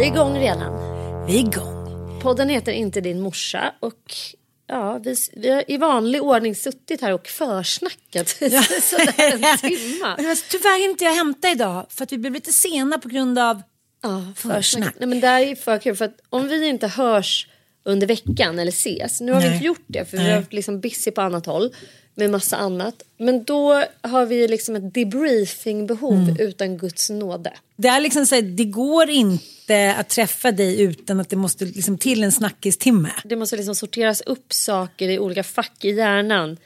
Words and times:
Är 0.00 0.04
vi 0.04 0.10
igång 0.10 0.38
redan? 0.38 0.72
Vi 1.26 1.34
är 1.34 1.40
igång. 1.40 2.20
Podden 2.22 2.48
heter 2.48 2.72
Inte 2.72 3.00
din 3.00 3.20
morsa 3.20 3.74
och 3.80 4.14
ja, 4.66 4.98
vi, 4.98 5.14
vi 5.32 5.50
har 5.50 5.64
i 5.70 5.76
vanlig 5.76 6.22
ordning 6.22 6.54
suttit 6.54 7.00
här 7.00 7.12
och 7.12 7.26
försnackat 7.26 8.28
sådär 8.82 9.14
en 9.18 9.58
timma. 9.58 10.14
Men 10.16 10.26
alltså, 10.30 10.44
tyvärr 10.50 10.84
inte 10.84 11.04
jag 11.04 11.14
hämta 11.14 11.50
idag 11.50 11.86
för 11.90 12.02
att 12.04 12.12
vi 12.12 12.18
blev 12.18 12.32
lite 12.32 12.52
sena 12.52 12.98
på 12.98 13.08
grund 13.08 13.38
av 13.38 13.62
Ja, 14.02 14.32
Försnack. 14.36 14.94
Nej, 14.98 15.08
men 15.08 15.20
det 15.20 15.26
är 15.26 15.54
för 15.54 15.78
kul 15.78 15.96
för 15.96 16.04
att 16.04 16.20
om 16.28 16.48
vi 16.48 16.68
inte 16.68 16.86
hörs 16.86 17.48
under 17.84 18.06
veckan 18.06 18.58
eller 18.58 18.72
ses. 18.72 19.20
Nu 19.20 19.32
har 19.32 19.40
vi 19.40 19.46
Nej. 19.46 19.54
inte 19.54 19.66
gjort 19.66 19.84
det 19.86 20.04
för 20.04 20.16
vi 20.16 20.22
Nej. 20.22 20.32
har 20.32 20.40
varit 20.40 20.52
liksom 20.52 20.80
busy 20.80 21.10
på 21.10 21.20
annat 21.20 21.46
håll 21.46 21.74
med 22.14 22.30
massa 22.30 22.56
annat. 22.56 23.02
Men 23.18 23.44
då 23.44 23.84
har 24.00 24.26
vi 24.26 24.48
liksom 24.48 24.76
ett 24.76 24.94
debriefingbehov 24.94 26.12
Mm. 26.22 26.36
utan 26.38 26.78
Guds 26.78 27.10
nåde. 27.10 27.52
Det 27.76 27.88
är 27.88 28.00
liksom 28.00 28.26
så 28.26 28.34
här, 28.34 28.42
det 28.42 28.64
går 28.64 29.10
inte 29.10 29.94
att 29.98 30.08
träffa 30.08 30.52
dig 30.52 30.80
utan 30.80 31.20
att 31.20 31.28
det 31.28 31.36
måste 31.36 31.64
liksom 31.64 31.98
till 31.98 32.24
en 32.24 32.32
snackistimme. 32.32 33.10
Det 33.24 33.36
måste 33.36 33.56
liksom 33.56 33.74
sorteras 33.74 34.20
upp 34.20 34.52
saker 34.52 35.08
i 35.08 35.18
olika 35.18 35.42
fack 35.42 35.84
i 35.84 35.90
hjärnan 35.90 36.56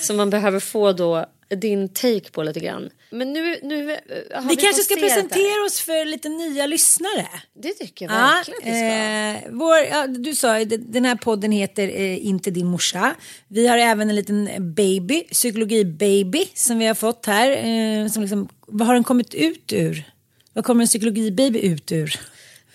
som 0.00 0.16
man 0.16 0.30
behöver 0.30 0.60
få 0.60 0.92
då 0.92 1.26
din 1.56 1.88
take 1.88 2.30
på 2.30 2.42
lite 2.42 2.60
grann. 2.60 2.90
Men 3.10 3.32
nu, 3.32 3.58
nu 3.62 3.92
eh, 3.92 3.98
har 4.42 4.48
Vi 4.48 4.56
kanske 4.56 4.82
ska 4.82 4.94
presentera 4.94 5.64
oss 5.66 5.80
för 5.80 6.04
lite 6.04 6.28
nya 6.28 6.66
lyssnare. 6.66 7.26
Det 7.62 7.72
tycker 7.72 8.04
jag 8.04 8.14
Ja, 8.14 8.18
verkligen 8.18 8.58
att 8.60 8.66
vi 8.66 8.70
ska. 8.70 9.48
eh, 9.48 9.54
vår, 9.58 9.76
ja, 9.78 10.06
du 10.06 10.34
sa 10.34 10.64
den 10.64 11.04
här 11.04 11.16
podden 11.16 11.52
heter 11.52 11.88
eh, 11.88 12.26
Inte 12.26 12.50
din 12.50 12.66
morsa. 12.66 13.14
Vi 13.48 13.66
har 13.66 13.78
även 13.78 14.08
en 14.10 14.16
liten 14.16 14.48
baby, 14.74 15.24
psykologi-baby 15.30 16.48
som 16.54 16.78
vi 16.78 16.86
har 16.86 16.94
fått 16.94 17.26
här. 17.26 17.50
Eh, 17.50 18.08
som 18.08 18.22
liksom, 18.22 18.48
vad 18.66 18.86
har 18.86 18.94
den 18.94 19.04
kommit 19.04 19.34
ut 19.34 19.72
ur? 19.72 20.10
Vad 20.52 20.64
kommer 20.64 20.82
en 20.82 20.88
psykologi-baby 20.88 21.58
ut 21.60 21.92
ur? 21.92 22.20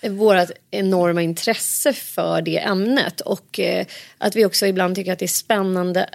Vårt 0.08 0.50
enorma 0.70 1.22
intresse 1.22 1.92
för 1.92 2.42
det 2.42 2.58
ämnet 2.58 3.20
och 3.20 3.60
eh, 3.60 3.86
att 4.18 4.36
vi 4.36 4.44
också 4.44 4.66
ibland 4.66 4.96
tycker 4.96 5.12
att 5.12 5.18
det 5.18 5.24
är 5.24 5.26
spännande 5.26 6.08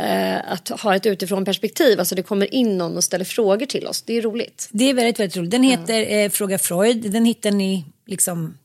eh, 0.00 0.52
att 0.52 0.68
ha 0.68 0.96
ett 0.96 1.06
utifrån 1.06 1.44
perspektiv. 1.44 1.98
Alltså 1.98 2.14
det 2.14 2.22
kommer 2.22 2.54
in 2.54 2.78
någon 2.78 2.96
och 2.96 3.04
ställer 3.04 3.24
frågor 3.24 3.66
till 3.66 3.86
oss. 3.86 4.02
Det 4.02 4.12
är 4.18 4.22
roligt. 4.22 4.68
Det 4.72 4.90
är 4.90 4.94
väldigt, 4.94 5.20
väldigt 5.20 5.36
roligt. 5.36 5.50
Den 5.50 5.62
heter 5.62 6.12
eh, 6.12 6.30
Fråga 6.30 6.58
Freud. 6.58 7.10
Den 7.10 7.24
hittar 7.24 7.50
ni 7.50 7.84
liksom 8.06 8.58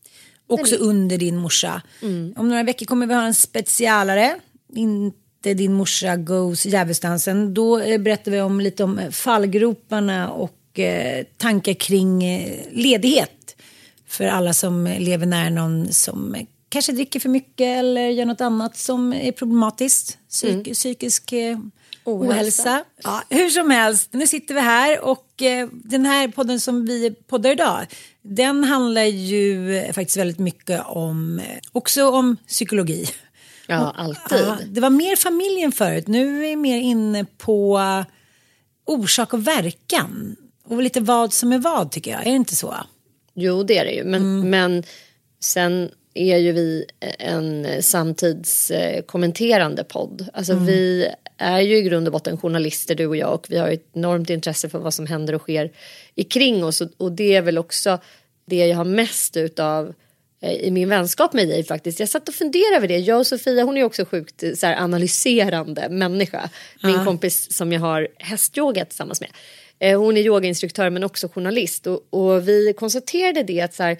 också 0.47 0.75
under 0.75 1.17
din 1.17 1.37
morsa. 1.37 1.81
Om 2.35 2.49
några 2.49 2.63
veckor 2.63 2.85
kommer 2.85 3.07
vi 3.07 3.13
ha 3.13 3.25
en 3.25 3.33
specialare. 3.33 4.35
Inte 4.75 5.53
din 5.53 5.73
morsa 5.73 6.15
goes 6.15 6.65
djävulsdansen. 6.65 7.53
Då 7.53 7.77
berättar 7.77 8.31
vi 8.31 8.41
om 8.41 8.61
lite 8.61 8.83
om 8.83 8.99
fallgroparna 9.11 10.29
och 10.29 10.79
tankar 11.37 11.73
kring 11.73 12.23
ledighet. 12.71 13.40
För 14.11 14.25
alla 14.25 14.53
som 14.53 14.95
lever 14.99 15.25
nära 15.25 15.49
någon 15.49 15.93
som 15.93 16.35
kanske 16.69 16.91
dricker 16.91 17.19
för 17.19 17.29
mycket 17.29 17.79
eller 17.79 18.07
gör 18.09 18.25
något 18.25 18.41
annat 18.41 18.77
som 18.77 19.13
är 19.13 19.31
problematiskt. 19.31 20.17
Psyk, 20.29 20.73
Psykisk 20.73 21.33
eh, 21.33 21.59
ohälsa. 22.03 22.33
Ohälsa. 22.33 22.83
Ja, 23.03 23.23
hur 23.29 23.49
som 23.49 23.69
helst, 23.69 24.13
nu 24.13 24.27
sitter 24.27 24.53
vi 24.53 24.59
här 24.59 25.01
och 25.01 25.41
eh, 25.41 25.67
den 25.71 26.05
här 26.05 26.27
podden 26.27 26.59
som 26.59 26.85
vi 26.85 27.11
poddar 27.27 27.51
idag, 27.51 27.85
den 28.21 28.63
handlar 28.63 29.03
ju 29.03 29.83
faktiskt 29.93 30.17
väldigt 30.17 30.39
mycket 30.39 30.81
om, 30.85 31.39
eh, 31.39 31.57
också 31.71 32.09
om 32.09 32.37
psykologi. 32.47 33.09
Ja, 33.67 33.93
alltid. 33.97 34.39
Ja, 34.39 34.57
det 34.67 34.81
var 34.81 34.89
mer 34.89 35.15
familjen 35.15 35.71
förut, 35.71 36.07
nu 36.07 36.37
är 36.37 36.41
vi 36.41 36.55
mer 36.55 36.77
inne 36.77 37.25
på 37.37 37.81
orsak 38.85 39.33
och 39.33 39.47
verkan. 39.47 40.35
Och 40.63 40.83
lite 40.83 40.99
vad 40.99 41.33
som 41.33 41.53
är 41.53 41.59
vad 41.59 41.91
tycker 41.91 42.11
jag, 42.11 42.21
är 42.21 42.25
det 42.25 42.35
inte 42.35 42.55
så? 42.55 42.75
Jo, 43.33 43.63
det 43.63 43.77
är 43.77 43.85
det 43.85 43.91
ju. 43.91 44.03
Men, 44.03 44.21
Mm. 44.21 44.49
men 44.49 44.83
sen 45.39 45.91
är 46.13 46.37
ju 46.37 46.51
vi 46.51 46.85
en 47.19 47.67
samtidskommenterande 47.83 49.83
podd. 49.83 50.27
Alltså 50.33 50.53
Mm. 50.53 50.65
vi 50.65 51.07
är 51.37 51.59
ju 51.59 51.77
i 51.77 51.81
grund 51.81 52.07
och 52.07 52.11
botten 52.13 52.37
journalister 52.37 52.95
du 52.95 53.05
och 53.05 53.15
jag 53.17 53.33
och 53.33 53.45
vi 53.49 53.57
har 53.57 53.69
ett 53.69 53.85
enormt 53.93 54.29
intresse 54.29 54.69
för 54.69 54.79
vad 54.79 54.93
som 54.93 55.05
händer 55.05 55.35
och 55.35 55.41
sker 55.41 55.71
i 56.15 56.23
kring 56.23 56.63
oss 56.63 56.81
och, 56.97 57.11
det 57.11 57.35
är 57.35 57.41
väl 57.41 57.57
också 57.57 57.99
det 58.45 58.67
jag 58.67 58.77
har 58.77 58.85
mest 58.85 59.37
utav 59.37 59.93
eh, 60.41 60.51
i 60.53 60.71
min 60.71 60.89
vänskap 60.89 61.33
med 61.33 61.47
dig 61.47 61.63
faktiskt. 61.63 61.99
Jag 61.99 62.09
satt 62.09 62.29
och 62.29 62.35
funderade 62.35 62.75
över 62.75 62.87
det. 62.87 62.97
Jag 62.97 63.19
och 63.19 63.27
Sofia 63.27 63.63
hon 63.63 63.77
är 63.77 63.83
också 63.83 64.05
sjukt 64.05 64.43
eh, 64.43 64.53
så 64.53 64.67
analyserande 64.67 65.89
människa. 65.89 66.49
Min 66.83 67.05
kompis 67.05 67.53
som 67.57 67.71
jag 67.73 67.81
har 67.81 68.07
hästyoga 68.17 68.85
tillsammans 68.85 69.21
med. 69.21 69.29
Eh, 69.81 69.99
Hon 69.99 70.17
är 70.17 70.21
yogainstruktör 70.21 70.89
men 70.89 71.03
också 71.03 71.27
journalist 71.27 71.87
och, 71.87 72.07
och 72.09 72.47
vi 72.47 72.73
konstaterade 72.77 73.43
det 73.43 73.61
att 73.61 73.73
så 73.73 73.83
här, 73.83 73.97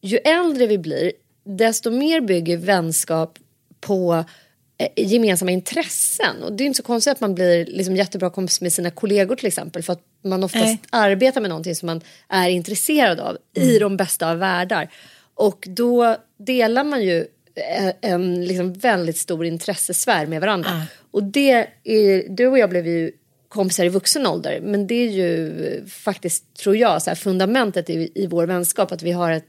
ju 0.00 0.16
äldre 0.16 0.66
vi 0.66 0.78
blir 0.78 1.12
desto 1.44 1.90
mer 1.90 2.20
bygger 2.20 2.56
vänskap 2.56 3.38
på 3.80 4.24
eh, 4.78 5.08
gemensamma 5.08 5.50
intressen. 5.50 6.42
Och 6.42 6.52
det 6.52 6.64
är 6.64 6.66
inte 6.66 6.76
så 6.76 6.82
konstigt 6.82 7.12
att 7.12 7.20
man 7.20 7.34
blir 7.34 7.66
liksom 7.66 7.96
jättebra 7.96 8.30
kompis 8.30 8.60
med 8.60 8.72
sina 8.72 8.90
kollegor 8.90 9.36
till 9.36 9.46
exempel. 9.46 9.82
För 9.82 9.92
att 9.92 10.02
man 10.24 10.44
oftast 10.44 10.64
Nej. 10.64 10.80
arbetar 10.90 11.40
med 11.40 11.50
någonting 11.50 11.74
som 11.74 11.86
man 11.86 12.00
är 12.28 12.48
intresserad 12.48 13.20
av 13.20 13.38
i 13.54 13.78
de 13.78 13.96
bästa 13.96 14.30
av 14.30 14.38
världar. 14.38 14.90
Och 15.34 15.68
då 15.70 16.16
delar 16.38 16.84
man 16.84 17.02
ju 17.02 17.18
eh, 17.54 18.10
en 18.10 18.44
liksom 18.44 18.72
väldigt 18.72 19.16
stor 19.16 19.46
intressesfär 19.46 20.26
med 20.26 20.40
varandra. 20.40 20.82
Och 21.10 21.22
det 21.22 21.68
är, 21.84 22.28
du 22.28 22.46
och 22.46 22.58
jag 22.58 22.70
blev 22.70 22.86
ju 22.86 23.12
kompisar 23.54 23.84
i 23.84 23.88
vuxen 23.88 24.26
ålder. 24.26 24.60
Men 24.60 24.86
det 24.86 24.94
är 24.94 25.10
ju 25.10 25.86
faktiskt, 25.86 26.56
tror 26.56 26.76
jag, 26.76 27.02
så 27.02 27.10
här, 27.10 27.14
fundamentet 27.14 27.90
i, 27.90 28.12
i 28.14 28.26
vår 28.26 28.46
vänskap. 28.46 28.92
Att 28.92 29.02
vi 29.02 29.12
har 29.12 29.30
ett 29.30 29.46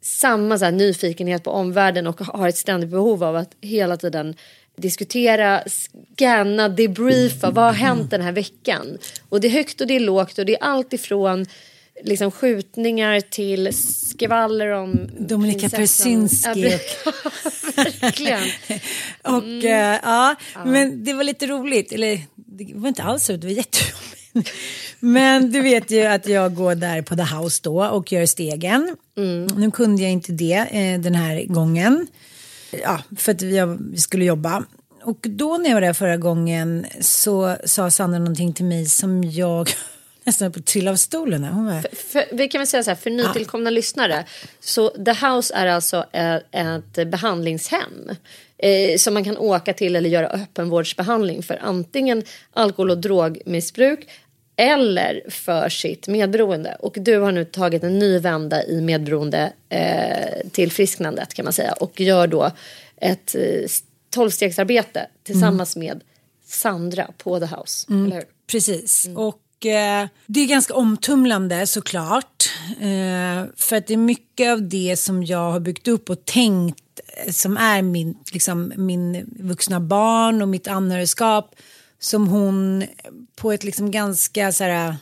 samma 0.00 0.58
så 0.58 0.64
här, 0.64 0.72
nyfikenhet 0.72 1.44
på 1.44 1.50
omvärlden 1.50 2.06
och 2.06 2.20
har 2.20 2.48
ett 2.48 2.56
ständigt 2.56 2.90
behov 2.90 3.24
av 3.24 3.36
att 3.36 3.56
hela 3.60 3.96
tiden 3.96 4.36
diskutera, 4.76 5.62
scanna, 5.66 6.68
debriefa. 6.68 7.50
Vad 7.50 7.64
har 7.64 7.72
hänt 7.72 8.10
den 8.10 8.22
här 8.22 8.32
veckan? 8.32 8.98
Och 9.28 9.40
det 9.40 9.48
är 9.48 9.52
högt 9.52 9.80
och 9.80 9.86
det 9.86 9.96
är 9.96 10.00
lågt 10.00 10.38
och 10.38 10.46
det 10.46 10.54
är 10.54 10.62
allt 10.62 10.92
ifrån 10.92 11.46
liksom 12.02 12.30
skjutningar 12.30 13.20
till 13.20 13.72
skvaller 13.74 14.68
om 14.68 15.08
Dominika 15.18 15.68
Persinski. 15.68 16.78
Ja, 17.04 17.12
verkligen. 18.00 18.42
och 19.22 19.42
mm. 19.42 19.94
äh, 19.94 20.00
ja, 20.02 20.36
men 20.64 21.04
det 21.04 21.12
var 21.12 21.24
lite 21.24 21.46
roligt. 21.46 21.92
Eller 21.92 22.20
det 22.54 22.72
var 22.74 22.88
inte 22.88 23.02
alls 23.02 23.30
roligt, 23.30 23.40
det 23.40 23.46
var 23.46 23.54
jätteroligt. 23.54 24.50
Men 25.00 25.52
du 25.52 25.60
vet 25.60 25.90
ju 25.90 26.04
att 26.04 26.26
jag 26.26 26.54
går 26.54 26.74
där 26.74 27.02
på 27.02 27.16
The 27.16 27.22
House 27.22 27.60
då 27.62 27.84
och 27.84 28.12
gör 28.12 28.26
stegen. 28.26 28.96
Mm. 29.16 29.46
Nu 29.46 29.70
kunde 29.70 30.02
jag 30.02 30.12
inte 30.12 30.32
det 30.32 30.68
eh, 30.70 31.00
den 31.00 31.14
här 31.14 31.44
gången. 31.44 32.06
Ja, 32.82 33.02
för 33.16 33.32
att 33.32 33.42
vi, 33.42 33.76
vi 33.80 33.98
skulle 33.98 34.24
jobba. 34.24 34.64
Och 35.02 35.18
då 35.20 35.56
när 35.56 35.68
jag 35.70 35.74
var 35.74 35.80
där 35.80 35.92
förra 35.92 36.16
gången 36.16 36.86
så 37.00 37.56
sa 37.64 37.90
Sandra 37.90 38.18
någonting 38.18 38.52
till 38.52 38.64
mig 38.64 38.86
som 38.86 39.24
jag 39.24 39.70
nästan 40.24 40.52
på 40.52 40.58
att 40.58 40.66
trilla 40.66 40.90
av 40.90 40.96
stolen. 40.96 41.44
Hon 41.44 41.66
var... 41.66 41.80
för, 41.80 41.96
för, 41.96 42.36
vi 42.36 42.48
kan 42.48 42.58
väl 42.58 42.66
säga 42.66 42.82
så 42.82 42.90
här, 42.90 42.96
för 42.96 43.10
nytillkomna 43.10 43.70
ja. 43.70 43.74
lyssnare. 43.74 44.24
Så 44.60 44.88
The 44.88 45.26
House 45.26 45.54
är 45.54 45.66
alltså 45.66 46.04
ett, 46.12 46.98
ett 46.98 47.08
behandlingshem. 47.08 48.10
Eh, 48.64 48.96
som 48.96 49.14
man 49.14 49.24
kan 49.24 49.38
åka 49.38 49.72
till 49.72 49.96
eller 49.96 50.10
göra 50.10 50.28
öppenvårdsbehandling 50.28 51.42
för 51.42 51.58
antingen 51.62 52.22
alkohol 52.52 52.90
och 52.90 52.98
drogmissbruk 52.98 54.08
eller 54.56 55.30
för 55.30 55.68
sitt 55.68 56.08
medberoende. 56.08 56.76
Och 56.80 56.96
du 57.00 57.18
har 57.18 57.32
nu 57.32 57.44
tagit 57.44 57.82
en 57.82 57.98
ny 57.98 58.18
vända 58.18 58.64
i 58.66 58.80
medberoende 58.80 59.52
eh, 59.68 60.48
tillfrisknandet 60.50 61.34
kan 61.34 61.44
man 61.44 61.52
säga 61.52 61.72
och 61.72 62.00
gör 62.00 62.26
då 62.26 62.50
ett 62.96 63.34
eh, 63.34 63.42
tolvstegsarbete 64.10 65.06
tillsammans 65.22 65.76
mm. 65.76 65.88
med 65.88 66.02
Sandra 66.46 67.10
på 67.18 67.40
The 67.40 67.46
House. 67.46 67.86
Mm. 67.90 68.22
Precis. 68.46 69.06
Mm. 69.06 69.18
Och 69.18 69.38
det 70.26 70.40
är 70.40 70.46
ganska 70.46 70.74
omtumlande 70.74 71.66
såklart. 71.66 72.50
Eh, 72.80 73.44
för 73.56 73.76
att 73.76 73.86
det 73.86 73.92
är 73.92 73.96
mycket 73.96 74.52
av 74.52 74.68
det 74.68 74.96
som 74.96 75.24
jag 75.24 75.52
har 75.52 75.60
byggt 75.60 75.88
upp 75.88 76.10
och 76.10 76.24
tänkt 76.24 77.00
eh, 77.06 77.32
som 77.32 77.56
är 77.56 77.82
min, 77.82 78.18
liksom, 78.32 78.72
min 78.76 79.34
vuxna 79.40 79.80
barn 79.80 80.42
och 80.42 80.48
mitt 80.48 80.68
anhörigskap 80.68 81.54
som 81.98 82.28
hon 82.28 82.84
på 83.36 83.52
ett 83.52 83.64
liksom 83.64 83.90
ganska 83.90 84.52
så 84.52 84.64
här, 84.64 84.96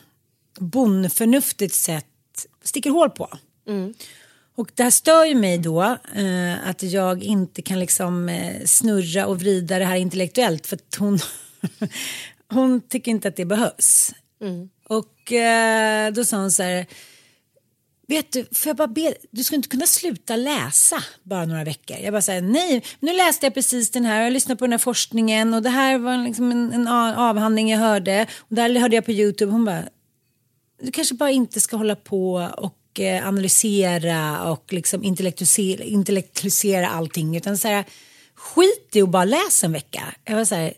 bondförnuftigt 0.58 1.74
sätt 1.74 2.06
sticker 2.64 2.90
hål 2.90 3.10
på. 3.10 3.28
Mm. 3.68 3.94
Och 4.54 4.70
det 4.74 4.82
här 4.82 4.90
stör 4.90 5.24
ju 5.24 5.34
mig 5.34 5.58
då 5.58 5.82
eh, 6.14 6.68
att 6.68 6.82
jag 6.82 7.22
inte 7.22 7.62
kan 7.62 7.80
liksom 7.80 8.28
eh, 8.28 8.64
snurra 8.64 9.26
och 9.26 9.40
vrida 9.40 9.78
det 9.78 9.84
här 9.84 9.96
intellektuellt 9.96 10.66
för 10.66 10.76
att 10.76 10.94
hon, 10.98 11.18
hon 12.48 12.80
tycker 12.80 13.10
inte 13.10 13.28
att 13.28 13.36
det 13.36 13.44
behövs. 13.44 14.12
Mm. 14.42 14.68
Och 14.88 15.32
eh, 15.32 16.12
då 16.12 16.24
sa 16.24 16.36
hon 16.36 16.52
så 16.52 16.62
här. 16.62 16.86
Vet 18.08 18.32
du, 18.32 18.44
får 18.52 18.70
jag 18.70 18.76
bara 18.76 18.88
be, 18.88 19.14
du 19.30 19.44
skulle 19.44 19.56
inte 19.56 19.68
kunna 19.68 19.86
sluta 19.86 20.36
läsa 20.36 21.04
bara 21.22 21.46
några 21.46 21.64
veckor. 21.64 21.96
Jag 21.96 22.12
bara 22.12 22.22
säger 22.22 22.42
nej, 22.42 22.84
nu 23.00 23.12
läste 23.12 23.46
jag 23.46 23.54
precis 23.54 23.90
den 23.90 24.04
här, 24.04 24.22
jag 24.22 24.32
lyssnade 24.32 24.58
på 24.58 24.64
den 24.64 24.72
här 24.72 24.78
forskningen 24.78 25.54
och 25.54 25.62
det 25.62 25.70
här 25.70 25.98
var 25.98 26.16
liksom 26.16 26.50
en, 26.50 26.72
en 26.72 26.88
avhandling 26.88 27.70
jag 27.70 27.78
hörde 27.78 28.26
och 28.38 28.54
där 28.56 28.80
hörde 28.80 28.94
jag 28.94 29.04
på 29.04 29.12
Youtube. 29.12 29.52
Hon 29.52 29.64
bara, 29.64 29.84
du 30.82 30.90
kanske 30.90 31.14
bara 31.14 31.30
inte 31.30 31.60
ska 31.60 31.76
hålla 31.76 31.96
på 31.96 32.50
och 32.56 33.00
eh, 33.00 33.28
analysera 33.28 34.50
och 34.52 34.72
liksom 34.72 35.04
intellektualisera, 35.04 35.84
intellektualisera 35.84 36.88
allting 36.88 37.36
utan 37.36 37.58
så 37.58 37.68
här, 37.68 37.84
skit 38.34 38.90
i 38.92 39.02
och 39.02 39.08
bara 39.08 39.24
läs 39.24 39.64
en 39.64 39.72
vecka. 39.72 40.14
Jag 40.24 40.36
var 40.36 40.44
så 40.44 40.54
här, 40.54 40.74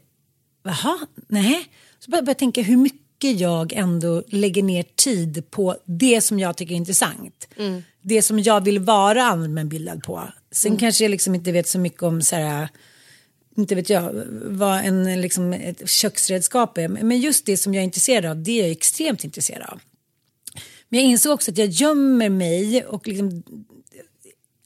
jaha, 0.65 0.99
nej. 1.29 1.69
Så 1.99 2.11
började 2.11 2.31
jag 2.31 2.39
tänka 2.39 2.63
hur 2.63 2.77
mycket 2.77 3.04
mycket 3.25 3.41
jag 3.41 3.73
ändå 3.73 4.23
lägger 4.29 4.63
ner 4.63 4.85
tid 4.97 5.51
på 5.51 5.77
det 5.85 6.21
som 6.21 6.39
jag 6.39 6.57
tycker 6.57 6.73
är 6.73 6.77
intressant. 6.77 7.49
Mm. 7.57 7.83
Det 8.03 8.23
som 8.23 8.39
jag 8.39 8.65
vill 8.65 8.79
vara 8.79 9.25
allmänbildad 9.25 10.03
på. 10.03 10.23
Sen 10.51 10.71
mm. 10.71 10.81
kanske 10.81 11.05
jag 11.05 11.11
liksom 11.11 11.35
inte 11.35 11.53
vet 11.53 11.69
så 11.69 11.79
mycket 11.79 12.03
om 12.03 12.23
så 12.23 12.37
här, 12.37 12.69
inte 13.57 13.75
vet 13.75 13.91
jag, 13.91 14.25
vad 14.45 14.85
en, 14.85 15.21
liksom, 15.21 15.53
ett 15.53 15.89
köksredskap 15.89 16.79
är. 16.79 16.89
Men 16.89 17.21
just 17.21 17.47
det 17.47 17.57
som 17.57 17.75
jag 17.75 17.81
är 17.81 17.85
intresserad 17.85 18.25
av, 18.25 18.43
det 18.43 18.51
är 18.51 18.63
jag 18.63 18.71
extremt 18.71 19.25
intresserad 19.25 19.63
av. 19.63 19.81
Men 20.89 21.01
jag 21.01 21.09
insåg 21.11 21.33
också 21.33 21.51
att 21.51 21.59
jag 21.59 21.69
gömmer 21.69 22.29
mig 22.29 22.85
och 22.85 23.09
liksom, 23.09 23.43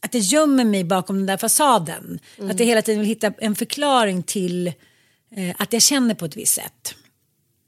att 0.01 0.15
jag 0.15 0.23
gömmer 0.23 0.65
mig 0.65 0.85
bakom 0.85 1.17
den 1.17 1.27
där 1.27 1.37
fasaden. 1.37 2.19
Mm. 2.39 2.51
Att 2.51 2.61
jag 2.61 2.67
hela 2.67 2.83
tiden 2.83 3.01
vill 3.01 3.09
hitta 3.09 3.33
en 3.39 3.55
förklaring 3.55 4.23
till 4.23 4.67
eh, 5.37 5.55
att 5.59 5.73
jag 5.73 5.83
känner 5.83 6.15
på 6.15 6.25
ett 6.25 6.37
visst 6.37 6.55
sätt. 6.55 6.95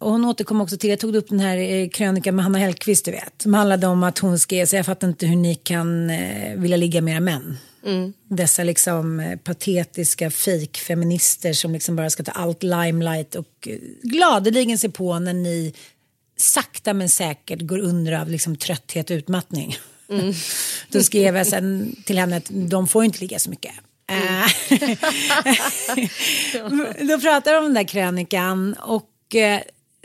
Och 0.01 0.11
hon 0.11 0.25
återkom 0.25 0.61
också 0.61 0.77
till, 0.77 0.91
jag 0.91 1.01
tog 1.01 1.17
upp 1.17 1.29
den 1.29 1.41
här 1.41 1.57
eh, 1.57 1.89
krönikan 1.89 2.37
med 2.37 2.45
Hanna 2.45 2.59
Hellquist 2.59 3.05
du 3.05 3.11
vet. 3.11 3.43
Som 3.43 3.55
handlade 3.55 3.87
om 3.87 4.03
att 4.03 4.19
hon 4.19 4.39
skrev, 4.39 4.67
så 4.67 4.77
jag 4.77 4.87
fattar 4.87 5.09
inte 5.09 5.27
hur 5.27 5.37
ni 5.37 5.55
kan 5.55 6.11
eh, 6.11 6.57
vilja 6.57 6.77
ligga 6.77 7.01
med 7.01 7.13
era 7.13 7.21
män. 7.21 7.59
Mm. 7.85 8.13
Dessa 8.29 8.65
liksom 8.65 9.21
eh, 9.21 9.39
patetiska 9.39 10.31
fake-feminister 10.31 11.53
som 11.53 11.73
liksom 11.73 11.97
bara 11.97 12.11
ska 12.11 12.23
ta 12.23 12.33
allt 12.33 12.63
limelight 12.63 13.35
och 13.35 13.69
eh, 13.69 13.79
gladeligen 14.03 14.79
se 14.79 14.89
på 14.89 15.19
när 15.19 15.33
ni 15.35 15.75
sakta 16.37 16.95
men 16.95 17.09
säkert 17.09 17.61
går 17.61 17.79
under 17.79 18.13
av 18.13 18.29
liksom 18.29 18.57
trötthet 18.57 19.11
och 19.11 19.15
utmattning. 19.15 19.77
Mm. 20.11 20.35
Då 20.89 21.03
skrev 21.03 21.37
jag 21.37 21.47
sen 21.47 21.97
till 22.05 22.19
henne 22.19 22.37
att 22.37 22.51
de 22.51 22.89
får 22.89 23.05
inte 23.05 23.21
ligga 23.21 23.39
så 23.39 23.51
mycket. 23.51 23.75
Mm. 24.11 24.49
Då 27.09 27.21
pratar 27.21 27.53
de 27.53 27.59
om 27.59 27.65
den 27.65 27.75
där 27.75 27.89
krönikan 27.89 28.75
och 28.75 29.07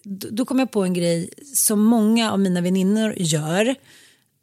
då 0.05 0.45
kom 0.45 0.59
jag 0.59 0.71
på 0.71 0.83
en 0.83 0.93
grej 0.93 1.29
som 1.53 1.83
många 1.83 2.31
av 2.31 2.39
mina 2.39 2.61
väninnor 2.61 3.13
gör. 3.17 3.75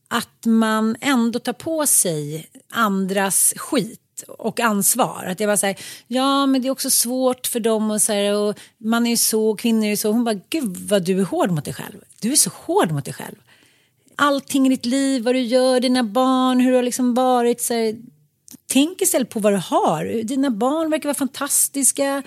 Att 0.09 0.47
man 0.47 0.97
ändå 1.00 1.38
tar 1.38 1.53
på 1.53 1.87
sig 1.87 2.50
andras 2.70 3.55
skit 3.56 4.25
och 4.29 4.61
ansvar. 4.61 5.25
Att 5.25 5.41
jag 5.41 5.49
var 5.49 5.56
så 5.56 5.67
här, 5.67 5.76
ja 6.06 6.47
men 6.47 6.62
det 6.62 6.69
är 6.69 6.73
också 6.73 6.91
svårt 6.91 7.47
för 7.47 7.61
dem 7.61 7.91
och 7.91 8.03
så 8.03 8.12
här, 8.12 8.35
och 8.35 8.59
man 8.79 9.06
är 9.06 9.11
ju 9.11 9.17
så, 9.17 9.55
kvinnor 9.55 9.85
är 9.85 9.88
ju 9.88 9.97
så. 9.97 10.12
Hon 10.12 10.25
bara, 10.25 10.41
gud 10.49 10.76
vad 10.76 11.05
du 11.05 11.20
är 11.20 11.25
hård 11.25 11.50
mot 11.50 11.65
dig 11.65 11.75
själv. 11.75 11.97
Du 12.20 12.32
är 12.32 12.37
så 12.37 12.50
hård 12.55 12.91
mot 12.91 13.05
dig 13.05 13.15
själv. 13.15 13.37
Allting 14.17 14.67
i 14.67 14.69
ditt 14.69 14.87
liv, 14.87 15.23
vad 15.23 15.35
du 15.35 15.41
gör, 15.41 15.81
dina 15.81 16.03
barn, 16.03 16.61
hur 16.61 16.70
du 16.70 16.76
har 16.76 16.82
liksom 16.82 17.15
varit. 17.15 17.61
Så 17.61 17.75
här, 17.75 17.97
tänk 18.67 19.03
istället 19.03 19.29
på 19.29 19.41
vad 19.41 19.53
du 19.53 19.56
har. 19.56 20.22
Dina 20.22 20.51
barn 20.51 20.91
verkar 20.91 21.08
vara 21.08 21.15
fantastiska. 21.15 22.22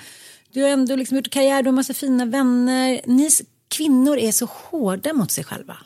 Du 0.56 0.62
har 0.62 0.70
ändå 0.70 0.96
liksom 0.96 1.18
gjort 1.18 1.30
karriär, 1.30 1.64
du 1.64 1.70
har 1.70 1.76
massa 1.76 1.94
fina 1.94 2.26
vänner. 2.26 3.02
Ni 3.06 3.30
kvinnor 3.68 4.18
är 4.18 4.32
så 4.32 4.46
hårda 4.46 5.14
mot 5.14 5.32
sig 5.32 5.44
själva. 5.44 5.78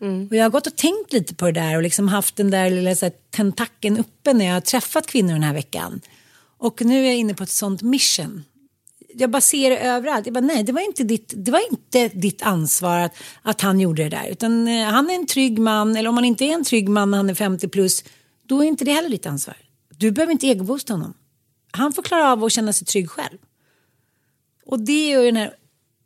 Mm. 0.00 0.28
Och 0.30 0.36
jag 0.36 0.44
har 0.44 0.50
gått 0.50 0.66
och 0.66 0.76
tänkt 0.76 1.12
lite 1.12 1.34
på 1.34 1.46
det 1.46 1.52
där 1.52 1.76
och 1.76 1.82
liksom 1.82 2.08
haft 2.08 2.36
den 2.36 2.50
där 2.50 2.70
lilla 2.70 2.94
så 2.94 3.06
här, 3.06 3.12
tentakeln 3.30 3.98
uppe 3.98 4.32
när 4.32 4.44
jag 4.44 4.52
har 4.52 4.60
träffat 4.60 5.06
kvinnor 5.06 5.32
den 5.32 5.42
här 5.42 5.54
veckan. 5.54 6.00
Och 6.58 6.84
nu 6.84 7.02
är 7.02 7.06
jag 7.06 7.16
inne 7.16 7.34
på 7.34 7.42
ett 7.42 7.50
sånt 7.50 7.82
mission. 7.82 8.44
Jag 9.14 9.30
bara 9.30 9.40
ser 9.40 9.70
det 9.70 9.78
överallt. 9.78 10.26
Jag 10.26 10.34
bara, 10.34 10.40
nej, 10.40 10.62
det 10.62 10.72
var 10.72 10.80
inte 10.80 11.04
ditt, 11.04 11.32
det 11.36 11.50
var 11.50 11.70
inte 11.70 12.08
ditt 12.08 12.42
ansvar 12.42 12.98
att, 12.98 13.14
att 13.42 13.60
han 13.60 13.80
gjorde 13.80 14.02
det 14.02 14.08
där. 14.08 14.28
Utan 14.28 14.68
eh, 14.68 14.84
han 14.84 15.10
är 15.10 15.14
en 15.14 15.26
trygg 15.26 15.58
man, 15.58 15.96
eller 15.96 16.08
om 16.08 16.14
han 16.14 16.24
inte 16.24 16.44
är 16.44 16.54
en 16.54 16.64
trygg 16.64 16.88
man, 16.88 17.12
han 17.12 17.30
är 17.30 17.34
50 17.34 17.68
plus, 17.68 18.04
då 18.46 18.62
är 18.62 18.68
inte 18.68 18.84
det 18.84 18.92
heller 18.92 19.08
ditt 19.08 19.26
ansvar. 19.26 19.56
Du 19.96 20.10
behöver 20.10 20.32
inte 20.32 20.46
egoboosta 20.46 20.92
honom. 20.92 21.14
Han 21.70 21.92
får 21.92 22.02
klara 22.02 22.32
av 22.32 22.44
att 22.44 22.52
känna 22.52 22.72
sig 22.72 22.86
trygg 22.86 23.10
själv. 23.10 23.38
Och 24.72 24.80
det 24.80 25.12
är 25.12 25.20
ju 25.20 25.26
den 25.26 25.36
här 25.36 25.54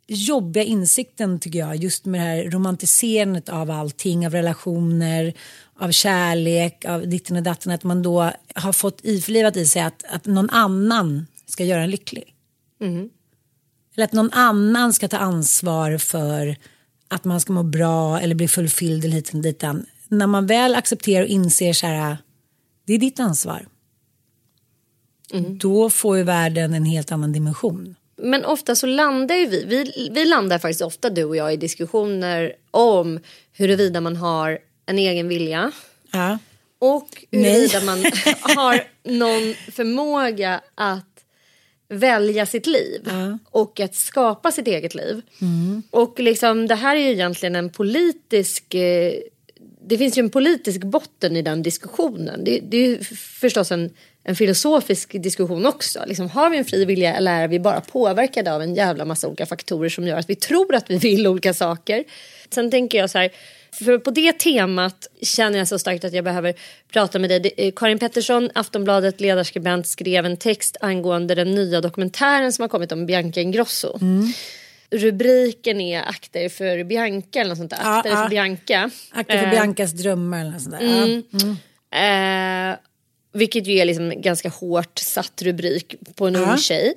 jobbiga 0.07 0.63
insikten 0.63 1.39
tycker 1.39 1.59
jag 1.59 1.75
just 1.75 2.05
med 2.05 2.21
det 2.21 2.25
här 2.25 2.51
romantiserandet 2.51 3.49
av 3.49 3.71
allting, 3.71 4.27
av 4.27 4.33
relationer, 4.33 5.33
av 5.79 5.91
kärlek, 5.91 6.85
av 6.85 7.07
ditten 7.07 7.37
och 7.37 7.43
datten, 7.43 7.71
att 7.71 7.83
man 7.83 8.01
då 8.01 8.31
har 8.55 8.73
fått 8.73 9.05
iförlivat 9.05 9.57
i 9.57 9.65
sig 9.65 9.81
att, 9.81 10.03
att 10.09 10.25
någon 10.25 10.49
annan 10.49 11.27
ska 11.45 11.63
göra 11.63 11.83
en 11.83 11.89
lycklig. 11.89 12.33
Mm. 12.81 13.09
Eller 13.95 14.05
att 14.05 14.13
någon 14.13 14.31
annan 14.31 14.93
ska 14.93 15.07
ta 15.07 15.17
ansvar 15.17 15.97
för 15.97 16.55
att 17.07 17.25
man 17.25 17.41
ska 17.41 17.53
må 17.53 17.63
bra 17.63 18.19
eller 18.19 18.35
bli 18.35 18.47
fulfilled 18.47 19.05
eller 19.05 19.15
hit 19.15 19.33
och 19.33 19.41
dit. 19.41 19.63
När 20.07 20.27
man 20.27 20.47
väl 20.47 20.75
accepterar 20.75 21.23
och 21.23 21.29
inser 21.29 21.73
så 21.73 21.87
här, 21.87 22.17
det 22.85 22.93
är 22.93 22.99
ditt 22.99 23.19
ansvar. 23.19 23.67
Mm. 25.33 25.57
Då 25.57 25.89
får 25.89 26.17
ju 26.17 26.23
världen 26.23 26.73
en 26.73 26.85
helt 26.85 27.11
annan 27.11 27.31
dimension. 27.31 27.95
Men 28.17 28.45
ofta 28.45 28.75
så 28.75 28.87
landar 28.87 29.35
ju 29.35 29.45
vi, 29.45 29.63
vi, 29.65 30.09
vi 30.11 30.25
landar 30.25 30.59
faktiskt 30.59 30.81
ofta 30.81 31.09
du 31.09 31.23
och 31.23 31.35
jag 31.35 31.53
i 31.53 31.57
diskussioner 31.57 32.53
om 32.71 33.19
huruvida 33.53 34.01
man 34.01 34.15
har 34.15 34.59
en 34.85 34.99
egen 34.99 35.27
vilja. 35.27 35.71
Ja. 36.11 36.39
Och 36.79 37.25
huruvida 37.31 37.81
man 37.81 37.99
har 38.41 38.83
någon 39.03 39.53
förmåga 39.71 40.61
att 40.75 41.03
välja 41.89 42.45
sitt 42.45 42.67
liv 42.67 43.01
ja. 43.05 43.37
och 43.45 43.79
att 43.79 43.95
skapa 43.95 44.51
sitt 44.51 44.67
eget 44.67 44.95
liv. 44.95 45.21
Mm. 45.41 45.83
Och 45.91 46.19
liksom, 46.19 46.67
det 46.67 46.75
här 46.75 46.95
är 46.95 46.99
ju 46.99 47.11
egentligen 47.11 47.55
en 47.55 47.69
politisk 47.69 48.73
eh, 48.73 49.13
det 49.87 49.97
finns 49.97 50.17
ju 50.17 50.19
en 50.19 50.29
politisk 50.29 50.83
botten 50.83 51.37
i 51.37 51.41
den 51.41 51.63
diskussionen. 51.63 52.43
Det, 52.43 52.59
det 52.59 52.77
är 52.77 52.87
ju 52.87 53.03
förstås 53.39 53.71
en, 53.71 53.93
en 54.27 54.35
filosofisk 54.35 55.21
diskussion 55.23 55.65
också. 55.65 56.03
Liksom, 56.07 56.29
har 56.29 56.49
vi 56.49 56.57
en 56.57 56.65
fri 56.65 56.85
vilja 56.85 57.15
eller 57.15 57.43
är 57.43 57.47
vi 57.47 57.59
bara 57.59 57.81
påverkade 57.81 58.53
av 58.53 58.61
en 58.61 58.75
jävla 58.75 59.05
massa 59.05 59.27
olika 59.27 59.45
faktorer 59.45 59.89
som 59.89 60.07
gör 60.07 60.17
att 60.17 60.29
vi 60.29 60.35
tror 60.35 60.75
att 60.75 60.89
vi 60.89 60.97
vill 60.97 61.27
olika 61.27 61.53
saker? 61.53 62.03
Sen 62.49 62.71
tänker 62.71 62.97
jag 62.97 63.09
så 63.09 63.17
här, 63.17 63.29
för 63.71 63.97
på 63.97 64.11
det 64.11 64.39
temat 64.39 65.07
känner 65.21 65.57
jag 65.57 65.67
så 65.67 65.79
starkt 65.79 66.03
att 66.03 66.13
jag 66.13 66.23
behöver 66.23 66.53
prata 66.91 67.19
med 67.19 67.29
dig. 67.29 67.53
Eh, 67.57 67.73
Karin 67.75 67.99
Pettersson, 67.99 68.49
Aftonbladet 68.55 69.21
ledarskribent, 69.21 69.87
skrev 69.87 70.25
en 70.25 70.37
text 70.37 70.77
angående 70.81 71.35
den 71.35 71.55
nya 71.55 71.81
dokumentären 71.81 72.53
som 72.53 72.63
har 72.63 72.69
kommit 72.69 72.91
om 72.91 73.05
Bianca 73.05 73.41
Ingrosso. 73.41 73.97
Mm. 74.01 74.33
Rubriken 74.91 75.81
är 75.81 76.01
Akter 76.01 76.49
för 76.49 76.83
Bianca 76.83 77.39
eller 77.39 77.49
något 77.49 77.57
sånt 77.57 77.71
där. 77.71 77.79
Akter 77.81 78.09
ja. 78.09 78.23
för 78.23 78.29
Bianca. 78.29 78.89
Akta 79.11 79.33
för 79.33 79.45
Eh, 79.45 79.49
Biancas 79.51 79.91
drömmar 79.91 80.41
eller 80.41 80.51
något 80.51 80.61
sånt 80.61 80.79
där. 80.79 81.03
Mm. 81.03 81.23
Mm. 81.33 82.71
Eh, 82.71 82.77
vilket 83.37 83.67
ju 83.67 83.77
är 83.77 83.85
liksom 83.85 84.11
en 84.11 84.21
ganska 84.21 84.49
hårt 84.49 84.99
satt 84.99 85.41
rubrik 85.41 85.95
på 86.15 86.27
en 86.27 86.35
ung 86.35 86.57
tjej. 86.57 86.93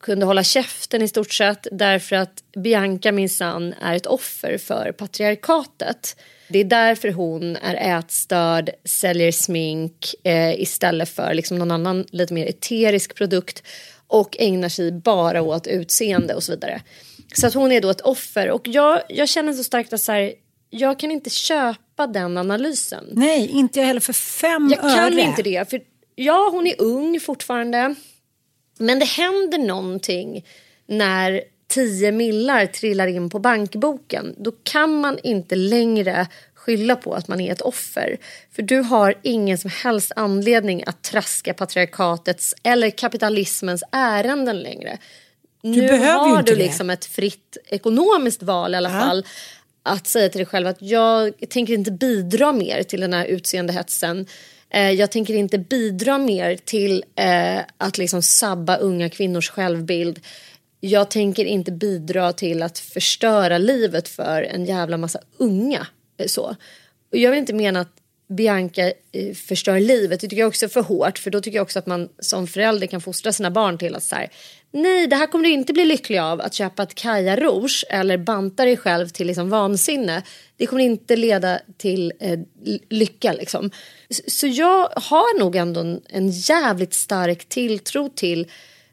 kunde 0.00 0.26
hålla 0.26 0.44
käften 0.44 1.02
i 1.02 1.08
stort 1.08 1.32
sett 1.32 1.66
därför 1.72 2.16
att 2.16 2.42
Bianca 2.56 3.12
minsann 3.12 3.74
är 3.80 3.94
ett 3.96 4.06
offer 4.06 4.58
för 4.58 4.92
patriarkatet. 4.92 6.16
Det 6.48 6.58
är 6.58 6.64
därför 6.64 7.10
hon 7.12 7.56
är 7.56 7.98
ätstörd, 7.98 8.70
säljer 8.84 9.32
smink 9.32 10.14
eh, 10.24 10.60
istället 10.60 11.08
för 11.08 11.34
liksom 11.34 11.58
någon 11.58 11.70
annan 11.70 12.06
lite 12.10 12.34
mer 12.34 12.46
eterisk 12.46 13.14
produkt 13.14 13.62
och 14.06 14.36
ägnar 14.38 14.68
sig 14.68 14.92
bara 14.92 15.42
åt 15.42 15.66
utseende 15.66 16.34
och 16.34 16.42
så 16.42 16.52
vidare. 16.52 16.80
Så 17.34 17.46
att 17.46 17.54
hon 17.54 17.72
är 17.72 17.80
då 17.80 17.90
ett 17.90 18.00
offer 18.00 18.50
och 18.50 18.68
jag, 18.68 19.02
jag 19.08 19.28
känner 19.28 19.52
så 19.52 19.64
starkt 19.64 19.92
att 19.92 20.00
så 20.00 20.12
här, 20.12 20.32
jag 20.70 20.98
kan 20.98 21.10
inte 21.10 21.30
köpa 21.30 22.06
den 22.06 22.38
analysen. 22.38 23.04
Nej, 23.12 23.48
inte 23.48 23.78
jag 23.78 23.86
heller 23.86 24.00
för 24.00 24.12
fem 24.12 24.72
Jag 24.74 24.84
öre. 24.84 24.94
kan 24.94 25.18
inte 25.18 25.42
det. 25.42 25.70
För 25.70 25.80
ja, 26.14 26.48
hon 26.52 26.66
är 26.66 26.74
ung 26.78 27.20
fortfarande. 27.20 27.94
Men 28.78 28.98
det 28.98 29.04
händer 29.04 29.58
någonting 29.58 30.44
när 30.86 31.42
10 31.68 32.12
millar 32.12 32.66
trillar 32.66 33.06
in 33.06 33.30
på 33.30 33.38
bankboken. 33.38 34.34
Då 34.38 34.52
kan 34.62 35.00
man 35.00 35.18
inte 35.22 35.56
längre 35.56 36.26
skylla 36.54 36.96
på 36.96 37.14
att 37.14 37.28
man 37.28 37.40
är 37.40 37.52
ett 37.52 37.60
offer. 37.60 38.18
För 38.52 38.62
du 38.62 38.80
har 38.80 39.14
ingen 39.22 39.58
som 39.58 39.70
helst 39.70 40.12
anledning 40.16 40.84
att 40.86 41.02
traska 41.02 41.54
patriarkatets 41.54 42.54
eller 42.62 42.90
kapitalismens 42.90 43.82
ärenden 43.92 44.60
längre. 44.60 44.98
nu 45.62 45.80
behöver 45.80 46.28
ju 46.28 46.34
har 46.34 46.42
du 46.42 46.52
det. 46.52 46.58
liksom 46.58 46.90
ett 46.90 47.04
fritt 47.04 47.56
ekonomiskt 47.66 48.42
val 48.42 48.74
i 48.74 48.76
alla 48.76 48.90
fall. 48.90 49.24
Att 49.82 50.06
säga 50.06 50.28
till 50.28 50.38
dig 50.38 50.46
själv 50.46 50.66
att 50.66 50.82
jag 50.82 51.34
tänker 51.48 51.74
inte 51.74 51.90
bidra 51.90 52.52
mer 52.52 52.82
till 52.82 53.00
den 53.00 53.12
här 53.12 53.24
utseendehetsen. 53.24 54.26
Eh, 54.70 54.90
jag 54.90 55.10
tänker 55.10 55.34
inte 55.34 55.58
bidra 55.58 56.18
mer 56.18 56.56
till 56.56 57.04
eh, 57.16 57.60
att 57.76 57.98
liksom 57.98 58.22
sabba 58.22 58.76
unga 58.76 59.10
kvinnors 59.10 59.50
självbild. 59.50 60.20
Jag 60.80 61.10
tänker 61.10 61.44
inte 61.44 61.72
bidra 61.72 62.32
till 62.32 62.62
att 62.62 62.78
förstöra 62.78 63.58
livet 63.58 64.08
för 64.08 64.42
en 64.42 64.64
jävla 64.64 64.96
massa 64.96 65.20
unga. 65.36 65.86
Eh, 66.18 66.26
så. 66.26 66.56
Och 67.12 67.18
jag 67.18 67.30
vill 67.30 67.38
inte 67.40 67.54
mena 67.54 67.80
att 67.80 67.92
Bianca 68.28 68.92
eh, 69.12 69.34
förstör 69.34 69.80
livet. 69.80 70.20
Det 70.20 70.28
tycker 70.28 70.40
jag 70.40 70.48
också 70.48 70.66
är 70.66 70.68
för 70.68 70.82
hårt. 70.82 71.18
För 71.18 71.30
då 71.30 71.40
tycker 71.40 71.56
jag 71.58 71.62
också 71.62 71.78
att 71.78 71.86
man 71.86 72.08
som 72.18 72.46
förälder 72.46 72.86
kan 72.86 73.00
fostra 73.00 73.32
sina 73.32 73.50
barn 73.50 73.78
till 73.78 73.94
att 73.94 74.02
så 74.02 74.16
här, 74.16 74.30
nej 74.70 75.06
det 75.06 75.16
här 75.16 75.26
kommer 75.26 75.44
du 75.44 75.50
inte 75.50 75.72
bli 75.72 75.84
lycklig 75.84 76.18
av. 76.18 76.40
Att 76.40 76.54
köpa 76.54 76.82
ett 76.82 76.94
Kaja 76.94 77.36
Rouge 77.36 77.84
eller 77.88 78.18
banta 78.18 78.64
dig 78.64 78.76
själv 78.76 79.08
till 79.08 79.26
liksom 79.26 79.50
vansinne. 79.50 80.22
Det 80.56 80.66
kommer 80.66 80.82
inte 80.82 81.16
leda 81.16 81.60
till 81.76 82.12
eh, 82.20 82.38
lycka 82.90 83.32
liksom. 83.32 83.70
Så, 84.10 84.22
så 84.26 84.46
jag 84.46 84.88
har 84.96 85.38
nog 85.38 85.56
ändå 85.56 85.80
en, 85.80 86.00
en 86.08 86.30
jävligt 86.30 86.94
stark 86.94 87.48
tilltro 87.48 88.08
till 88.08 88.46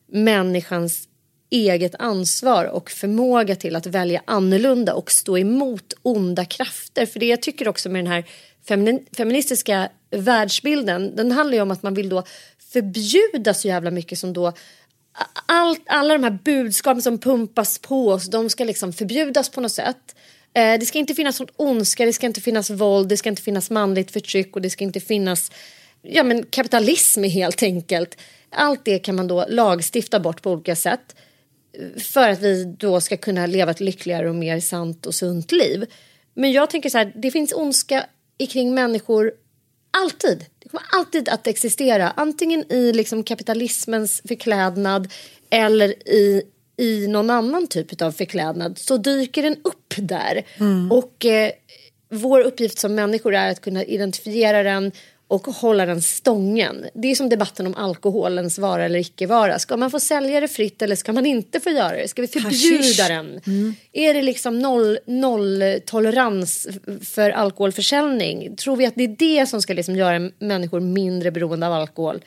människans 0.07 1.07
eget 1.49 1.95
ansvar 1.99 2.65
och 2.65 2.91
förmåga 2.91 3.55
till 3.55 3.75
att 3.75 3.85
välja 3.85 4.21
annorlunda 4.25 4.93
och 4.93 5.11
stå 5.11 5.37
emot 5.37 5.93
onda 6.01 6.45
krafter. 6.45 7.05
För 7.05 7.19
det 7.19 7.25
jag 7.25 7.41
tycker 7.41 7.67
också 7.67 7.89
med 7.89 8.05
den 8.05 8.11
här 8.11 8.25
femini- 8.67 9.15
feministiska 9.17 9.89
världsbilden, 10.11 11.15
den 11.15 11.31
handlar 11.31 11.55
ju 11.55 11.61
om 11.61 11.71
att 11.71 11.83
man 11.83 11.93
vill 11.93 12.09
då 12.09 12.23
förbjuda 12.71 13.53
så 13.53 13.67
jävla 13.67 13.91
mycket 13.91 14.19
som 14.19 14.33
då 14.33 14.53
allt, 15.45 15.81
alla 15.85 16.13
de 16.13 16.23
här 16.23 16.39
budskapen 16.43 17.01
som 17.01 17.17
pumpas 17.17 17.79
på 17.79 18.09
oss, 18.09 18.25
de 18.25 18.49
ska 18.49 18.63
liksom 18.63 18.93
förbjudas 18.93 19.49
på 19.49 19.61
något 19.61 19.71
sätt. 19.71 20.15
Eh, 20.53 20.79
det 20.79 20.85
ska 20.85 20.99
inte 20.99 21.15
finnas 21.15 21.39
något 21.39 21.53
ondska, 21.55 22.05
det 22.05 22.13
ska 22.13 22.27
inte 22.27 22.41
finnas 22.41 22.69
våld, 22.69 23.09
det 23.09 23.17
ska 23.17 23.29
inte 23.29 23.41
finnas 23.41 23.69
manligt 23.69 24.11
förtryck 24.11 24.55
och 24.55 24.61
det 24.61 24.69
ska 24.69 24.83
inte 24.83 24.99
finnas 24.99 25.51
ja, 26.01 26.23
men 26.23 26.43
kapitalism 26.43 27.23
helt 27.23 27.63
enkelt. 27.63 28.17
Allt 28.49 28.85
det 28.85 28.99
kan 28.99 29.15
man 29.15 29.27
då 29.27 29.45
lagstifta 29.49 30.19
bort 30.19 30.41
på 30.41 30.51
olika 30.51 30.75
sätt 30.75 31.15
eh, 31.73 32.01
för 32.01 32.29
att 32.29 32.41
vi 32.41 32.75
då 32.79 33.01
ska 33.01 33.17
kunna 33.17 33.45
leva 33.45 33.71
ett 33.71 33.79
lyckligare 33.79 34.29
och 34.29 34.35
mer 34.35 34.59
sant 34.59 35.05
och 35.05 35.15
sunt 35.15 35.51
liv. 35.51 35.85
Men 36.33 36.51
jag 36.51 36.69
tänker 36.69 36.89
så 36.89 36.97
här, 36.97 37.13
det 37.15 37.31
finns 37.31 37.53
ondska 37.53 38.05
kring 38.49 38.73
människor 38.73 39.31
alltid. 39.91 40.45
Det 40.59 40.69
kommer 40.69 40.85
alltid 40.91 41.29
att 41.29 41.47
existera, 41.47 42.11
antingen 42.11 42.71
i 42.71 42.93
liksom 42.93 43.23
kapitalismens 43.23 44.21
förklädnad 44.27 45.11
eller 45.49 46.09
i, 46.09 46.43
i 46.77 47.07
någon 47.07 47.29
annan 47.29 47.67
typ 47.67 48.01
av 48.01 48.11
förklädnad 48.11 48.77
så 48.77 48.97
dyker 48.97 49.43
den 49.43 49.55
upp 49.63 49.93
där. 49.97 50.43
Och 50.91 51.25
eh, 51.25 51.51
vår 52.09 52.41
uppgift 52.41 52.79
som 52.79 52.95
människor 52.95 53.35
är 53.35 53.51
att 53.51 53.61
kunna 53.61 53.83
identifiera 53.83 54.63
den 54.63 54.91
och 55.27 55.47
hålla 55.47 55.85
den 55.85 56.01
stången. 56.01 56.85
Det 56.93 57.11
är 57.11 57.15
som 57.15 57.29
debatten 57.29 57.67
om 57.67 57.75
alkoholens 57.75 58.59
vara 58.59 58.85
eller 58.85 58.99
icke 58.99 59.27
vara. 59.27 59.59
Ska 59.59 59.77
man 59.77 59.91
få 59.91 59.99
sälja 59.99 60.39
det 60.39 60.47
fritt 60.47 60.81
eller 60.81 60.95
ska 60.95 61.13
man 61.13 61.25
inte 61.25 61.59
få 61.59 61.69
göra 61.69 61.97
det? 61.97 62.07
Ska 62.07 62.21
vi 62.21 62.27
förbjuda 62.27 63.03
Hashish. 63.03 63.07
den? 63.07 63.75
Är 63.93 64.13
det 64.13 64.21
liksom 64.21 64.59
noll, 64.59 64.99
noll 65.05 65.63
tolerans 65.85 66.67
för 67.01 67.29
alkoholförsäljning? 67.29 68.55
Tror 68.55 68.75
vi 68.75 68.85
att 68.85 68.95
det 68.95 69.03
är 69.03 69.15
det 69.19 69.45
som 69.45 69.61
ska 69.61 69.73
liksom 69.73 69.95
göra 69.95 70.31
människor 70.39 70.79
mindre 70.79 71.31
beroende 71.31 71.67
av 71.67 71.73
alkohol? 71.73 72.21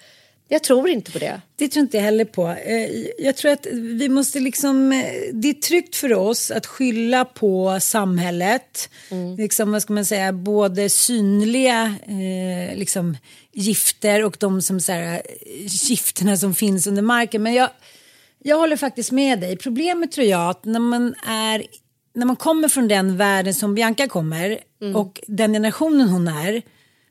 Jag 0.50 0.62
tror 0.62 0.88
inte 0.88 1.12
på 1.12 1.18
det. 1.18 1.40
Det 1.56 1.68
tror 1.68 1.80
inte 1.82 1.96
jag 1.96 2.04
heller 2.04 2.24
på. 2.24 2.48
Eh, 2.48 3.06
Jag 3.18 3.36
tror 3.36 3.52
att 3.52 3.66
vi 3.72 4.08
måste 4.08 4.40
liksom, 4.40 4.92
eh, 4.92 5.04
det 5.32 5.48
är 5.48 5.54
tryggt 5.54 5.96
för 5.96 6.14
oss 6.14 6.50
att 6.50 6.66
skylla 6.66 7.24
på 7.24 7.78
samhället. 7.80 8.88
Liksom, 9.38 9.72
vad 9.72 9.82
ska 9.82 9.92
man 9.92 10.04
säga, 10.04 10.32
både 10.32 10.88
synliga 10.88 11.94
eh, 12.06 12.76
liksom, 12.78 13.16
gifter 13.52 14.24
och 14.24 14.36
de 14.40 14.62
som, 14.62 14.80
så 14.80 14.92
här, 14.92 15.14
eh, 15.14 15.20
gifterna 15.66 16.36
som 16.36 16.54
finns 16.54 16.86
under 16.86 17.02
marken. 17.02 17.42
Men 17.42 17.54
jag, 17.54 17.70
jag 18.42 18.56
håller 18.56 18.76
faktiskt 18.76 19.12
med 19.12 19.40
dig. 19.40 19.56
Problemet 19.56 20.12
tror 20.12 20.26
jag 20.26 20.50
att 20.50 20.64
när 20.64 20.80
man 20.80 21.14
är 21.26 21.62
när 22.14 22.26
man 22.26 22.36
kommer 22.36 22.68
från 22.68 22.88
den 22.88 23.16
världen 23.16 23.54
som 23.54 23.74
Bianca 23.74 24.08
kommer 24.08 24.58
och 24.94 25.20
den 25.26 25.52
generationen 25.52 26.08
hon 26.08 26.28
är 26.28 26.62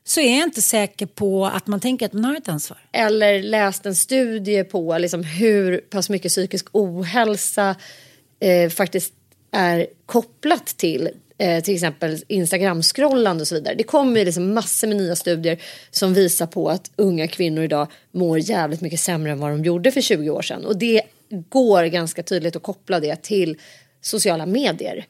så 0.08 0.20
är 0.20 0.38
jag 0.38 0.46
inte 0.46 0.62
säker 0.62 1.06
på 1.06 1.46
att 1.46 1.66
man 1.66 1.80
tänker 1.80 2.06
att 2.06 2.12
man 2.12 2.24
har 2.24 2.36
ett 2.36 2.48
ansvar. 2.48 2.78
eller 2.92 3.42
läst 3.42 3.86
en 3.86 3.94
studie 3.94 4.64
på 4.64 4.98
liksom 4.98 5.24
hur 5.24 5.78
pass 5.78 6.10
mycket 6.10 6.32
psykisk 6.32 6.66
ohälsa 6.72 7.76
eh, 8.40 8.70
faktiskt 8.70 9.12
är 9.52 9.86
kopplat 10.06 10.66
till 10.66 11.10
eh, 11.38 11.62
till 11.62 11.74
exempel 11.74 12.18
Instagram-scrollande 12.28 13.40
och 13.40 13.48
så 13.48 13.54
vidare. 13.54 13.74
Det 13.74 13.84
kommer 13.84 14.18
ju 14.18 14.24
liksom 14.24 14.54
massor 14.54 14.88
med 14.88 14.96
nya 14.96 15.16
studier 15.16 15.62
som 15.90 16.14
visar 16.14 16.46
på 16.46 16.68
att 16.68 16.90
unga 16.96 17.28
kvinnor 17.28 17.64
idag 17.64 17.88
mår 18.12 18.38
jävligt 18.38 18.80
mycket 18.80 19.00
sämre 19.00 19.32
än 19.32 19.40
vad 19.40 19.50
de 19.50 19.64
gjorde 19.64 19.92
för 19.92 20.00
20 20.00 20.30
år 20.30 20.42
sedan. 20.42 20.64
Och 20.64 20.76
det 20.78 21.02
går 21.48 21.84
ganska 21.84 22.22
tydligt 22.22 22.56
att 22.56 22.62
koppla 22.62 23.00
det 23.00 23.22
till 23.22 23.56
sociala 24.00 24.46
medier. 24.46 25.06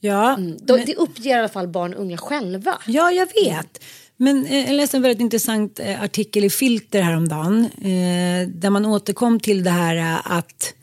Ja, 0.00 0.36
De, 0.38 0.84
Det 0.86 0.94
uppger 0.94 1.30
i 1.30 1.32
alla 1.32 1.48
fall 1.48 1.68
barn 1.68 1.94
och 1.94 2.00
unga 2.00 2.16
själva. 2.16 2.78
ja 2.86 3.10
jag 3.10 3.26
vet. 3.44 3.80
Men 4.16 4.46
eh, 4.46 4.66
jag 4.66 4.74
läste 4.74 4.96
en 4.96 5.02
väldigt 5.02 5.20
intressant 5.20 5.80
eh, 5.80 6.02
artikel 6.02 6.44
i 6.44 6.50
Filter 6.50 7.02
häromdagen. 7.02 7.64
Eh, 7.64 8.48
där 8.48 8.70
man 8.70 8.86
återkom 8.86 9.40
till 9.40 9.64
det 9.64 9.70
här 9.70 10.20
att 10.24 10.74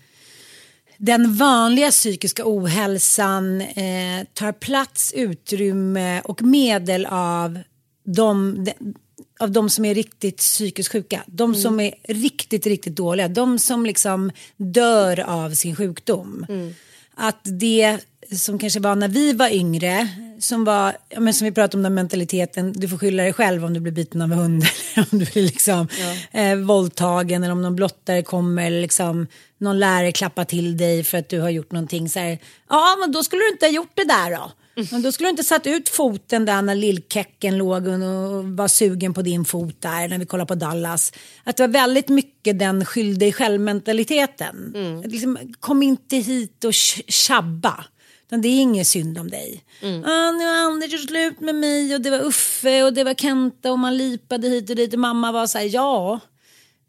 den 0.98 1.36
vanliga 1.36 1.92
psykiska 1.92 2.44
ohälsan 2.46 3.62
eh, 3.62 4.24
tar 4.34 4.52
plats, 4.52 5.14
utrymme 5.16 6.22
och 6.22 6.42
medel 6.42 7.06
av, 7.06 7.60
de, 8.06 8.64
de, 8.66 8.94
av 9.40 9.52
de 9.52 9.70
som 9.70 9.86
är 9.86 9.96
riktigt 9.96 10.38
psykiskt 10.38 10.92
sjuka. 10.92 11.24
De 11.26 11.50
Mm. 11.52 11.62
som 11.62 11.80
är 11.80 11.94
riktigt, 12.04 12.66
riktigt 12.66 12.96
dåliga. 12.96 13.28
De 13.28 13.60
som 13.60 13.86
liksom 13.86 14.32
dör 14.58 15.20
av 15.20 15.52
sin 15.52 15.76
sjukdom. 15.76 16.46
Mm. 16.50 16.74
Att 17.16 17.40
det 17.44 17.98
som 18.38 18.60
kanske 18.60 18.80
var 18.80 18.96
när 18.96 19.08
vi 19.08 19.34
var 19.34 19.50
yngre, 19.50 20.08
som 20.40 20.64
var, 20.64 20.98
ja, 21.10 21.20
men 21.20 21.34
som 21.34 21.46
vi 21.46 21.52
pratade 21.52 21.78
om 21.78 21.84
den 21.84 21.94
mentaliteten, 21.94 22.74
du 22.74 22.88
får 22.88 22.98
skylla 22.98 23.24
dig 23.24 23.34
själv 23.34 23.66
om 23.66 23.74
du 23.74 23.80
blir 23.80 23.92
biten 23.92 24.22
av 24.22 24.32
en 24.32 24.38
hund 24.38 24.64
eller 24.94 25.08
om 25.12 25.20
du 25.20 25.26
blir 25.26 25.44
liksom 25.44 25.88
eh, 26.32 26.56
våldtagen 26.56 27.44
eller 27.44 27.52
om 27.52 27.62
någon 27.62 27.76
blottare 27.76 28.24
kommer 28.24 28.66
eller 28.66 28.82
liksom 28.82 29.28
någon 29.58 29.80
lärare 29.80 30.12
klappar 30.12 30.46
till 30.46 30.78
dig 30.78 31.04
för 31.04 31.18
att 31.18 31.30
du 31.30 31.40
har 31.40 31.50
gjort 31.50 31.72
någonting 31.72 32.10
så 32.10 32.20
här, 32.20 32.40
ja 32.70 32.98
men 33.00 33.12
då 33.12 33.24
skulle 33.24 33.42
du 33.42 33.50
inte 33.50 33.66
ha 33.66 33.72
gjort 33.72 33.92
det 33.94 34.06
där 34.06 34.32
då. 34.32 34.52
Men 34.92 35.02
då 35.02 35.12
skulle 35.12 35.28
du 35.28 35.30
inte 35.30 35.44
satt 35.44 35.68
ut 35.68 35.90
foten 35.90 36.46
där 36.46 36.62
när 36.62 36.76
lillkecken 36.76 37.58
låg 37.58 37.88
och 37.88 38.46
var 38.46 38.68
sugen 38.68 39.14
på 39.14 39.22
din 39.22 39.46
fot 39.46 39.82
där 39.82 40.08
när 40.08 40.18
vi 40.18 40.26
kollade 40.26 40.48
på 40.48 40.56
Dallas. 40.56 41.14
Att 41.44 41.58
det 41.58 41.64
var 41.64 41.74
väldigt 41.74 42.10
mycket 42.10 42.60
den 42.60 42.86
skyll 42.86 43.20
dig 43.20 43.34
själv-mentaliteten. 43.34 44.74
Att 45.06 45.12
Liksom, 45.12 45.38
kom 45.60 45.84
inte 45.84 46.18
hit 46.18 46.64
och 46.64 46.74
tjabba. 47.08 47.86
Utan 48.28 48.42
det 48.42 48.48
är 48.48 48.62
ingen 48.62 48.86
synd 48.86 49.18
om 49.18 49.30
dig. 49.30 49.64
Ah, 49.82 50.32
nu 50.32 50.46
har 50.46 50.66
Anders 50.66 50.92
gjort 50.92 51.02
slut 51.02 51.40
med 51.40 51.56
mig 51.56 51.96
och 51.96 52.02
det 52.02 52.10
var 52.10 52.20
Uffe 52.20 52.84
och 52.84 52.94
det 52.94 53.04
var 53.04 53.14
Kenta 53.14 53.72
och 53.72 53.80
man 53.80 53.98
lipade 53.98 54.48
hit 54.50 54.70
och 54.70 54.76
dit 54.76 54.94
och 54.94 55.00
mamma 55.00 55.32
var 55.32 55.48
så 55.48 55.58
här, 55.58 55.70
ja. 55.74 56.20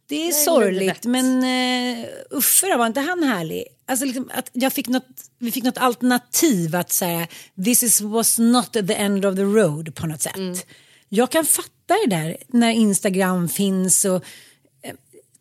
Det 0.07 0.29
är 0.29 0.33
sorgligt 0.33 0.81
livet. 0.81 1.05
men 1.05 1.45
uh, 1.45 2.07
Uffe 2.31 2.69
då, 2.69 2.79
var 2.79 2.87
inte 2.87 3.01
han 3.01 3.23
härlig? 3.23 3.65
Alltså 3.87 4.05
liksom 4.05 4.31
att 4.35 4.51
jag 4.53 4.73
fick 4.73 4.89
något, 4.89 5.07
vi 5.39 5.51
fick 5.51 5.65
något 5.65 5.79
alternativ 5.79 6.77
att 6.77 6.93
säga 6.93 7.27
this 7.65 7.83
is, 7.83 8.01
was 8.01 8.39
not 8.39 8.73
the 8.73 8.95
end 8.95 9.25
of 9.25 9.37
the 9.37 9.43
road 9.43 9.95
på 9.95 10.07
något 10.07 10.23
sätt. 10.23 10.67
Jag 11.09 11.31
kan 11.31 11.45
fatta 11.45 11.95
det 12.05 12.17
där 12.17 12.37
när 12.49 12.71
Instagram 12.71 13.49
finns 13.49 14.05
och 14.05 14.25
eh, 14.83 14.95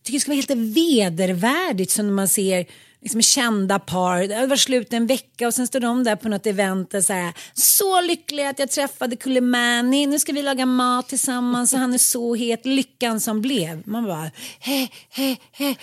tycker 0.04 0.14
det 0.14 0.20
ska 0.20 0.32
vara 0.32 0.36
helt 0.36 0.76
vedervärdigt 0.76 1.92
som 1.92 2.06
när 2.06 2.14
man 2.14 2.28
ser 2.28 2.66
liksom 3.04 3.22
kända 3.22 3.80
par, 3.80 4.28
det 4.28 4.48
varit 4.48 4.60
slut 4.60 4.94
en 4.94 5.08
vecka 5.08 5.48
och 5.48 5.54
sen 5.54 5.68
står 5.68 5.80
de 5.80 6.04
där 6.04 6.16
på 6.16 6.30
något 6.30 6.46
event 6.46 6.94
och 6.94 7.04
så 7.04 7.14
här, 7.14 7.34
så 7.54 8.02
lycklig 8.02 8.46
att 8.46 8.60
jag 8.60 8.70
träffade 8.70 9.16
Kulimani, 9.16 10.06
nu 10.06 10.20
ska 10.20 10.34
vi 10.34 10.42
laga 10.42 10.66
mat 10.66 11.10
tillsammans 11.10 11.74
och 11.74 11.80
han 11.80 11.94
är 11.94 11.98
så 11.98 12.36
het, 12.36 12.66
lyckan 12.66 13.20
som 13.20 13.42
blev. 13.42 13.88
Man 13.88 14.06
bara, 14.06 14.32
he, 14.60 14.88
he, 15.10 15.36
he. 15.52 15.76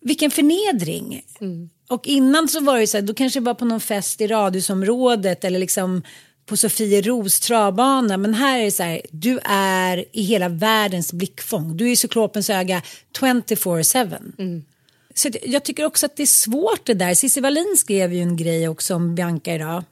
Vilken 0.00 0.30
förnedring. 0.30 1.22
Och 1.88 2.06
innan 2.06 2.48
så 2.48 2.60
var 2.60 2.78
det 2.78 2.86
så 2.86 2.96
här, 2.96 3.02
då 3.02 3.14
kanske 3.14 3.40
det 3.40 3.44
var 3.44 3.54
på 3.54 3.64
någon 3.64 3.80
fest 3.80 4.20
i 4.20 4.26
radhusområdet 4.26 5.44
eller 5.44 5.58
liksom 5.58 6.02
på 6.46 6.56
Sofieros 6.56 7.40
travbana. 7.40 8.16
Men 8.16 8.34
här 8.34 8.58
är 8.58 8.64
det 8.64 8.70
så 8.70 8.82
här, 8.82 9.02
du 9.10 9.38
är 9.44 10.04
i 10.12 10.22
hela 10.22 10.48
världens 10.48 11.12
blickfång. 11.12 11.76
Du 11.76 11.86
är 11.86 11.90
i 11.92 11.96
cyklopens 11.96 12.50
öga 12.50 12.82
24-7. 13.18 14.62
Så 15.14 15.30
jag 15.42 15.62
tycker 15.62 15.84
också 15.84 16.06
att 16.06 16.16
det 16.16 16.22
är 16.22 16.26
svårt 16.26 16.86
det 16.86 16.94
där. 16.94 17.14
Cissi 17.14 17.40
Wallin 17.40 17.74
skrev 17.76 18.12
ju 18.12 18.20
en 18.20 18.36
grej 18.36 18.68
också 18.68 18.94
om 18.94 19.14
Bianca 19.14 19.54
idag. 19.54 19.84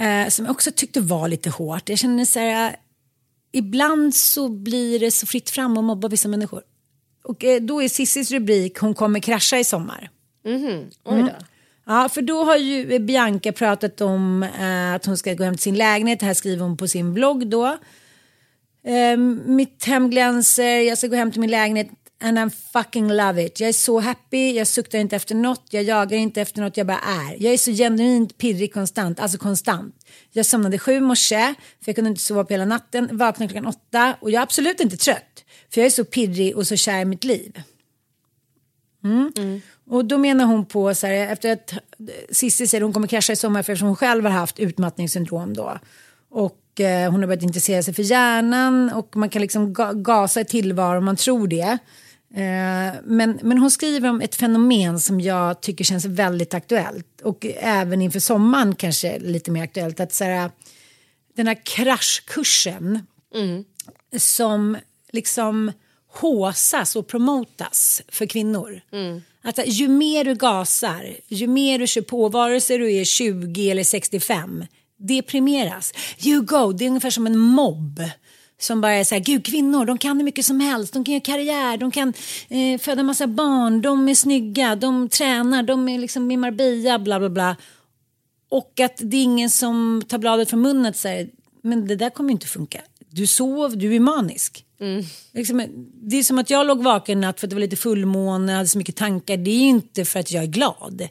Eh, 0.00 0.28
som 0.28 0.44
jag 0.44 0.52
också 0.52 0.70
tyckte 0.76 1.00
var 1.00 1.28
lite 1.28 1.50
hårt. 1.50 1.88
Jag 1.88 1.98
känner 1.98 2.24
så 2.24 2.38
här, 2.38 2.76
ibland 3.52 4.14
så 4.14 4.48
blir 4.48 5.00
det 5.00 5.10
så 5.10 5.26
fritt 5.26 5.50
fram 5.50 5.76
att 5.76 5.84
mobba 5.84 6.08
vissa 6.08 6.28
människor. 6.28 6.62
Och 7.24 7.44
eh, 7.44 7.60
då 7.60 7.82
är 7.82 7.88
Cissis 7.88 8.30
rubrik 8.30 8.78
Hon 8.78 8.94
kommer 8.94 9.20
krascha 9.20 9.58
i 9.58 9.64
sommar. 9.64 10.10
Oj 11.04 11.22
då. 11.22 11.44
Ja, 11.86 12.08
för 12.08 12.22
då 12.22 12.44
har 12.44 12.56
ju 12.56 12.98
Bianca 12.98 13.52
pratat 13.52 14.00
om 14.00 14.42
eh, 14.42 14.94
att 14.94 15.06
hon 15.06 15.16
ska 15.16 15.34
gå 15.34 15.44
hem 15.44 15.54
till 15.54 15.62
sin 15.62 15.78
lägenhet. 15.78 16.20
Det 16.20 16.26
här 16.26 16.34
skriver 16.34 16.62
hon 16.62 16.76
på 16.76 16.88
sin 16.88 17.14
blogg 17.14 17.46
då. 17.46 17.78
Eh, 18.84 19.16
mitt 19.46 19.84
hem 19.84 20.10
glänser, 20.10 20.80
jag 20.80 20.98
ska 20.98 21.06
gå 21.06 21.16
hem 21.16 21.32
till 21.32 21.40
min 21.40 21.50
lägenhet 21.50 21.88
and 22.22 22.38
I'm 22.38 22.50
fucking 22.50 23.08
love 23.08 23.44
it. 23.44 23.60
Jag 23.60 23.68
är 23.68 23.72
så 23.72 24.00
happy, 24.00 24.52
jag 24.52 24.66
suktar 24.66 24.98
inte 24.98 25.16
efter 25.16 25.34
något, 25.34 25.66
jag 25.70 25.82
jagar 25.82 26.18
inte 26.18 26.40
efter 26.40 26.60
något, 26.60 26.76
jag 26.76 26.86
bara 26.86 26.98
är. 26.98 27.42
Jag 27.42 27.52
är 27.52 27.58
så 27.58 27.70
genuint 27.70 28.38
pirrig 28.38 28.74
konstant, 28.74 29.20
alltså 29.20 29.38
konstant. 29.38 29.94
Jag 30.30 30.46
somnade 30.46 30.78
sju 30.78 31.00
morse, 31.00 31.54
för 31.80 31.88
jag 31.88 31.94
kunde 31.94 32.10
inte 32.10 32.22
sova 32.22 32.44
på 32.44 32.52
hela 32.52 32.64
natten, 32.64 33.16
vaknade 33.16 33.52
klockan 33.52 33.66
åtta 33.66 34.16
och 34.20 34.30
jag 34.30 34.38
är 34.38 34.42
absolut 34.42 34.80
inte 34.80 34.96
trött. 34.96 35.44
För 35.70 35.80
jag 35.80 35.86
är 35.86 35.90
så 35.90 36.04
pirrig 36.04 36.56
och 36.56 36.66
så 36.66 36.76
kär 36.76 37.00
i 37.00 37.04
mitt 37.04 37.24
liv. 37.24 37.62
Och 39.90 40.04
då 40.04 40.18
menar 40.18 40.44
hon 40.44 40.66
på 40.66 40.94
så 40.94 41.06
här, 41.06 41.14
efter 41.32 41.52
att 41.52 41.74
Cissi 42.30 42.66
säger 42.66 42.82
att 42.82 42.86
hon 42.86 42.92
kommer 42.92 43.06
krascha 43.06 43.32
i 43.32 43.36
sommar 43.36 43.62
för 43.62 43.72
eftersom 43.72 43.88
hon 43.88 43.96
själv 43.96 44.24
har 44.24 44.30
haft 44.30 44.60
utmattningssyndrom 44.60 45.54
då. 45.54 45.78
Och 46.30 46.80
eh, 46.80 47.10
hon 47.10 47.20
har 47.20 47.26
börjat 47.26 47.42
intressera 47.42 47.82
sig 47.82 47.94
för 47.94 48.02
hjärnan 48.02 48.90
och 48.92 49.16
man 49.16 49.28
kan 49.28 49.42
liksom 49.42 49.72
ga 49.72 49.92
gasa 49.92 50.40
i 50.40 50.44
tillvaron 50.44 50.98
om 50.98 51.04
man 51.04 51.16
tror 51.16 51.48
det. 51.48 51.78
Eh, 52.34 52.94
men, 53.04 53.38
men 53.42 53.58
hon 53.58 53.70
skriver 53.70 54.08
om 54.08 54.20
ett 54.20 54.34
fenomen 54.34 55.00
som 55.00 55.20
jag 55.20 55.60
tycker 55.60 55.84
känns 55.84 56.04
väldigt 56.04 56.54
aktuellt 56.54 57.20
och 57.20 57.46
även 57.56 58.02
inför 58.02 58.20
sommaren 58.20 58.74
kanske 58.74 59.18
lite 59.18 59.50
mer 59.50 59.62
aktuellt. 59.62 60.00
Att 60.00 60.12
så 60.12 60.24
här, 60.24 60.50
den 61.36 61.46
här 61.46 61.58
kraschkursen 61.64 63.06
som 64.16 64.76
liksom 65.12 65.72
håsas 66.12 66.96
och 66.96 67.06
promotas 67.08 68.02
för 68.08 68.26
kvinnor. 68.26 68.80
Att 69.42 69.66
ju 69.66 69.88
mer 69.88 70.24
du 70.24 70.34
gasar, 70.34 71.16
ju 71.28 71.46
mer 71.46 71.78
du 71.78 71.86
kör 71.86 72.02
på, 72.02 72.28
vare 72.28 72.60
sig 72.60 72.78
du 72.78 72.92
är 72.92 73.04
20 73.04 73.70
eller 73.70 73.84
65, 73.84 74.64
det 74.96 75.22
premieras. 75.22 75.92
You 76.24 76.42
go, 76.42 76.72
det 76.72 76.84
är 76.84 76.88
ungefär 76.88 77.10
som 77.10 77.26
en 77.26 77.38
mobb. 77.38 78.02
Som 78.62 78.80
bara 78.80 78.92
är 78.92 79.04
så 79.04 79.14
här, 79.14 79.22
gud 79.22 79.46
kvinnor, 79.46 79.84
de 79.84 79.98
kan 79.98 80.16
hur 80.16 80.24
mycket 80.24 80.44
som 80.44 80.60
helst, 80.60 80.92
de 80.92 81.04
kan 81.04 81.14
göra 81.14 81.22
karriär, 81.22 81.76
de 81.76 81.90
kan 81.90 82.12
eh, 82.48 82.80
föda 82.80 83.02
massa 83.02 83.26
barn, 83.26 83.82
de 83.82 84.08
är 84.08 84.14
snygga, 84.14 84.76
de 84.76 85.08
tränar, 85.08 85.62
de 85.62 85.88
är 85.88 85.98
liksom 85.98 86.30
i 86.30 86.36
Marbella, 86.36 86.98
bla 86.98 87.18
bla 87.18 87.30
bla. 87.30 87.56
Och 88.48 88.80
att 88.80 88.96
det 88.96 89.16
är 89.16 89.22
ingen 89.22 89.50
som 89.50 90.02
tar 90.08 90.18
bladet 90.18 90.50
från 90.50 90.60
munnen 90.60 90.86
och 90.86 90.96
säger, 90.96 91.28
men 91.62 91.86
det 91.86 91.96
där 91.96 92.10
kommer 92.10 92.30
ju 92.30 92.32
inte 92.32 92.46
funka. 92.46 92.80
Du 93.10 93.26
sov, 93.26 93.78
du 93.78 93.96
är 93.96 94.00
manisk. 94.00 94.64
Liksom, 95.32 95.64
det 96.02 96.16
är 96.16 96.22
som 96.22 96.38
att 96.38 96.50
jag 96.50 96.66
låg 96.66 96.82
vaken 96.82 97.18
en 97.18 97.20
natt 97.20 97.40
för 97.40 97.46
att 97.46 97.50
det 97.50 97.56
var 97.56 97.60
lite 97.60 97.76
fullmåne, 97.76 98.52
hade 98.52 98.68
så 98.68 98.78
mycket 98.78 98.96
tankar. 98.96 99.36
Det 99.36 99.50
är 99.50 99.60
inte 99.60 100.04
för 100.04 100.20
att 100.20 100.32
jag 100.32 100.42
är 100.42 100.48
glad. 100.48 101.08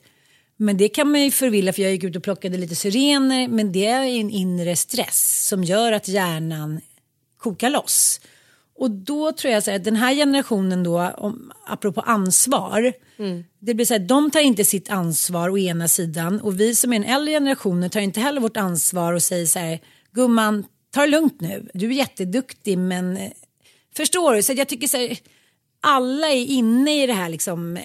Men 0.58 0.78
det 0.78 0.90
kan 0.90 1.12
man 1.12 1.22
ju 1.22 1.32
förvilla 1.32 1.74
för 1.74 1.82
jag 1.82 1.92
gick 1.92 2.04
ut 2.04 2.16
och 2.16 2.24
plockade 2.24 2.58
lite 2.58 2.76
syrener. 2.76 3.48
Men 3.48 3.72
det 3.72 3.86
är 3.86 4.04
en 4.04 4.30
inre 4.30 4.76
stress 4.76 5.48
som 5.48 5.64
gör 5.64 5.92
att 5.92 6.08
hjärnan 6.08 6.82
kokar 7.42 7.70
loss. 7.70 8.22
Och 8.76 8.92
då 8.92 9.32
tror 9.32 9.54
jag 9.54 9.64
så 9.64 9.72
här, 9.72 9.78
att 9.78 9.84
den 9.84 9.96
här 9.96 10.16
generationen 10.16 10.84
då, 10.84 11.12
om, 11.18 11.52
apropå 11.68 12.02
ansvar. 12.02 12.94
Det 13.60 13.74
blir 13.74 13.86
så 13.86 13.94
här, 13.94 14.00
de 14.00 14.32
tar 14.32 14.40
inte 14.40 14.66
sitt 14.66 14.90
ansvar 14.90 15.50
å 15.50 15.58
ena 15.58 15.88
sidan 15.88 16.42
och 16.42 16.60
vi 16.60 16.76
som 16.76 16.94
är 16.94 16.98
en 16.98 17.04
äldre 17.04 17.34
generation 17.34 17.90
tar 17.90 18.00
inte 18.00 18.20
heller 18.20 18.42
vårt 18.42 18.58
ansvar 18.58 19.14
och 19.14 19.24
säger 19.24 19.46
så 19.46 19.60
här, 19.60 19.80
gumman, 20.12 20.66
ta 20.94 21.02
det 21.02 21.08
lugnt 21.08 21.42
nu, 21.42 21.70
du 21.74 21.86
är 21.86 21.92
jätteduktig 21.92 22.78
men 22.78 23.18
eh, 23.18 23.32
förstår 23.96 24.36
du? 24.36 24.44
Så 24.44 24.54
jag 24.54 24.68
tycker 24.68 24.88
så 24.88 24.98
här, 24.98 25.18
alla 25.82 26.28
är 26.28 26.46
inne 26.46 27.04
i 27.04 27.08
det 27.08 27.14
här 27.14 27.30
liksom, 27.30 27.78
eh, 27.78 27.84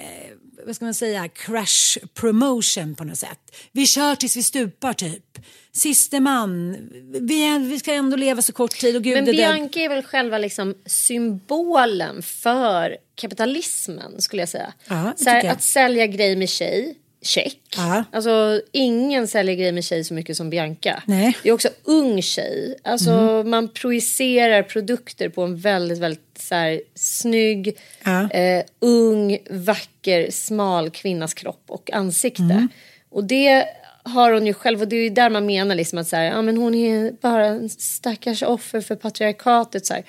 vad 0.66 0.76
ska 0.76 0.84
man 0.84 0.94
säga, 0.94 1.28
crash 1.28 1.98
promotion 2.14 2.94
på 2.94 3.04
något 3.04 3.18
sätt. 3.18 3.56
Vi 3.72 3.86
kör 3.86 4.14
tills 4.14 4.36
vi 4.36 4.42
stupar 4.42 4.92
typ. 4.92 5.38
Siste 5.72 6.20
man, 6.20 6.76
vi, 7.20 7.58
vi 7.58 7.78
ska 7.78 7.92
ändå 7.92 8.16
leva 8.16 8.42
så 8.42 8.52
kort 8.52 8.70
tid 8.70 8.96
och 8.96 9.02
gud 9.02 9.14
Men 9.14 9.24
Bianca 9.24 9.80
är 9.80 9.88
väl 9.88 10.02
själva 10.02 10.38
liksom 10.38 10.74
symbolen 10.86 12.22
för 12.22 12.96
kapitalismen 13.14 14.20
skulle 14.20 14.42
jag 14.42 14.48
säga. 14.48 14.72
Ja, 14.88 15.12
så 15.16 15.30
här, 15.30 15.44
jag. 15.44 15.52
att 15.52 15.62
sälja 15.62 16.06
grej 16.06 16.36
med 16.36 16.48
tjej, 16.48 16.94
check. 17.22 17.60
Ja. 17.76 18.04
Alltså 18.12 18.60
ingen 18.72 19.28
säljer 19.28 19.54
grej 19.54 19.72
med 19.72 19.84
tjej 19.84 20.04
så 20.04 20.14
mycket 20.14 20.36
som 20.36 20.50
Bianca. 20.50 21.02
Nej. 21.06 21.20
Mm. 21.20 21.32
Det 21.42 21.48
är 21.48 21.52
också 21.52 21.68
ung 21.84 22.22
tjej. 22.22 22.78
Alltså 22.84 23.42
man 23.46 23.68
projicerar 23.68 24.62
produkter 24.62 25.28
på 25.28 25.42
en 25.42 25.56
väldigt, 25.56 25.98
väldigt 25.98 26.25
så 26.46 26.54
här, 26.54 26.80
snygg, 26.94 27.78
Ja. 28.04 28.30
eh, 28.30 28.64
ung, 28.80 29.38
vacker, 29.50 30.30
smal 30.30 30.90
kvinnas 30.90 31.34
kropp 31.34 31.64
och 31.68 31.90
ansikte. 31.92 32.42
Mm. 32.42 32.68
Och 33.10 33.24
det 33.24 33.64
har 34.02 34.32
hon 34.32 34.46
ju 34.46 34.54
själv 34.54 34.80
och 34.80 34.88
det 34.88 34.96
är 34.96 35.02
ju 35.02 35.10
där 35.10 35.30
man 35.30 35.46
menar 35.46 35.74
liksom 35.74 35.98
att 35.98 36.08
så 36.08 36.16
här, 36.16 36.24
ja, 36.24 36.42
men 36.42 36.56
hon 36.56 36.74
är 36.74 37.12
bara 37.20 37.46
en 37.46 37.68
stackars 37.68 38.42
offer 38.42 38.80
för 38.80 38.96
patriarkatet. 38.96 39.86
Så 39.86 39.94
här. 39.94 40.04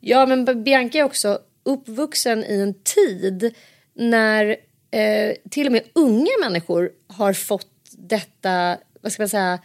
Ja 0.00 0.26
men 0.26 0.64
Bianca 0.64 0.98
är 0.98 1.02
också 1.02 1.38
uppvuxen 1.64 2.44
i 2.44 2.60
en 2.60 2.74
tid 2.74 3.54
när 3.94 4.56
eh, 4.90 5.32
till 5.50 5.66
och 5.66 5.72
med 5.72 5.82
unga 5.92 6.30
människor 6.40 6.90
har 7.06 7.32
fått 7.32 7.66
detta, 7.98 8.76
vad 9.00 9.12
ska 9.12 9.22
man 9.22 9.28
säga, 9.28 9.58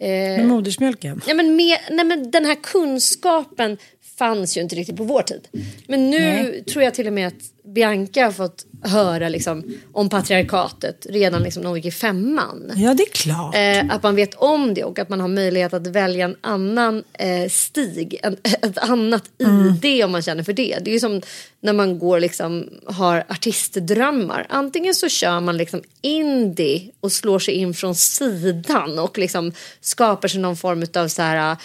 Med 0.00 0.46
modersmjölken. 0.46 1.22
Nej, 1.26 1.36
men 1.36 1.56
med, 1.56 1.78
nej, 1.90 2.04
men 2.04 2.30
den 2.30 2.44
här 2.44 2.54
kunskapen 2.62 3.78
fanns 4.18 4.56
ju 4.56 4.60
inte 4.60 4.76
riktigt 4.76 4.96
på 4.96 5.04
vår 5.04 5.22
tid. 5.22 5.48
Men 5.86 6.10
nu 6.10 6.18
Nej. 6.18 6.64
tror 6.64 6.84
jag 6.84 6.94
till 6.94 7.06
och 7.06 7.12
med 7.12 7.26
att 7.26 7.72
Bianca 7.74 8.24
har 8.24 8.32
fått 8.32 8.66
höra 8.82 9.28
liksom, 9.28 9.78
om 9.92 10.08
patriarkatet 10.08 11.06
redan 11.10 11.42
liksom, 11.42 11.62
när 11.62 11.68
hon 11.68 11.78
gick 11.78 11.86
i 11.86 11.90
femman. 11.90 12.72
Ja, 12.76 12.94
det 12.94 13.02
är 13.02 13.12
klart. 13.12 13.54
Eh, 13.54 13.94
att 13.94 14.02
man 14.02 14.16
vet 14.16 14.34
om 14.34 14.74
det 14.74 14.84
och 14.84 14.98
att 14.98 15.08
man 15.08 15.20
har 15.20 15.28
möjlighet 15.28 15.74
att 15.74 15.86
välja 15.86 16.24
en 16.24 16.36
annan 16.40 17.04
eh, 17.12 17.48
stig, 17.48 18.20
en, 18.22 18.36
ett 18.42 18.78
annat 18.78 19.24
ID 19.38 20.04
om 20.04 20.12
man 20.12 20.22
känner 20.22 20.42
för 20.42 20.52
det. 20.52 20.78
Det 20.80 20.90
är 20.90 20.92
ju 20.92 21.00
som 21.00 21.22
när 21.60 21.72
man 21.72 21.98
går 21.98 22.20
liksom, 22.20 22.68
har 22.86 23.24
artistdrömmar. 23.28 24.46
Antingen 24.48 24.94
så 24.94 25.08
kör 25.08 25.40
man 25.40 25.56
liksom 25.56 25.82
indie 26.00 26.90
och 27.00 27.12
slår 27.12 27.38
sig 27.38 27.54
in 27.54 27.74
från 27.74 27.94
sidan 27.94 28.98
och 28.98 29.18
liksom 29.18 29.52
skapar 29.80 30.28
sig 30.28 30.40
någon 30.40 30.56
form 30.56 30.86
av 30.94 31.08
så 31.08 31.22
här 31.22 31.56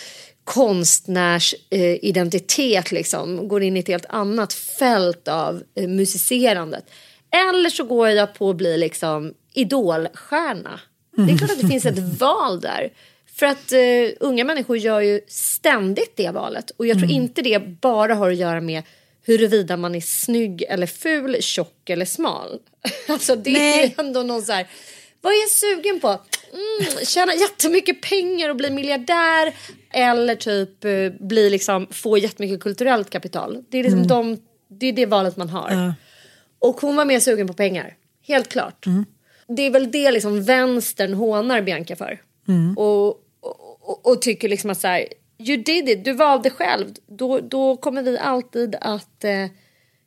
konstnärsidentitet 0.43 2.01
eh, 2.01 2.09
identitet, 2.09 2.91
liksom, 2.91 3.47
går 3.47 3.63
in 3.63 3.77
i 3.77 3.79
ett 3.79 3.87
helt 3.87 4.05
annat 4.09 4.53
fält 4.53 5.27
av 5.27 5.63
eh, 5.75 5.87
musicerandet. 5.87 6.85
Eller 7.51 7.69
så 7.69 7.83
går 7.83 8.09
jag 8.09 8.33
på 8.33 8.49
att 8.49 8.55
bli 8.55 8.77
liksom 8.77 9.33
idolstjärna. 9.53 10.79
Det 11.15 11.33
är 11.33 11.37
klart 11.37 11.51
att 11.51 11.59
det 11.59 11.67
finns 11.67 11.85
ett 11.85 12.19
val 12.19 12.61
där. 12.61 12.93
För 13.35 13.45
att 13.45 13.71
eh, 13.71 13.79
unga 14.19 14.43
människor 14.43 14.77
gör 14.77 15.01
ju 15.01 15.21
ständigt 15.27 16.13
det 16.15 16.29
valet. 16.29 16.71
Och 16.77 16.87
jag 16.87 16.99
tror 16.99 17.11
inte 17.11 17.41
det 17.41 17.59
bara 17.59 18.15
har 18.15 18.31
att 18.31 18.37
göra 18.37 18.61
med 18.61 18.83
huruvida 19.25 19.77
man 19.77 19.95
är 19.95 20.01
snygg 20.01 20.61
eller 20.69 20.87
ful, 20.87 21.37
tjock 21.39 21.89
eller 21.89 22.05
smal. 22.05 22.59
Alltså 23.07 23.35
det 23.35 23.51
Nej. 23.51 23.95
är 23.97 24.03
ändå 24.03 24.23
någon 24.23 24.41
så 24.41 24.51
här, 24.51 24.67
vad 25.23 25.33
är 25.33 25.37
jag 25.41 25.49
sugen 25.49 25.99
på? 25.99 26.07
Mm, 26.07 27.05
tjäna 27.05 27.33
jättemycket 27.33 28.01
pengar 28.01 28.49
och 28.49 28.55
bli 28.55 28.69
miljardär. 28.71 29.53
Eller 29.93 30.35
typ 30.35 30.85
eh, 30.85 31.27
bli 31.27 31.49
liksom, 31.49 31.87
få 31.91 32.17
jättemycket 32.17 32.61
kulturellt 32.61 33.09
kapital. 33.09 33.63
Det 33.69 33.77
är, 33.77 33.83
liksom 33.83 34.07
de, 34.07 34.37
det, 34.67 34.85
är 34.85 34.93
det 34.93 35.05
valet 35.05 35.37
man 35.37 35.49
har. 35.49 35.71
Ja. 35.71 35.93
Och 36.59 36.81
hon 36.81 36.95
var 36.95 37.05
mer 37.05 37.19
sugen 37.19 37.47
på 37.47 37.53
pengar. 37.53 37.95
Helt 38.27 38.49
klart. 38.49 38.85
Det 39.47 39.61
är 39.61 39.71
väl 39.71 39.91
det 39.91 40.11
liksom 40.11 40.43
vänstern 40.43 41.13
hånar 41.13 41.61
Bianca 41.61 41.95
för. 41.95 42.21
Och, 42.77 43.07
och, 43.07 43.17
och, 43.81 44.07
och 44.07 44.21
tycker 44.21 44.49
liksom 44.49 44.69
att 44.69 44.79
så 44.79 44.87
här, 44.87 45.07
you 45.39 45.57
did 45.57 45.89
it, 45.89 46.05
du 46.05 46.13
valde 46.13 46.49
själv. 46.49 46.87
Då, 47.07 47.39
då 47.39 47.77
kommer 47.77 48.03
vi 48.03 48.17
alltid 48.17 48.75
att 48.81 49.23
eh, 49.23 49.45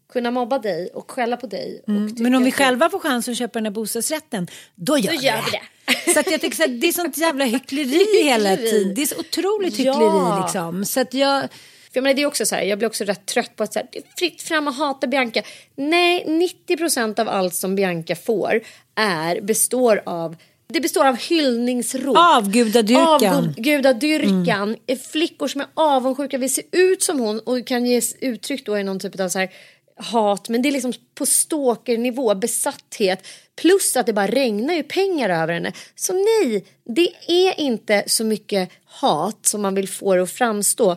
kunna 0.08 0.30
mobba 0.30 0.58
dig 0.58 0.90
och 0.94 1.10
skälla 1.10 1.36
på 1.36 1.46
dig. 1.46 1.82
Tycka 2.08 2.22
Men 2.22 2.34
om 2.34 2.44
vi 2.44 2.52
själva 2.52 2.90
får 2.90 2.98
chansen 2.98 3.32
att 3.32 3.38
köpa 3.38 3.58
den 3.58 3.66
här 3.66 3.72
bostadsrätten, 3.72 4.46
då 4.74 4.98
gör, 4.98 5.12
Då 5.12 5.18
vi 5.18 5.26
gör 5.26 5.36
det. 5.36 5.42
vi 5.46 5.50
det. 5.52 6.12
Så 6.12 6.20
att 6.20 6.30
jag 6.30 6.40
tycker 6.40 6.56
så 6.56 6.64
att 6.64 6.80
det 6.80 6.88
är 6.88 6.92
sånt 6.92 7.18
jävla 7.18 7.44
hyckleri 7.54 8.22
hela 8.24 8.56
tiden. 8.56 8.94
Det 8.94 9.02
är 9.02 9.06
så 9.06 9.20
otroligt 9.20 9.74
hyckleri 9.74 9.94
Ja. 9.94 10.42
liksom. 10.44 10.84
Så 10.84 11.00
att 11.00 11.14
jag... 11.14 11.40
För 11.92 11.98
jag, 11.98 12.02
menar, 12.02 12.14
det 12.14 12.22
är 12.22 12.26
också 12.26 12.46
så 12.46 12.54
här, 12.54 12.62
jag 12.62 12.78
blir 12.78 12.88
också 12.88 13.04
rätt 13.04 13.26
trött 13.26 13.56
på 13.56 13.62
att 13.62 13.72
så 13.72 13.78
här, 13.78 13.88
fritt 14.18 14.42
fram 14.42 14.68
att 14.68 14.76
hata 14.76 15.06
Bianca. 15.06 15.42
Nej, 15.76 16.24
90% 16.68 17.20
av 17.20 17.28
allt 17.28 17.54
som 17.54 17.74
Bianca 17.76 18.16
får 18.16 18.60
är, 18.94 19.40
består 19.40 20.02
av 20.06 20.36
det 20.68 20.80
består 20.80 21.04
av 21.06 21.16
hyllningsrop. 21.16 22.16
Avgudadyrkan. 22.18 23.54
Avgudadyrkan. 23.56 24.76
Flickor 25.12 25.48
som 25.48 25.60
är 25.60 25.66
avundsjuka 25.74 26.38
vill 26.38 26.54
se 26.54 26.62
ut 26.72 27.02
som 27.02 27.18
hon 27.20 27.38
och 27.40 27.66
kan 27.66 27.86
ge 27.86 28.00
uttryck 28.20 28.66
då 28.66 28.78
i 28.78 28.84
någon 28.84 29.00
typ 29.00 29.20
av 29.20 29.28
så 29.28 29.38
här 29.38 29.50
hat. 29.96 30.48
Men 30.48 30.62
det 30.62 30.68
är 30.68 30.72
liksom 30.72 30.92
på 31.14 31.26
stalkernivå, 31.26 32.35
besatthet. 32.35 33.26
Plus 33.56 33.96
att 33.96 34.06
det 34.06 34.12
bara 34.12 34.26
regnar 34.26 34.74
ju 34.74 34.82
pengar 34.82 35.28
över 35.42 35.54
henne. 35.54 35.72
Så 35.94 36.12
nej, 36.12 36.64
det 36.85 37.11
är 37.28 37.61
inte 37.61 38.04
så 38.06 38.24
mycket 38.24 38.70
hat 38.85 39.46
som 39.46 39.62
man 39.62 39.74
vill 39.74 39.88
få 39.88 40.14
det 40.14 40.22
att 40.22 40.30
framstå. 40.30 40.96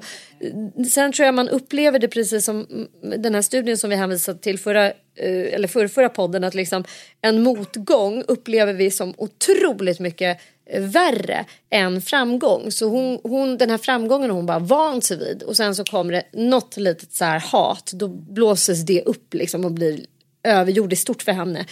Sen 0.91 1.11
tror 1.11 1.25
jag 1.25 1.35
man 1.35 1.49
upplever 1.49 1.99
det 1.99 2.07
precis 2.07 2.45
som 2.45 2.87
den 3.01 3.35
här 3.35 3.41
studien 3.41 3.77
som 3.77 3.89
vi 3.89 3.95
hänvisade 3.95 4.39
till 4.39 4.59
förra, 4.59 4.85
eh, 4.85 5.53
eller 5.53 5.67
förra, 5.67 5.89
förra 5.89 6.09
podden 6.09 6.43
att 6.43 6.53
liksom 6.53 6.83
en 7.21 7.43
motgång 7.43 8.23
upplever 8.27 8.73
vi 8.73 8.91
som 8.91 9.13
otroligt 9.17 9.99
mycket 9.99 10.39
värre 10.77 11.45
än 11.69 12.01
framgång. 12.01 12.71
Så 12.71 12.89
hon, 12.89 13.19
hon, 13.23 13.57
den 13.57 13.69
här 13.69 13.77
framgången 13.77 14.29
har 14.29 14.35
hon 14.35 14.45
bara 14.45 14.59
vant 14.59 15.03
sig 15.03 15.17
vid 15.17 15.43
och 15.43 15.57
sen 15.57 15.75
så 15.75 15.83
kommer 15.83 16.13
det 16.13 16.23
något 16.33 16.77
litet 16.77 17.13
så 17.13 17.25
här 17.25 17.39
hat 17.39 17.91
då 17.93 18.07
blåses 18.07 18.85
det 18.85 19.01
upp 19.01 19.33
liksom 19.33 19.65
och 19.65 19.71
blir 19.71 19.99
överjordiskt 20.43 21.01
stort 21.01 21.21
för 21.21 21.31
henne. 21.31 21.65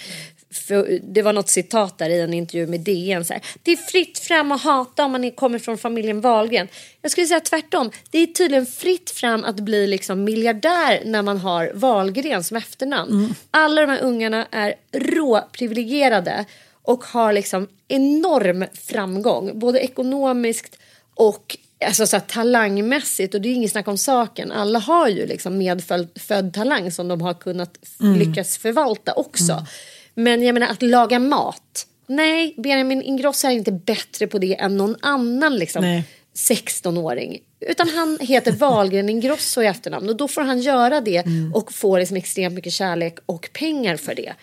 För 0.51 0.99
det 1.03 1.21
var 1.21 1.33
något 1.33 1.49
citat 1.49 1.97
där 1.97 2.09
i 2.09 2.21
en 2.21 2.33
intervju 2.33 2.67
med 2.67 2.79
DN. 2.79 3.25
Så 3.25 3.33
här, 3.33 3.41
det 3.63 3.71
är 3.71 3.75
fritt 3.77 4.19
fram 4.19 4.51
att 4.51 4.61
hata 4.61 5.05
om 5.05 5.11
man 5.11 5.31
kommer 5.31 5.59
från 5.59 5.77
familjen 5.77 6.21
Wahlgren. 6.21 6.67
Jag 7.01 7.11
skulle 7.11 7.27
säga 7.27 7.39
tvärtom. 7.39 7.91
Det 8.11 8.17
är 8.17 8.27
tydligen 8.27 8.65
fritt 8.65 9.09
fram 9.09 9.43
att 9.43 9.55
bli 9.55 9.87
liksom 9.87 10.23
miljardär 10.23 11.01
när 11.05 11.21
man 11.21 11.37
har 11.37 11.71
Wahlgren 11.73 12.43
som 12.43 12.57
efternamn. 12.57 13.35
Alla 13.51 13.81
de 13.81 13.89
här 13.89 14.01
ungarna 14.01 14.47
är 14.51 14.75
råprivilegierade 14.91 16.45
och 16.83 17.03
har 17.03 17.33
liksom 17.33 17.67
enorm 17.87 18.65
framgång. 18.73 19.59
Både 19.59 19.79
ekonomiskt 19.79 20.77
och 21.15 21.57
alltså 21.85 22.07
så 22.07 22.15
här, 22.15 22.23
talangmässigt. 22.23 23.33
Och 23.35 23.41
det 23.41 23.49
är 23.49 23.53
inget 23.53 23.71
snack 23.71 23.87
om 23.87 23.97
saken. 23.97 24.51
Alla 24.51 24.79
har 24.79 25.07
ju 25.07 25.25
liksom 25.25 25.57
medfödd 25.57 26.07
född 26.15 26.53
talang 26.53 26.91
som 26.91 27.07
de 27.07 27.21
har 27.21 27.33
kunnat 27.33 27.79
f- 27.83 27.89
lyckas 28.17 28.57
förvalta 28.57 29.13
också. 29.13 29.65
Men 30.13 30.43
jag 30.43 30.53
menar 30.53 30.67
att 30.67 30.81
laga 30.81 31.19
mat. 31.19 31.87
Nej, 32.07 32.53
Benjamin 32.57 33.01
Ingrosso 33.01 33.47
är 33.47 33.51
inte 33.51 33.71
bättre 33.71 34.27
på 34.27 34.39
det 34.39 34.55
än 34.55 34.77
någon 34.77 34.95
annan 35.01 35.55
liksom, 35.57 35.81
Nej. 35.81 36.03
16-åring. 36.35 37.39
Utan 37.59 37.89
han 37.89 38.17
heter 38.21 38.51
Wahlgren 38.51 39.09
Ingrosso 39.09 39.61
i 39.61 39.65
efternamn 39.65 40.09
och 40.09 40.15
då 40.17 40.27
får 40.27 40.41
han 40.41 40.61
göra 40.61 41.01
det 41.01 41.23
och 41.53 41.73
får 41.73 41.99
liksom 41.99 42.17
extremt 42.17 42.55
mycket 42.55 42.73
kärlek 42.73 43.17
och 43.25 43.49
pengar 43.53 43.97
för 43.97 44.15
det. 44.15 44.33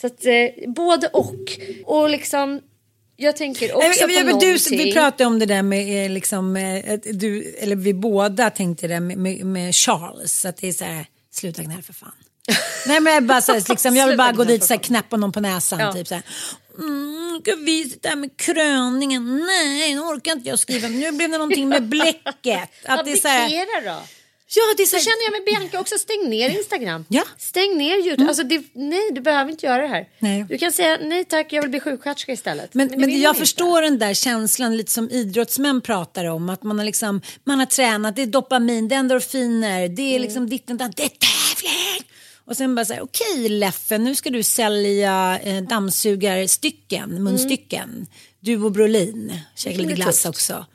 Så 0.00 0.06
att 0.06 0.24
eh, 0.26 0.70
både 0.70 1.06
och. 1.08 1.34
Och 1.84 2.10
liksom, 2.10 2.60
jag 3.16 3.36
tänker 3.36 3.74
också 3.76 3.88
Nej, 4.06 4.24
men- 4.24 4.32
på 4.32 4.40
du, 4.40 4.46
någonting. 4.46 4.78
vi 4.78 4.92
pratade 4.92 5.24
om 5.24 5.38
det 5.38 5.46
där 5.46 5.62
med, 5.62 6.04
eh, 6.04 6.10
liksom, 6.10 6.56
eh, 6.56 6.98
du, 7.04 7.54
eller 7.58 7.76
vi 7.76 7.94
båda 7.94 8.50
tänkte 8.50 8.88
det 8.88 9.00
med, 9.00 9.18
med, 9.18 9.46
med 9.46 9.74
Charles. 9.74 10.44
Att 10.44 10.56
det 10.56 10.68
är 10.68 10.72
så 10.72 10.84
här, 10.84 11.06
sluta 11.30 11.62
gnäll 11.62 11.82
för 11.82 11.92
fan. 11.92 12.12
Nej 12.86 13.00
men 13.00 13.12
jag, 13.14 13.24
bara, 13.24 13.40
så 13.40 13.52
här, 13.52 13.64
liksom, 13.68 13.96
jag 13.96 14.06
vill 14.08 14.16
bara 14.16 14.32
gå 14.32 14.44
dit 14.44 14.70
och 14.70 14.82
knäppa 14.82 15.16
någon 15.16 15.32
på 15.32 15.40
näsan. 15.40 15.78
Ja. 15.80 15.92
Typ 15.92 16.08
så 16.08 16.14
här. 16.14 16.22
Mm, 16.78 17.40
ska 17.42 17.54
vi 17.56 17.84
sitta 17.84 18.08
här 18.08 18.16
med 18.16 18.36
kröningen? 18.36 19.46
Nej, 19.46 19.94
nu 19.94 20.00
orkar 20.00 20.32
inte 20.32 20.48
jag 20.48 20.58
skriva. 20.58 20.88
Nu 20.88 21.12
blev 21.12 21.30
det 21.30 21.38
någonting 21.38 21.68
med 21.68 21.82
bläcket. 21.88 22.70
Att 22.84 23.04
det 23.04 23.12
är 23.12 23.16
så 23.16 23.28
här, 23.28 23.84
då. 23.84 24.02
Ja, 24.54 24.62
det 24.76 24.86
så 24.86 24.98
känner 24.98 25.24
jag 25.24 25.32
med 25.32 25.44
Bianca 25.46 25.80
också. 25.80 25.98
Stäng 25.98 26.30
ner 26.30 26.48
Instagram. 26.58 27.04
Ja. 27.08 27.22
Stäng 27.38 27.76
ner 27.78 27.96
Youtube. 28.06 28.28
Alltså 28.28 28.42
det, 28.42 28.62
nej, 28.72 29.10
du 29.12 29.20
behöver 29.20 29.50
inte 29.50 29.66
göra 29.66 29.82
det 29.82 29.88
här. 29.88 30.08
Nej. 30.18 30.46
Du 30.48 30.58
kan 30.58 30.72
säga 30.72 30.98
nej 31.02 31.24
tack, 31.24 31.52
jag 31.52 31.62
vill 31.62 31.70
bli 31.70 31.80
sjuksköterska 31.80 32.32
istället. 32.32 32.74
Men, 32.74 32.88
men 32.88 33.06
vill 33.06 33.22
jag 33.22 33.36
förstår 33.36 33.82
den 33.82 33.98
där 33.98 34.14
känslan 34.14 34.76
lite 34.76 34.92
som 34.92 35.10
idrottsmän 35.10 35.80
pratar 35.80 36.24
om. 36.24 36.48
Att 36.50 36.62
man 36.62 36.78
har, 36.78 36.84
liksom, 36.86 37.20
man 37.44 37.58
har 37.58 37.66
tränat, 37.66 38.16
det 38.16 38.22
är 38.22 38.26
dopamin, 38.26 38.88
det 38.88 38.94
är 38.94 38.98
endorfiner, 38.98 39.88
det 39.88 40.02
Mm. 40.02 40.14
är 40.14 40.18
liksom 40.18 40.48
ditten, 40.48 40.76
det 40.76 40.84
är 40.84 40.88
tävling. 40.88 42.08
Och 42.46 42.56
sen 42.56 42.74
bara 42.74 42.84
så 42.84 42.92
här, 42.94 43.02
okej 43.02 43.48
Leffe, 43.48 43.98
nu 43.98 44.14
ska 44.14 44.30
du 44.30 44.42
sälja 44.42 45.40
eh, 45.42 45.62
dammsugarstycken, 45.62 47.22
munstycken. 47.24 48.06
Du 48.40 48.62
och 48.64 48.72
Brolin, 48.72 49.38
käka 49.56 49.78
lite 49.78 49.92
glass 49.92 50.16
tufft. 50.22 50.26
också. 50.26 50.66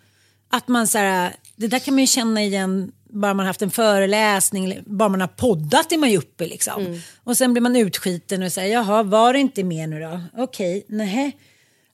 Att 0.52 0.68
man 0.68 0.88
så 0.88 0.98
här, 0.98 1.36
det 1.56 1.68
där 1.68 1.80
kan 1.80 1.94
man 1.94 2.02
ju 2.02 2.08
känna 2.08 2.44
igen 2.44 2.92
bara 3.10 3.34
man 3.34 3.46
haft 3.46 3.62
en 3.62 3.72
föreläsning, 3.72 4.80
bara 4.86 5.10
man 5.10 5.22
har 5.22 5.28
poddat 5.28 5.92
är 5.92 5.98
man 5.98 6.12
ju 6.12 6.18
uppe 6.18 6.48
liksom. 6.48 6.86
Mm. 6.86 7.00
Och 7.24 7.38
sen 7.38 7.54
blir 7.54 7.62
man 7.62 7.76
utskiten 7.76 8.44
och 8.44 8.52
säger, 8.52 8.74
jaha, 8.74 9.04
var 9.04 9.34
det 9.34 9.40
inte 9.40 9.64
mer 9.64 9.88
nu 9.88 10.00
då? 10.00 10.22
Okej, 10.38 10.86
nej. 10.88 11.38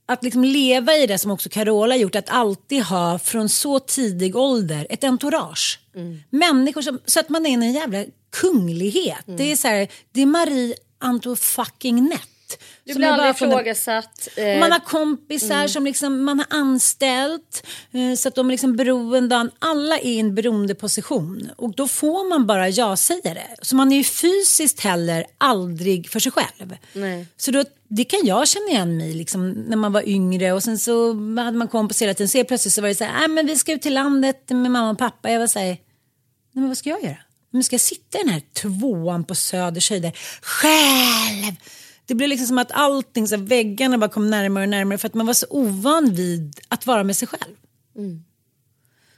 Att 0.06 0.24
liksom 0.24 0.44
leva 0.44 0.94
i 0.94 1.08
det 1.08 1.18
som 1.18 1.32
också 1.32 1.50
Carola 1.50 1.96
gjort, 1.96 2.16
att 2.16 2.30
alltid 2.30 2.84
ha 2.84 3.20
från 3.20 3.50
så 3.50 3.80
tidig 3.80 4.36
ålder 4.36 4.88
ett 4.90 5.04
entourage. 5.04 5.80
Mm. 5.96 6.20
Människor 6.30 6.82
som, 6.82 7.00
så 7.06 7.20
att 7.20 7.30
man 7.30 7.46
är 7.46 7.50
en 7.50 7.74
jävla 7.74 8.06
kunglighet. 8.32 9.28
Mm. 9.28 9.38
Det 9.38 9.52
är 9.52 9.56
så 9.56 9.68
här, 9.68 9.88
det 10.12 10.22
är 10.22 10.26
Marie 10.26 10.76
Antofucking-Nett. 11.00 12.30
Du 12.86 12.94
blir 12.94 13.08
aldrig 13.08 13.30
ifrågasatt. 13.32 14.28
Eh, 14.36 14.60
man 14.60 14.72
har 14.72 14.80
kompisar 14.80 15.68
som 15.68 15.86
liksom 15.86 16.24
man 16.24 16.40
har 16.40 16.48
anställt 16.50 17.66
eh, 17.92 18.16
så 18.18 18.28
att 18.28 18.36
de 18.36 18.48
är 18.48 18.52
liksom 18.52 18.76
beroende 18.76 19.50
alla 19.60 19.98
är 20.00 20.06
i 20.06 20.20
en 20.20 20.36
beroendeposition 20.36 21.50
och 21.58 21.76
då 21.76 21.88
får 21.88 22.30
man 22.30 22.46
bara 22.48 22.70
ja-sägare. 22.70 23.44
Så 23.62 23.76
man 23.76 23.92
är 23.92 23.96
ju 23.96 24.04
fysiskt 24.04 24.80
heller 24.80 25.26
aldrig 25.38 26.10
för 26.10 26.20
sig 26.20 26.32
själv. 26.32 26.76
Nej. 26.94 27.28
Så 27.38 27.52
då, 27.52 27.64
det 27.88 28.04
kan 28.04 28.20
jag 28.24 28.48
känna 28.48 28.68
igen 28.70 28.98
mig 28.98 29.14
liksom, 29.14 29.52
när 29.52 29.78
man 29.78 29.92
var 29.94 30.08
yngre 30.10 30.52
och 30.54 30.64
sen 30.64 30.80
så 30.80 31.08
hade 31.40 31.58
man 31.58 31.68
kompisar 31.68 32.06
hela 32.06 32.14
tiden. 32.14 32.30
Så 32.30 32.44
plötsligt 32.44 32.74
så 32.74 32.82
var 32.82 32.90
det 32.90 32.96
så 32.96 33.04
här, 33.04 33.20
"Nej, 33.20 33.28
men 33.28 33.46
vi 33.46 33.56
ska 33.56 33.74
ut 33.74 33.82
till 33.82 33.94
landet 33.94 34.50
med 34.50 34.72
mamma 34.72 34.90
och 34.90 34.98
pappa. 34.98 35.32
Jag 35.32 35.40
var 35.40 35.48
så 35.48 35.60
här, 35.60 35.66
nej 35.68 35.78
men 36.52 36.68
vad 36.68 36.78
ska 36.78 36.90
jag 36.90 37.04
göra? 37.04 37.18
Men 37.52 37.64
ska 37.64 37.74
jag 37.74 37.82
sitta 37.82 38.18
i 38.20 38.22
den 38.24 38.30
här 38.34 38.42
tvåan 38.54 39.24
på 39.24 39.36
Södershöjder 39.36 40.12
själv? 40.42 41.56
Det 42.06 42.16
blev 42.16 42.30
liksom 42.30 42.48
som 42.48 42.58
att 42.58 42.72
allting, 42.72 43.28
så 43.28 43.36
här, 43.36 43.44
väggarna 43.44 43.98
bara 43.98 44.10
kom 44.10 44.30
närmare 44.30 44.64
och 44.64 44.70
närmare 44.70 44.98
för 44.98 45.08
att 45.08 45.14
man 45.14 45.26
var 45.26 45.34
så 45.34 45.46
ovan 45.50 46.14
vid 46.14 46.60
att 46.68 46.86
vara 46.86 47.04
med 47.04 47.16
sig 47.18 47.28
själv. 47.28 47.56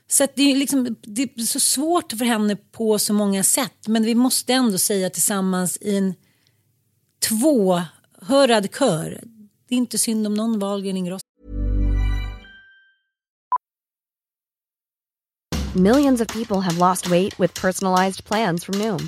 Så 0.08 0.24
att 0.24 0.36
det, 0.36 0.52
är 0.52 0.56
liksom, 0.56 0.96
det 1.02 1.22
är 1.24 1.42
så 1.46 1.60
svårt 1.60 2.12
för 2.12 2.26
henne 2.26 2.56
på 2.56 3.00
så 3.00 3.14
många 3.14 3.44
sätt. 3.44 3.88
Men 3.88 4.04
vi 4.04 4.16
måste 4.16 4.54
ändå 4.54 4.78
säga 4.78 5.10
tillsammans 5.10 5.78
i 5.82 5.98
en 5.98 6.14
tvåhörad 7.20 8.68
kör. 8.80 9.22
Det 9.68 9.76
är 9.76 9.78
inte 9.78 9.98
synd 9.98 10.28
om 10.28 10.34
någon 10.34 10.60
Wahlgren 10.60 10.98
Ingrosso. 10.98 11.24
Millions 15.76 16.22
of 16.22 16.28
people 16.28 16.62
have 16.62 16.78
lost 16.80 17.08
weight 17.08 17.40
with 17.40 17.62
personalized 17.62 18.26
plans 18.26 18.66
from 18.66 18.80
Noom. 18.80 19.08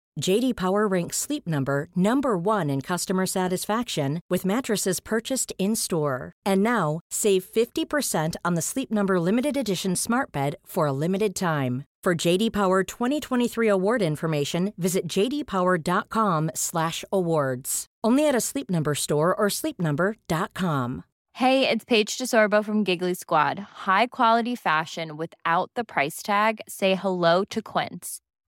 JD 0.19 0.55
Power 0.55 0.87
ranks 0.87 1.17
Sleep 1.17 1.47
Number 1.47 1.87
number 1.95 2.37
1 2.37 2.69
in 2.69 2.81
customer 2.81 3.25
satisfaction 3.25 4.19
with 4.29 4.45
mattresses 4.45 4.99
purchased 4.99 5.51
in-store. 5.57 6.33
And 6.45 6.61
now, 6.61 6.99
save 7.09 7.45
50% 7.45 8.35
on 8.43 8.53
the 8.55 8.61
Sleep 8.61 8.91
Number 8.91 9.19
limited 9.19 9.57
edition 9.57 9.95
Smart 9.95 10.31
Bed 10.31 10.57
for 10.65 10.85
a 10.85 10.93
limited 10.93 11.35
time. 11.35 11.85
For 12.03 12.13
JD 12.15 12.51
Power 12.51 12.83
2023 12.83 13.67
award 13.67 14.01
information, 14.01 14.73
visit 14.77 15.07
jdpower.com/awards. 15.07 17.85
Only 18.03 18.27
at 18.27 18.33
a 18.35 18.41
Sleep 18.41 18.69
Number 18.71 18.95
store 18.95 19.35
or 19.35 19.49
sleepnumber.com. 19.49 21.03
Hey, 21.35 21.69
it's 21.69 21.85
Paige 21.85 22.17
DeSorbo 22.17 22.65
from 22.65 22.83
Giggly 22.83 23.13
Squad. 23.13 23.59
High 23.85 24.07
quality 24.07 24.55
fashion 24.55 25.15
without 25.15 25.69
the 25.75 25.83
price 25.83 26.23
tag. 26.23 26.59
Say 26.67 26.95
hello 26.95 27.43
to 27.45 27.61
Quince. 27.61 28.19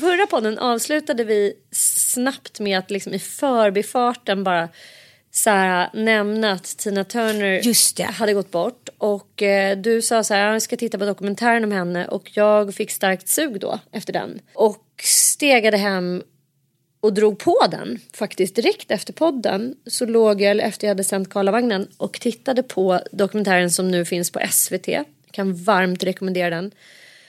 Förra 0.00 0.26
podden 0.30 0.58
avslutade 0.58 1.24
vi 1.24 1.52
snabbt 1.70 2.60
med 2.60 2.78
att 2.78 2.90
liksom 2.90 3.14
i 3.14 3.18
förbifarten 3.18 4.44
bara 4.44 4.68
så 5.30 5.50
här, 5.50 5.90
nämna 5.94 6.52
att 6.52 6.64
Tina 6.64 7.04
Turner 7.04 8.12
hade 8.12 8.34
gått 8.34 8.50
bort. 8.50 8.88
Och 8.98 9.42
eh, 9.42 9.78
du 9.78 10.02
sa 10.02 10.24
så 10.24 10.34
här, 10.34 10.52
jag 10.52 10.62
ska 10.62 10.76
titta 10.76 10.98
på 10.98 11.04
dokumentären 11.04 11.64
om 11.64 11.72
henne 11.72 12.08
och 12.08 12.30
jag 12.34 12.74
fick 12.74 12.90
starkt 12.90 13.28
sug 13.28 13.60
då 13.60 13.78
efter 13.92 14.12
den. 14.12 14.40
Och 14.54 14.84
stegade 15.02 15.76
hem 15.76 16.22
och 17.00 17.14
drog 17.14 17.38
på 17.38 17.66
den 17.70 17.98
faktiskt 18.12 18.56
direkt 18.56 18.90
efter 18.90 19.12
podden. 19.12 19.74
Så 19.86 20.06
låg 20.06 20.40
jag, 20.40 20.60
efter 20.60 20.86
jag 20.86 20.90
hade 20.90 21.04
sänt 21.04 21.30
Karlavagnen 21.30 21.88
och 21.96 22.20
tittade 22.20 22.62
på 22.62 23.00
dokumentären 23.12 23.70
som 23.70 23.88
nu 23.88 24.04
finns 24.04 24.30
på 24.30 24.40
SVT. 24.50 24.88
Kan 25.30 25.54
varmt 25.54 26.02
rekommendera 26.02 26.50
den. 26.50 26.72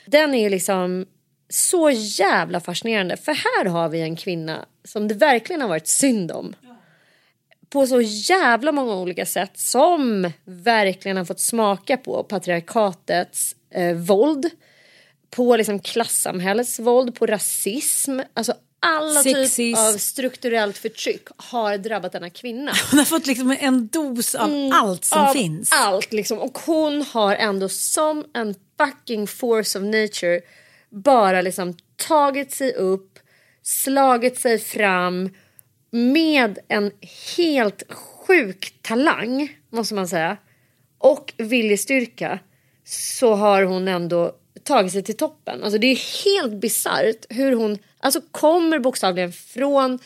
Den 0.06 0.34
är 0.34 0.50
liksom 0.50 1.06
så 1.50 1.90
jävla 1.90 2.60
fascinerande 2.60 3.18
för 3.18 3.34
här 3.34 3.66
har 3.66 3.90
vi 3.90 4.02
en 4.02 4.16
kvinna 4.16 4.66
som 4.84 5.08
det 5.08 5.14
verkligen 5.14 5.62
har 5.62 5.68
varit 5.68 5.88
synd 5.88 6.32
om 6.32 6.56
på 7.70 7.88
så 7.88 8.02
jävla 8.02 8.72
många 8.72 8.96
olika 8.96 9.26
sätt 9.26 9.52
som 9.58 10.32
verkligen 10.46 11.18
har 11.18 11.26
fått 11.26 11.40
smaka 11.40 11.98
på 11.98 12.24
patriarkatets 12.24 13.56
eh, 13.70 13.96
våld. 13.96 14.50
På 15.30 15.56
liksom 15.56 15.80
klassamhällets 15.80 16.80
våld, 16.80 17.16
på 17.16 17.26
rasism. 17.26 18.20
Alltså 18.34 18.54
alla 18.80 19.24
typer 19.24 19.88
av 19.90 19.98
strukturellt 19.98 20.78
förtryck 20.78 21.28
har 21.38 21.78
drabbat 21.78 22.12
denna 22.12 22.30
kvinna. 22.30 22.72
Hon 22.92 23.00
har 23.00 23.06
fått 23.06 23.28
liksom 23.28 23.58
en 23.60 23.88
dos 23.88 24.36
av 24.36 24.70
allt 24.74 25.06
som 25.06 25.18
Mm, 25.20 25.30
Av 25.30 25.34
finns. 25.34 25.72
Allt 25.72 26.14
liksom. 26.14 26.40
Och 26.40 26.58
hon 26.58 27.02
har 27.02 27.36
ändå 27.36 27.70
som 27.70 28.26
en 28.34 28.56
fucking 28.78 29.28
force 29.28 29.80
of 29.80 29.84
nature 29.86 30.42
bara 30.90 31.42
liksom 31.42 31.78
tagit 32.08 32.52
sig 32.52 32.74
upp, 32.74 33.20
slagit 33.64 34.40
sig 34.40 34.60
fram 34.60 35.30
med 35.92 36.60
en 36.68 36.92
helt 37.38 37.84
sjuk 38.28 38.74
talang, 38.82 39.58
måste 39.70 39.94
man 39.96 40.08
säga, 40.08 40.38
och 40.98 41.34
viljestyrka 41.38 42.40
så 42.86 43.34
har 43.34 43.64
hon 43.64 43.88
ändå 43.88 44.32
tagit 44.64 44.92
sig 44.92 45.04
till 45.04 45.18
toppen. 45.18 45.64
Alltså 45.64 45.78
det 45.80 45.88
är 45.88 46.26
helt 46.26 46.54
bisarrt 46.62 47.26
hur 47.30 47.52
hon 47.56 47.78
alltså 48.00 48.22
kommer 48.32 48.80
bokstavligen 48.80 49.32
från 49.32 50.00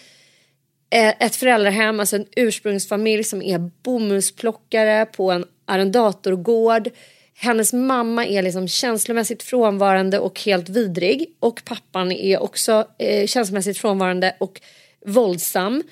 eh, 0.89 1.13
ett 1.19 1.35
föräldrahem, 1.35 1.99
alltså 1.99 2.15
en 2.15 2.25
ursprungsfamilj 2.35 3.23
som 3.23 3.41
är 3.41 3.71
bomullsplockare 3.83 5.05
på 5.05 5.31
en 5.31 5.45
arrendatorgård. 5.65 6.89
Hennes 7.35 7.73
mamma 7.73 8.25
är 8.25 8.41
liksom 8.41 8.67
känslomässigt 8.67 9.43
frånvarande 9.43 10.19
och 10.19 10.39
helt 10.39 10.69
vidrig 10.69 11.35
och 11.39 11.61
pappan 11.65 12.11
är 12.11 12.41
också 12.41 12.87
eh, 12.97 13.27
känslomässigt 13.27 13.77
frånvarande 13.77 14.35
och 14.39 14.61
våldsam. 15.05 15.83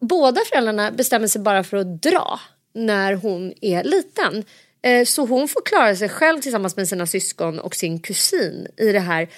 Båda 0.00 0.40
föräldrarna 0.48 0.90
bestämmer 0.90 1.26
sig 1.26 1.40
bara 1.40 1.64
för 1.64 1.76
att 1.76 2.02
dra 2.02 2.40
när 2.74 3.14
hon 3.14 3.52
är 3.60 3.84
liten. 3.84 4.44
Eh, 4.82 5.04
så 5.04 5.26
hon 5.26 5.48
får 5.48 5.62
klara 5.64 5.96
sig 5.96 6.08
själv 6.08 6.40
tillsammans 6.40 6.76
med 6.76 6.88
sina 6.88 7.06
syskon 7.06 7.58
och 7.58 7.74
sin 7.74 8.00
kusin 8.00 8.66
i 8.76 8.92
det 8.92 9.00
här 9.00 9.28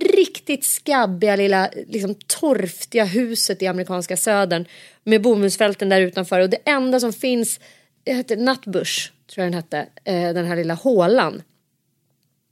riktigt 0.00 0.64
skabbiga 0.64 1.36
lilla 1.36 1.70
liksom, 1.86 2.14
torftiga 2.26 3.04
huset 3.04 3.62
i 3.62 3.66
amerikanska 3.66 4.16
södern 4.16 4.64
med 5.04 5.22
bomullsfälten 5.22 5.88
där 5.88 6.00
utanför 6.00 6.40
och 6.40 6.50
det 6.50 6.58
enda 6.64 7.00
som 7.00 7.12
finns 7.12 7.60
det 8.04 8.14
heter 8.14 8.36
Nutbush 8.36 9.10
tror 9.26 9.44
jag 9.44 9.46
den 9.46 9.54
hette 9.54 9.86
eh, 10.04 10.34
den 10.34 10.46
här 10.46 10.56
lilla 10.56 10.74
hålan 10.74 11.42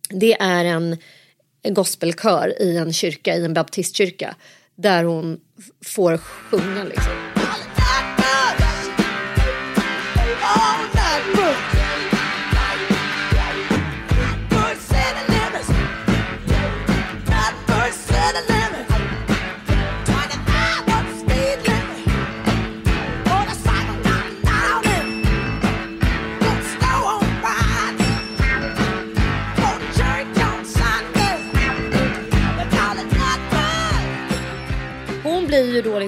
det 0.08 0.40
är 0.40 0.64
en, 0.64 0.96
gospelkör 1.62 2.62
i 2.62 2.76
en 2.76 2.92
kyrka 2.92 3.36
i 3.36 3.44
en 3.44 3.54
baptistkyrka 3.54 4.36
där 4.74 5.04
hon 5.04 5.40
får 5.84 6.16
sjunga 6.16 6.84
liksom. 6.84 7.41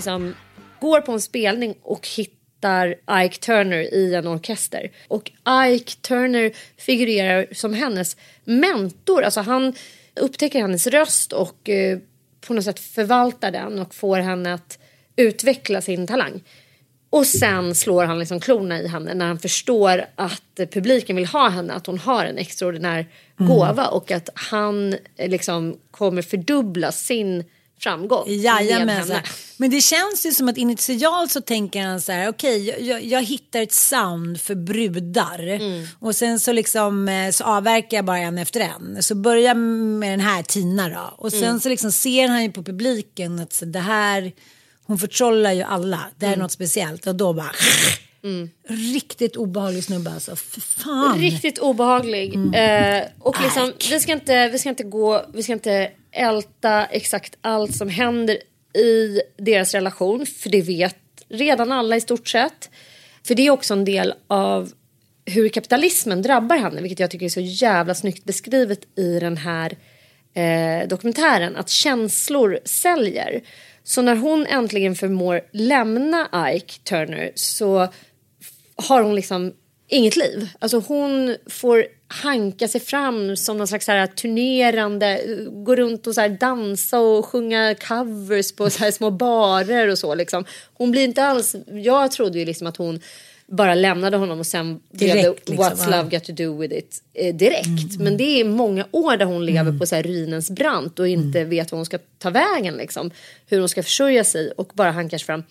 Liksom, 0.05 0.35
går 0.81 1.01
på 1.01 1.13
en 1.13 1.21
spelning 1.21 1.75
och 1.83 2.09
hittar 2.09 2.95
Ike 3.25 3.37
Turner 3.37 3.95
i 3.95 4.15
en 4.15 4.27
orkester. 4.27 4.91
Och 5.09 5.31
Ike 5.69 5.93
Turner 6.01 6.53
figurerar 6.77 7.47
som 7.53 7.75
hennes 7.75 8.17
mentor. 8.45 9.23
Alltså 9.23 9.41
han 9.41 9.75
upptäcker 10.21 10.61
hennes 10.61 10.87
röst 10.87 11.33
och 11.33 11.69
eh, 11.69 11.99
på 12.47 12.55
något 12.55 12.65
sätt 12.65 12.81
förvaltar 12.81 13.51
den 13.51 13.79
och 13.79 13.95
får 13.95 14.19
henne 14.19 14.55
att 14.55 14.79
utveckla 15.17 15.81
sin 15.81 16.07
talang. 16.07 16.43
Och 17.11 17.27
sen 17.27 17.75
slår 17.75 18.05
han 18.05 18.19
liksom 18.19 18.41
klorna 18.41 18.81
i 18.81 18.89
henne 18.89 19.15
när 19.15 19.27
han 19.27 19.39
förstår 19.39 20.05
att 20.15 20.61
publiken 20.73 21.17
vill 21.17 21.27
ha 21.27 21.49
henne, 21.49 21.73
att 21.73 21.87
hon 21.87 21.99
har 21.99 22.25
en 22.25 22.39
extraordinär 22.39 23.07
gåva 23.37 23.87
och 23.87 24.11
att 24.11 24.29
han 24.35 24.97
eh, 25.17 25.31
liksom 25.31 25.77
kommer 25.91 26.23
fördubbla 26.23 26.93
sin 26.93 27.45
framgång. 27.85 28.25
Jajamensan. 28.29 29.21
Men 29.57 29.71
det 29.71 29.81
känns 29.81 30.27
ju 30.27 30.33
som 30.33 30.49
att 30.49 30.57
initialt 30.57 31.31
så 31.31 31.41
tänker 31.41 31.83
han 31.83 32.01
så 32.01 32.13
här, 32.13 32.29
okej 32.29 32.67
jag, 32.69 32.81
jag, 32.81 33.05
jag 33.05 33.23
hittar 33.23 33.63
ett 33.63 33.73
sound 33.73 34.41
för 34.41 34.55
brudar 34.55 35.39
Mm. 35.49 35.87
och 35.99 36.17
sen 36.17 36.41
så 36.41 36.53
liksom 36.53 37.09
eh, 37.09 37.31
så 37.31 37.45
avverkar 37.45 37.97
jag 37.99 38.05
bara 38.05 38.19
en 38.19 38.39
efter 38.39 38.61
en. 38.61 39.03
Så 39.03 39.15
börja 39.15 39.55
med 39.55 40.13
den 40.13 40.21
här 40.21 40.43
Tina 40.43 40.89
då 40.89 41.15
och 41.25 41.31
sen 41.33 41.45
Mm. 41.45 41.61
så 41.61 41.69
liksom 41.69 41.93
ser 41.93 42.29
han 42.29 42.43
ju 42.43 42.53
på 42.53 42.63
publiken 42.63 43.39
att 43.39 43.53
så, 43.53 43.65
det 43.65 43.79
här, 43.81 44.33
hon 44.87 44.99
förtrollar 44.99 45.53
ju 45.53 45.63
alla, 45.63 46.01
det 46.19 46.27
här 46.27 46.33
Mm. 46.33 46.41
är 46.41 46.43
något 46.45 46.53
speciellt 46.53 47.07
och 47.07 47.15
då 47.15 47.33
bara 47.33 47.51
Riktigt 48.69 49.37
obehaglig 49.37 49.85
snubbe 49.85 50.11
alltså, 50.11 50.37
för 50.37 50.61
fan. 50.61 51.19
Riktigt 51.19 51.59
obehaglig. 51.59 52.35
Mm. 52.35 52.55
Eh, 52.55 53.09
och 53.19 53.43
liksom, 53.43 53.73
vi, 53.91 54.01
ska 54.01 54.13
inte, 54.13 54.49
vi 54.49 54.59
ska 54.59 54.69
inte 54.69 54.85
gå, 54.85 55.25
vi 55.35 55.43
ska 55.43 55.53
inte 55.53 55.91
älta 56.13 56.87
exakt 56.87 57.37
allt 57.41 57.77
som 57.77 57.89
händer 57.89 58.39
i 58.79 59.21
deras 59.37 59.75
relation. 59.75 60.27
För 60.27 60.51
det 60.51 60.63
vet 60.63 60.97
redan 61.29 61.73
alla 61.73 61.97
i 61.97 62.01
stort 62.01 62.29
sett. 62.29 62.71
För 63.27 63.35
det 63.35 63.47
är 63.47 63.51
också 63.51 63.75
en 63.75 63.85
del 63.85 64.15
av 64.27 64.73
hur 65.25 65.49
kapitalismen 65.49 66.23
drabbar 66.23 66.57
henne. 66.57 66.81
Vilket 66.81 67.01
jag 67.01 67.11
tycker 67.11 67.27
är 67.27 67.31
så 67.31 67.41
jävla 67.41 67.95
snyggt 67.95 68.25
beskrivet 68.25 68.99
i 68.99 69.19
den 69.21 69.37
här 69.37 69.77
eh, 70.35 70.89
dokumentären. 70.89 71.57
Att 71.57 71.69
känslor 71.69 72.59
säljer. 72.65 73.43
Så 73.83 74.03
när 74.03 74.17
hon 74.17 74.47
äntligen 74.47 74.95
förmår 74.95 75.41
lämna 75.53 76.51
Ike 76.55 76.75
Turner 76.85 77.33
så 77.35 77.89
har 78.77 79.03
hon 79.03 79.15
liksom 79.15 79.53
inget 79.89 80.17
liv. 80.17 80.49
Alltså 80.59 80.79
hon 80.79 81.37
får 81.47 81.87
hanka 82.09 82.69
sig 82.69 82.81
fram 82.81 83.37
som 83.37 83.59
någon 83.59 83.69
slags 83.69 83.87
så 83.87 83.93
här 83.93 84.07
turnerande, 84.07 85.21
gå 85.51 85.77
runt 85.77 86.07
och 86.07 86.15
så 86.15 86.29
dansa 86.29 86.99
och 86.99 87.27
sjunga 87.27 87.75
covers 87.75 88.53
på 88.53 88.71
så 88.71 88.79
här 88.79 88.91
små 88.91 89.11
barer 89.11 89.89
och 89.89 89.99
så 89.99 90.15
liksom. 90.15 90.45
Hon 90.75 90.91
blir 90.91 91.05
inte 91.05 91.25
alls, 91.25 91.57
jag 91.67 92.11
trodde 92.11 92.39
ju 92.39 92.45
liksom 92.45 92.67
att 92.67 92.77
hon 92.77 93.01
bara 93.47 93.75
lämnade 93.75 94.17
honom 94.17 94.39
och 94.39 94.47
sen 94.47 94.81
blev 94.91 95.17
det 95.17 95.23
Direkt, 95.23 95.49
liksom, 95.49 95.67
What's 95.67 95.91
ja. 95.91 95.97
love 95.97 96.11
got 96.11 96.25
to 96.25 96.33
do 96.33 96.59
with 96.59 96.75
it 96.75 97.03
eh, 97.15 97.35
direkt. 97.35 98.01
Men 98.01 98.17
det 98.17 98.41
är 98.41 98.45
många 98.45 98.87
år 98.91 99.17
där 99.17 99.25
hon 99.25 99.47
lever 99.47 99.79
på 99.79 99.87
så 99.87 99.95
här 99.95 100.03
ruinens 100.03 100.51
brant 100.51 100.99
och 100.99 101.09
inte 101.09 101.45
vet 101.45 101.73
vad 101.73 101.79
hon 101.79 101.87
ska 101.87 101.99
ta 102.19 102.31
vägen 102.31 102.77
liksom. 102.77 103.11
Hur 103.47 103.59
hon 103.59 103.69
ska 103.69 103.83
försörja 103.83 104.25
sig 104.25 104.51
och 104.51 104.73
bara 104.75 104.91
hankar 104.91 105.19
sig 105.19 105.27
fram. 105.27 105.43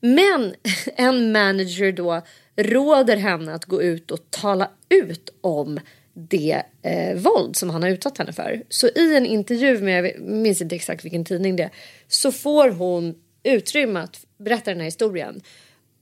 Men 0.00 0.54
en 0.96 1.32
manager 1.32 1.92
då 1.92 2.22
råder 2.56 3.16
henne 3.16 3.54
att 3.54 3.64
gå 3.64 3.82
ut 3.82 4.10
och 4.10 4.30
tala 4.30 4.70
ut 4.88 5.30
om 5.40 5.80
det 6.14 6.62
eh, 6.82 7.16
våld 7.16 7.56
som 7.56 7.70
han 7.70 7.82
har 7.82 7.90
utsatt 7.90 8.18
henne 8.18 8.32
för. 8.32 8.62
Så 8.68 8.88
i 8.88 9.16
en 9.16 9.26
intervju 9.26 9.78
med, 9.80 10.04
jag 10.04 10.20
minns 10.20 10.60
inte 10.60 10.74
exakt 10.76 11.04
vilken 11.04 11.24
tidning 11.24 11.56
det 11.56 11.62
är, 11.62 11.70
så 12.08 12.32
får 12.32 12.68
hon 12.70 13.14
utrymme 13.42 14.00
att 14.00 14.24
berätta 14.38 14.70
den 14.70 14.78
här 14.80 14.84
historien. 14.84 15.40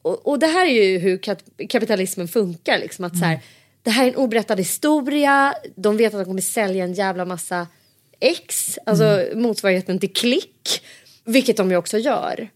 Och, 0.03 0.27
och 0.27 0.39
det 0.39 0.47
här 0.47 0.67
är 0.67 0.71
ju 0.91 0.99
hur 0.99 1.17
kat- 1.19 1.69
kapitalismen 1.69 2.29
funkar. 2.29 2.79
Liksom, 2.79 3.05
att 3.05 3.19
så 3.19 3.25
här, 3.25 3.41
det 3.83 3.91
här 3.91 4.05
är 4.05 4.09
en 4.09 4.17
oberättad 4.17 4.59
historia, 4.59 5.55
de 5.77 5.97
vet 5.97 6.15
att 6.15 6.21
de 6.21 6.25
kommer 6.25 6.41
sälja 6.41 6.85
en 6.85 6.95
jävla 6.95 7.25
massa 7.25 7.67
ex, 8.21 8.79
alltså 8.87 9.25
motsvarigheten 9.35 9.99
till 9.99 10.13
klick. 10.13 10.83
Vilket 11.25 11.57
de 11.57 11.71
ju 11.71 11.77
också 11.77 11.99
gör. 11.99 12.51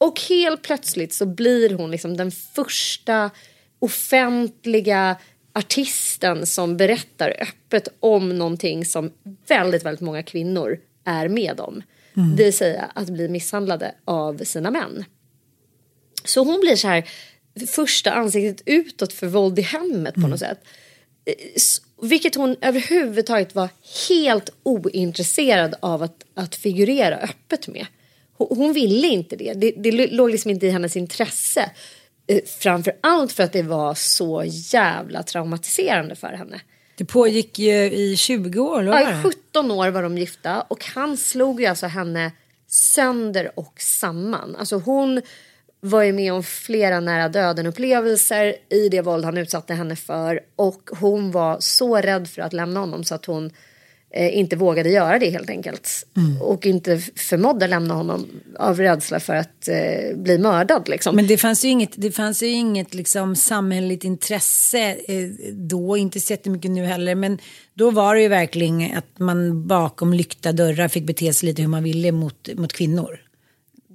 Och 0.00 0.20
helt 0.20 0.62
plötsligt 0.62 1.12
så 1.12 1.26
blir 1.26 1.74
hon 1.74 1.90
liksom 1.90 2.16
den 2.16 2.30
första 2.30 3.30
offentliga 3.78 5.16
artisten 5.52 6.46
som 6.46 6.76
berättar 6.76 7.36
öppet 7.40 7.88
om 8.00 8.38
någonting 8.38 8.84
som 8.84 9.12
väldigt, 9.48 9.84
väldigt 9.84 10.00
många 10.00 10.22
kvinnor 10.22 10.78
är 11.04 11.28
med 11.28 11.60
om. 11.60 11.82
Det 12.36 12.44
vill 12.44 12.52
säga 12.52 12.90
att 12.94 13.10
bli 13.10 13.28
misshandlade 13.28 13.94
av 14.04 14.44
sina 14.44 14.70
män. 14.70 15.04
Så 16.24 16.44
hon 16.44 16.60
blir 16.60 16.76
så 16.76 16.88
här 16.88 17.04
första 17.66 18.12
ansiktet 18.12 18.62
utåt 18.66 19.12
för 19.12 19.26
våld 19.26 19.58
i 19.58 19.62
hemmet 19.62 20.14
på 20.14 20.20
något 20.20 20.40
sätt. 20.40 20.64
Vilket 22.02 22.34
hon 22.34 22.56
överhuvudtaget 22.60 23.54
var 23.54 23.68
helt 24.08 24.50
ointresserad 24.62 25.74
av 25.80 26.02
att, 26.02 26.24
att 26.34 26.54
figurera 26.54 27.16
öppet 27.16 27.68
med. 27.68 27.86
Hon, 28.50 28.72
ville 28.72 29.06
inte 29.06 29.36
det. 29.36 29.52
det. 29.52 29.70
Det 29.70 30.06
låg 30.06 30.30
liksom 30.30 30.50
inte 30.50 30.66
i 30.66 30.70
hennes 30.70 30.96
intresse. 30.96 31.70
Eh, 32.26 32.40
Framför 32.58 32.92
allt 33.00 33.32
för 33.32 33.42
att 33.42 33.52
det 33.52 33.62
var 33.62 33.94
så 33.94 34.42
jävla 34.46 35.22
traumatiserande 35.22 36.14
för 36.14 36.28
henne. 36.28 36.60
Det 36.96 37.04
pågick 37.04 37.58
ju 37.58 37.92
i 37.92 38.16
20 38.16 38.60
år, 38.60 38.80
eller 38.80 38.92
Ja? 38.92 39.20
I 39.20 39.22
17 39.22 39.70
år 39.70 39.88
var 39.88 40.02
de 40.02 40.18
gifta 40.18 40.60
och 40.60 40.84
han 40.84 41.16
slog 41.16 41.60
ju 41.60 41.66
alltså 41.66 41.86
henne 41.86 42.32
sönder 42.68 43.50
och 43.54 43.80
samman. 43.80 44.56
Alltså 44.56 44.76
hon 44.76 45.22
var 45.80 46.02
ju 46.02 46.12
med 46.12 46.32
om 46.32 46.42
flera 46.42 47.00
nära 47.00 47.28
döden 47.28 47.66
upplevelser 47.66 48.56
i 48.68 48.88
det 48.88 49.02
våld 49.02 49.24
han 49.24 49.38
utsatte 49.38 49.74
henne 49.74 49.96
för 49.96 50.40
och 50.56 50.90
hon 51.00 51.30
var 51.30 51.56
så 51.60 51.96
rädd 51.96 52.28
för 52.28 52.42
att 52.42 52.52
lämna 52.52 52.80
honom 52.80 53.04
så 53.04 53.14
att 53.14 53.26
hon 53.26 53.50
inte 54.16 54.56
vågade 54.56 54.88
göra 54.90 55.18
det 55.18 55.30
helt 55.30 55.50
enkelt. 55.50 56.06
Och 56.40 56.66
inte 56.66 56.98
förmådde 57.16 57.66
lämna 57.66 57.94
honom 57.94 58.26
av 58.58 58.78
rädsla 58.78 59.20
för 59.20 59.34
att 59.34 59.68
eh, 59.68 60.16
bli 60.16 60.38
mördad 60.38 60.88
liksom. 60.88 61.16
Men 61.16 61.26
det 61.26 61.36
fanns 61.38 61.64
ju 61.64 61.68
inget, 61.68 61.90
det 61.94 62.10
fanns 62.12 62.42
ju 62.42 62.46
inget 62.48 62.94
liksom 62.94 63.36
samhälleligt 63.36 64.04
intresse 64.04 64.96
eh, 65.08 65.28
då, 65.52 65.96
inte 65.96 66.20
så 66.20 66.32
jättemycket 66.32 66.70
nu 66.70 66.84
heller, 66.84 67.14
men 67.14 67.38
då 67.74 67.90
var 67.90 68.14
det 68.14 68.22
ju 68.22 68.28
verkligen 68.28 68.96
att 68.98 69.18
man 69.18 69.66
bakom 69.66 70.14
lyckta 70.14 70.52
dörrar 70.52 70.88
fick 70.88 71.04
bete 71.04 71.32
sig 71.32 71.46
lite 71.48 71.62
hur 71.62 71.68
man 71.68 71.82
ville 71.82 72.12
mot, 72.12 72.48
mot 72.56 72.72
kvinnor. 72.72 73.20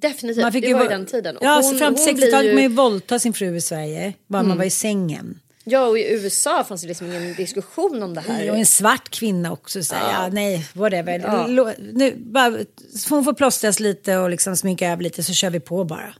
Definitivt, 0.01 0.43
Man 0.43 0.51
fick 0.51 0.61
det 0.63 0.67
ju 0.67 0.73
var 0.73 0.83
ju 0.83 0.89
den 0.89 1.05
tiden. 1.05 1.37
Och 1.37 1.45
Ja, 1.45 1.55
hon- 1.55 1.63
så 1.63 1.77
fram 1.77 1.95
till 1.95 2.05
hon 2.05 2.15
blir 2.15 2.25
60-talet 2.27 2.49
ju- 2.49 2.53
man 2.53 2.63
ju 2.63 2.69
våldta 2.69 3.19
sin 3.19 3.33
fru 3.33 3.55
i 3.55 3.61
Sverige, 3.61 4.13
bara 4.27 4.37
man 4.37 4.45
Mm. 4.45 4.57
var 4.57 4.65
i 4.65 4.69
sängen. 4.69 5.39
Ja, 5.67 5.85
och 5.87 5.99
i 5.99 6.13
USA 6.13 6.63
fanns 6.63 6.81
det 6.81 6.87
liksom 6.87 7.07
ingen 7.07 7.33
diskussion 7.33 8.03
om 8.03 8.13
det 8.13 8.21
här. 8.21 8.49
Och 8.51 8.57
en 8.57 8.65
svart 8.65 9.09
kvinna 9.09 9.51
också, 9.51 9.83
så 9.83 9.95
här, 9.95 10.23
ja. 10.23 10.29
nej, 10.33 10.67
whatever. 10.73 11.19
Ja. 11.19 11.73
Nu, 11.93 12.13
bara, 12.17 12.57
hon 13.09 13.23
får 13.23 13.33
plåstras 13.33 13.79
lite 13.79 14.17
och 14.17 14.29
liksom 14.29 14.55
sminka 14.57 14.91
över 14.91 15.03
lite 15.03 15.23
så 15.23 15.33
kör 15.33 15.49
vi 15.49 15.59
på 15.59 15.83
bara. 15.83 16.13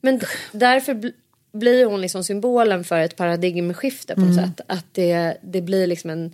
Men 0.00 0.20
därför 0.52 0.94
bl- 0.94 1.12
blir 1.52 1.84
hon 1.86 2.00
liksom 2.00 2.24
symbolen 2.24 2.84
för 2.84 3.00
ett 3.00 3.16
paradigmskifte 3.16 4.14
på 4.14 4.20
något 4.20 4.38
Mm. 4.38 4.44
sätt. 4.48 4.60
Att 4.68 4.86
det, 4.92 5.36
det 5.42 5.60
blir 5.62 5.86
liksom 5.86 6.10
en, 6.10 6.32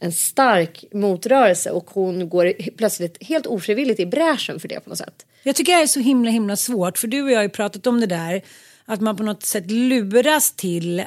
en 0.00 0.12
stark 0.12 0.84
motrörelse 0.92 1.70
och 1.70 1.90
hon 1.90 2.28
går 2.28 2.52
plötsligt 2.76 3.16
helt 3.26 3.46
ofrivilligt 3.46 4.00
i 4.00 4.06
bräschen 4.06 4.60
för 4.60 4.68
det 4.68 4.80
på 4.80 4.88
något 4.90 4.98
sätt. 4.98 5.26
Jag 5.42 5.56
tycker 5.56 5.76
det 5.76 5.82
är 5.82 5.86
så 5.86 6.00
himla 6.00 6.30
himla 6.30 6.56
svårt 6.56 6.98
för 6.98 7.08
du 7.08 7.22
och 7.22 7.30
jag 7.30 7.36
har 7.38 7.42
ju 7.42 7.48
pratat 7.48 7.86
om 7.86 8.00
det 8.00 8.06
där 8.06 8.42
att 8.84 9.00
man 9.00 9.16
på 9.16 9.22
något 9.22 9.42
sätt 9.42 9.70
luras 9.70 10.52
till 10.52 11.04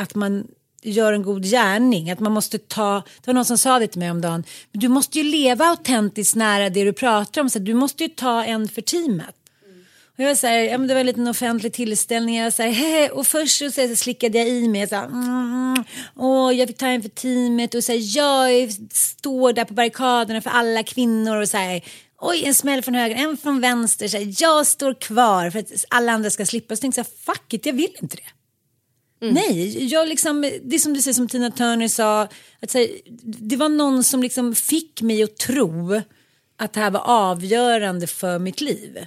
att 0.00 0.14
man 0.14 0.46
gör 0.82 1.12
en 1.12 1.22
god 1.22 1.44
gärning. 1.44 2.10
Att 2.10 2.20
man 2.20 2.32
måste 2.32 2.58
ta, 2.58 3.02
det 3.20 3.26
var 3.26 3.34
någon 3.34 3.44
som 3.44 3.58
sa 3.58 3.78
det 3.78 3.86
till 3.86 3.98
mig 3.98 4.10
om 4.10 4.20
dagen, 4.20 4.44
du 4.72 4.88
måste 4.88 5.18
ju 5.18 5.24
leva 5.24 5.64
autentiskt 5.64 6.36
nära 6.36 6.70
det 6.70 6.84
du 6.84 6.92
pratar 6.92 7.40
om 7.40 7.50
så 7.50 7.58
du 7.58 7.74
måste 7.74 8.02
ju 8.02 8.08
ta 8.08 8.44
en 8.44 8.68
för 8.68 8.82
teamet. 8.82 9.34
Mm. 9.64 9.84
Och 10.14 10.20
jag 10.20 10.26
var 10.28 10.34
så 10.34 10.46
här, 10.46 10.58
ja, 10.58 10.78
men 10.78 10.88
det 10.88 10.94
var 10.94 11.00
en 11.00 11.06
liten 11.06 11.28
offentlig 11.28 11.72
tillställning. 11.72 12.36
Jag 12.36 12.44
var 12.44 12.50
så 12.50 12.62
här, 12.62 12.70
Hehe. 12.70 13.08
och 13.08 13.26
först 13.26 13.58
så, 13.58 13.70
så, 13.70 13.96
slickade 13.96 14.38
jag 14.38 14.48
i 14.48 14.68
mig. 14.68 14.88
Så 14.88 14.94
här, 14.94 15.06
mm, 15.06 15.84
och 16.16 16.54
jag 16.54 16.68
fick 16.68 16.78
ta 16.78 16.86
en 16.86 17.02
för 17.02 17.08
teamet 17.08 17.74
och 17.74 17.84
så 17.84 17.92
här, 17.92 18.16
jag 18.16 18.72
står 18.92 19.52
där 19.52 19.64
på 19.64 19.74
barrikaderna 19.74 20.40
för 20.40 20.50
alla 20.50 20.82
kvinnor. 20.82 21.36
Och 21.36 21.48
så 21.48 21.56
här, 21.56 21.82
Oj, 22.22 22.44
en 22.44 22.54
smäll 22.54 22.82
från 22.82 22.94
höger, 22.94 23.16
en 23.16 23.36
från 23.36 23.60
vänster. 23.60 24.08
Så 24.08 24.16
här, 24.16 24.34
jag 24.38 24.66
står 24.66 24.94
kvar 24.94 25.50
för 25.50 25.58
att 25.58 25.84
alla 25.88 26.12
andra 26.12 26.30
ska 26.30 26.46
slippa. 26.46 26.76
Så 26.76 26.80
tänkte 26.80 26.98
jag, 26.98 27.06
fuck 27.06 27.54
it, 27.54 27.66
jag 27.66 27.72
vill 27.72 27.96
inte 28.02 28.16
det. 28.16 28.39
Nej, 29.20 29.84
jag 29.92 30.08
liksom, 30.08 30.40
det 30.62 30.74
är 30.76 30.78
som 30.78 30.94
du 30.94 31.02
säger 31.02 31.14
som 31.14 31.28
Tina 31.28 31.50
Turner 31.50 31.88
sa, 31.88 32.22
att 32.62 32.74
här, 32.74 32.88
det 33.22 33.56
var 33.56 33.68
någon 33.68 34.04
som 34.04 34.22
liksom 34.22 34.54
fick 34.54 35.02
mig 35.02 35.22
att 35.22 35.36
tro 35.36 36.00
att 36.58 36.72
det 36.72 36.80
här 36.80 36.90
var 36.90 37.00
avgörande 37.06 38.06
för 38.06 38.38
mitt 38.38 38.60
liv. 38.60 38.98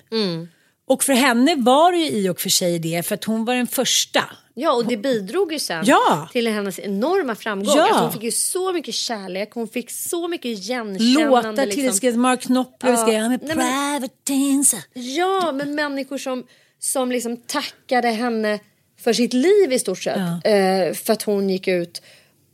Och 0.88 1.04
för 1.04 1.14
henne 1.14 1.56
var 1.56 1.92
det 1.92 1.98
ju 1.98 2.10
i 2.10 2.30
och 2.30 2.40
för 2.40 2.50
sig 2.50 2.80
det, 2.80 3.06
för 3.06 3.16
att 3.16 3.24
hon 3.24 3.46
var 3.46 3.56
den 3.56 3.68
första 3.68 4.24
Ja, 4.56 4.74
och 4.74 4.86
det 4.88 4.98
bidrog 4.98 5.54
ju 5.54 5.60
sen 5.60 5.84
Ja. 5.88 6.30
till 6.32 6.48
hennes 6.48 6.80
enorma 6.80 7.36
framgång. 7.36 7.76
Ja. 7.78 7.84
Alltså 7.84 8.00
hon 8.04 8.12
fick 8.14 8.24
ju 8.24 8.32
så 8.32 8.74
mycket 8.74 8.96
kärlek, 8.96 9.50
hon 9.54 9.68
fick 9.68 9.92
så 9.92 10.28
mycket 10.28 10.46
igenkännande. 10.46 11.26
Låtar 11.26 11.66
liksom. 11.66 12.22
Mark 12.22 12.42
Knopfler 12.42 12.92
Ja. 12.92 12.98
skrev 12.98 13.30
Nej, 13.30 13.40
men- 13.42 13.58
private 13.58 14.14
dancer. 14.28 14.80
Ja, 14.94 15.52
men 15.52 15.76
människor 15.76 16.18
som, 16.18 16.44
som 16.80 17.12
liksom 17.12 17.38
tackade 17.38 18.08
henne 18.10 18.60
för 19.04 19.14
sitt 19.14 19.34
liv 19.34 19.74
i 19.74 19.80
stort 19.80 20.04
sett. 20.04 20.18
Eh, 20.18 20.94
för 20.94 21.14
att 21.14 21.24
hon 21.24 21.50
gick 21.50 21.68
ut 21.68 22.02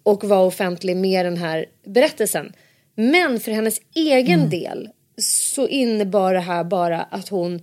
och 0.04 0.24
var 0.24 0.46
offentlig 0.46 0.98
med 0.98 1.26
den 1.26 1.38
här 1.38 1.66
berättelsen. 1.86 2.54
Men 2.96 3.40
för 3.40 3.52
hennes 3.52 3.82
egen 3.96 4.40
Mm. 4.40 4.50
del 4.50 4.90
så 5.22 5.68
innebar 5.68 6.34
det 6.34 6.40
här 6.40 6.64
bara 6.64 7.02
att 7.02 7.30
hon 7.30 7.62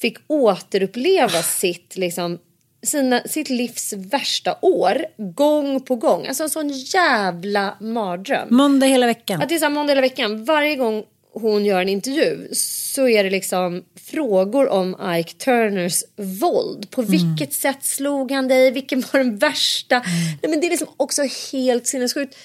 fick 0.00 0.16
återuppleva 0.26 1.42
sitt, 1.42 1.96
liksom, 1.96 2.38
sina, 2.82 3.20
sitt 3.26 3.50
livs 3.50 3.92
värsta 3.92 4.56
år 4.62 5.06
gång 5.18 5.80
på 5.80 5.96
gång. 5.96 6.26
Alltså 6.26 6.42
en 6.42 6.50
sån 6.50 6.68
jävla 6.68 7.76
mardröm. 7.80 8.48
Måndag 8.50 8.86
hela 8.86 9.06
veckan. 9.06 9.42
Att 9.42 9.48
det 9.48 9.54
är 9.54 9.58
så 9.58 9.64
här 9.64 9.72
måndag 9.72 9.90
hela 9.90 10.00
veckan. 10.00 10.44
Varje 10.44 10.76
gång 10.76 11.04
hon 11.34 11.64
gör 11.64 11.80
en 11.80 11.88
intervju 11.88 12.48
så 12.52 13.08
är 13.08 13.24
det 13.24 13.30
liksom 13.30 13.84
frågor 14.10 14.68
om 14.68 15.16
Ike 15.18 15.32
Turners 15.32 16.04
våld. 16.16 16.90
På 16.90 17.02
vilket 17.02 17.52
sätt 17.52 17.84
slog 17.84 18.32
han 18.32 18.48
dig? 18.48 18.70
Vilken 18.70 19.00
var 19.00 19.18
den 19.18 19.38
värsta? 19.38 20.02
Nej, 20.42 20.50
men 20.50 20.60
det 20.60 20.66
är 20.66 20.70
liksom 20.70 20.88
också 20.96 21.22
helt 21.52 21.86
sinnessjukt. 21.86 22.36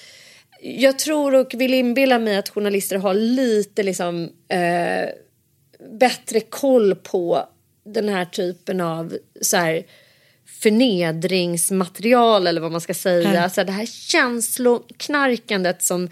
Jag 0.62 0.98
tror 0.98 1.34
och 1.34 1.54
vill 1.54 1.74
inbilla 1.74 2.18
mig 2.18 2.36
att 2.36 2.48
journalister 2.48 2.96
har 2.96 3.14
lite 3.14 3.82
liksom 3.82 4.30
eh, 4.48 5.08
bättre 5.98 6.40
koll 6.40 6.94
på 6.94 7.48
den 7.84 8.08
här 8.08 8.24
typen 8.24 8.80
av 8.80 9.16
så 9.40 9.56
här, 9.56 9.82
förnedringsmaterial 10.46 12.46
eller 12.46 12.60
vad 12.60 12.72
man 12.72 12.80
ska 12.80 12.94
säga. 12.94 13.34
Ja. 13.34 13.40
Alltså 13.40 13.64
det 13.64 13.72
här 13.72 13.86
känsloknarkandet 13.86 15.82
som 15.82 16.08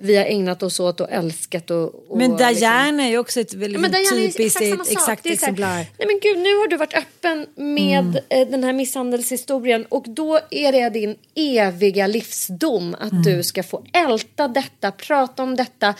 vi 0.00 0.16
har 0.16 0.24
ägnat 0.24 0.62
oss 0.62 0.80
åt 0.80 1.00
och 1.00 1.10
älskat. 1.10 1.70
Och, 1.70 2.10
och 2.10 2.18
Men 2.18 2.30
liksom- 2.30 2.46
Diana 2.54 3.02
är 3.02 3.10
ju 3.10 3.18
också 3.18 3.40
ett 3.40 3.54
väldigt 3.54 3.80
men 3.80 3.92
typiskt 3.92 4.60
exakt 4.60 4.90
exakt 4.90 5.26
exemplar. 5.26 5.74
Nej 5.74 6.06
men 6.06 6.18
gud, 6.22 6.38
nu 6.38 6.56
har 6.56 6.68
du 6.68 6.76
varit 6.76 6.94
öppen 6.94 7.46
med 7.56 7.98
Mm. 7.98 8.16
eh, 8.28 8.48
den 8.48 8.64
här 8.64 8.72
misshandelshistorien 8.72 9.84
och 9.88 10.04
då 10.08 10.40
är 10.50 10.72
det 10.72 10.90
din 10.90 11.16
eviga 11.34 12.06
livsdom 12.06 12.94
att 13.00 13.10
Mm. 13.12 13.22
du 13.22 13.42
ska 13.42 13.62
få 13.62 13.84
älta 13.92 14.48
detta, 14.48 14.92
prata 14.92 15.42
om 15.42 15.56
detta, 15.56 15.94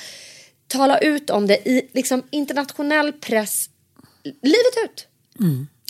tala 0.67 0.99
ut 0.99 1.31
om 1.31 1.47
det 1.47 1.69
i 1.69 1.89
liksom 1.93 2.23
internationell 2.31 3.13
press 3.13 3.67
livet 4.25 4.75
ut. 4.85 5.07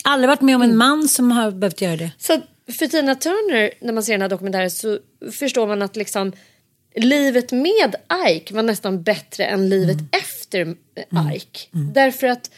Aldrig 0.03 0.27
varit 0.29 0.41
med 0.41 0.55
om 0.55 0.61
Mm. 0.61 0.71
en 0.71 0.77
man 0.77 1.07
som 1.07 1.31
har 1.31 1.51
behövt 1.51 1.81
göra 1.81 1.95
det. 1.95 2.11
Så 2.17 2.37
för 2.77 2.87
Tina 2.87 3.15
Turner, 3.15 3.71
när 3.81 3.93
man 3.93 4.03
ser 4.03 4.13
den 4.13 4.21
här 4.21 4.29
dokumentären 4.29 4.71
så 4.71 4.99
förstår 5.31 5.67
man 5.67 5.81
att 5.81 5.95
liksom 5.95 6.31
livet 6.95 7.51
med 7.51 7.95
Ike 8.27 8.53
var 8.53 8.63
nästan 8.63 9.03
bättre 9.03 9.45
än 9.45 9.69
livet 9.69 9.97
efter 10.11 10.75
eh, 10.95 11.35
Ike. 11.35 11.59
Därför 11.71 12.27
att 12.27 12.51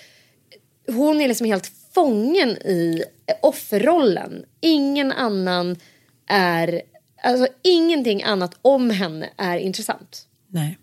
hon 0.87 1.21
är 1.21 1.27
liksom 1.27 1.47
helt 1.47 1.71
fången 1.93 2.49
i 2.49 3.03
offerrollen. 3.41 4.45
Ingen 4.61 5.11
annan 5.11 5.75
är, 6.27 6.81
alltså 7.23 7.47
ingenting 7.61 8.23
annat 8.23 8.57
om 8.61 8.89
henne 8.89 9.29
är 9.37 9.57
intressant. 9.57 10.27
Nej. 10.47 10.77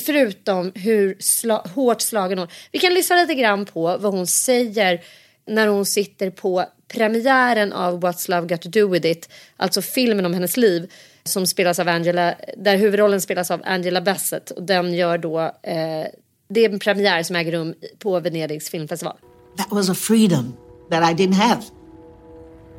Förutom 0.00 0.72
hur 0.74 1.16
sla, 1.18 1.66
hårt 1.74 2.00
slagen 2.00 2.38
hon 2.38 2.48
Vi 2.72 2.78
kan 2.78 2.94
lyssna 2.94 3.16
lite 3.16 3.34
grann 3.34 3.66
på 3.66 3.98
vad 3.98 4.14
hon 4.14 4.26
säger 4.26 5.00
när 5.46 5.66
hon 5.66 5.86
sitter 5.86 6.30
på 6.30 6.64
premiären 6.88 7.72
av 7.72 8.00
What's 8.00 8.30
Love 8.30 8.46
Got 8.46 8.62
To 8.62 8.68
Do 8.68 8.88
With 8.88 9.06
It. 9.06 9.28
Alltså 9.56 9.82
filmen 9.82 10.26
om 10.26 10.34
hennes 10.34 10.56
liv 10.56 10.92
som 11.28 11.46
spelas 11.46 11.78
av 11.78 11.88
Angela, 11.88 12.34
där 12.56 12.76
huvudrollen 12.76 13.20
spelas 13.20 13.50
av 13.50 13.62
Angela 13.64 14.00
Bassett 14.00 14.50
och 14.50 14.62
den 14.62 14.94
gör 14.94 15.18
då, 15.18 15.40
eh, 15.40 16.06
det 16.48 16.64
är 16.64 16.70
en 16.72 16.78
premiär 16.78 17.22
som 17.22 17.36
äger 17.36 17.52
rum 17.52 17.74
på 17.98 18.20
Venedigs 18.20 18.70
filmfestival. 18.70 19.16
That 19.56 19.70
was 19.70 19.90
a 19.90 19.94
freedom 19.94 20.56
that 20.90 21.10
I 21.10 21.14
didn't 21.14 21.34
have. 21.34 21.62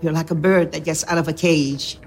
You're 0.02 0.18
like 0.18 0.34
a 0.34 0.36
bird 0.36 0.72
that 0.72 0.86
gets 0.86 1.04
out 1.12 1.20
of 1.22 1.28
a 1.28 1.38
cage. 1.38 1.98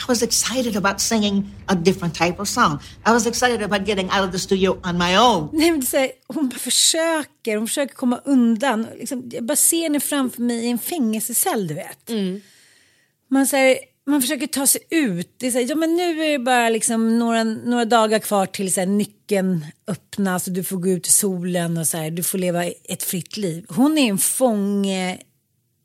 I 0.00 0.04
was 0.08 0.22
excited 0.22 0.76
about 0.76 1.00
singing 1.00 1.50
a 1.66 1.74
different 1.74 2.14
type 2.14 2.40
of 2.40 2.48
song. 2.48 2.78
I 3.06 3.12
was 3.12 3.26
excited 3.26 3.62
about 3.62 3.88
getting 3.88 4.06
out 4.06 4.24
of 4.24 4.32
the 4.32 4.38
studio 4.38 4.78
on 4.84 4.98
my 4.98 5.16
own. 5.16 5.48
Nej, 5.52 5.70
men 5.70 5.80
det 5.80 5.94
är 5.94 6.00
här, 6.00 6.10
hon 6.26 6.48
bara 6.48 6.58
försöker, 6.58 7.56
hon 7.56 7.66
försöker 7.66 7.94
komma 7.94 8.20
undan. 8.24 8.86
Liksom, 8.98 9.30
jag 9.32 9.44
bara 9.44 9.56
ser 9.56 9.82
henne 9.82 10.00
framför 10.00 10.42
mig 10.42 10.64
i 10.64 10.70
en 10.70 10.78
fängelsecell, 10.78 11.66
du 11.66 11.74
vet. 11.74 12.10
Man, 13.28 13.46
så 13.46 13.56
här, 13.56 13.76
man 14.06 14.20
försöker 14.20 14.46
ta 14.46 14.66
sig 14.66 14.80
ut. 14.90 15.34
Det 15.38 15.46
är 15.46 15.50
så 15.50 15.58
här, 15.58 15.66
ja, 15.68 15.74
men 15.74 15.96
nu 15.96 16.24
är 16.24 16.32
det 16.32 16.38
bara 16.38 16.68
liksom 16.68 17.18
några, 17.18 17.44
några 17.44 17.84
dagar 17.84 18.18
kvar 18.18 18.46
till 18.46 18.72
så 18.72 18.80
här, 18.80 18.86
nyckeln 18.86 19.66
öppnas 19.86 20.46
och 20.46 20.52
du 20.52 20.64
får 20.64 20.76
gå 20.76 20.88
ut 20.88 21.06
i 21.06 21.10
solen 21.10 21.78
och 21.78 21.86
så 21.86 21.96
här, 21.96 22.10
du 22.10 22.22
får 22.22 22.38
leva 22.38 22.64
ett 22.64 23.02
fritt 23.02 23.36
liv. 23.36 23.66
Hon 23.68 23.98
är 23.98 24.08
en 24.08 24.18
fånge 24.18 25.18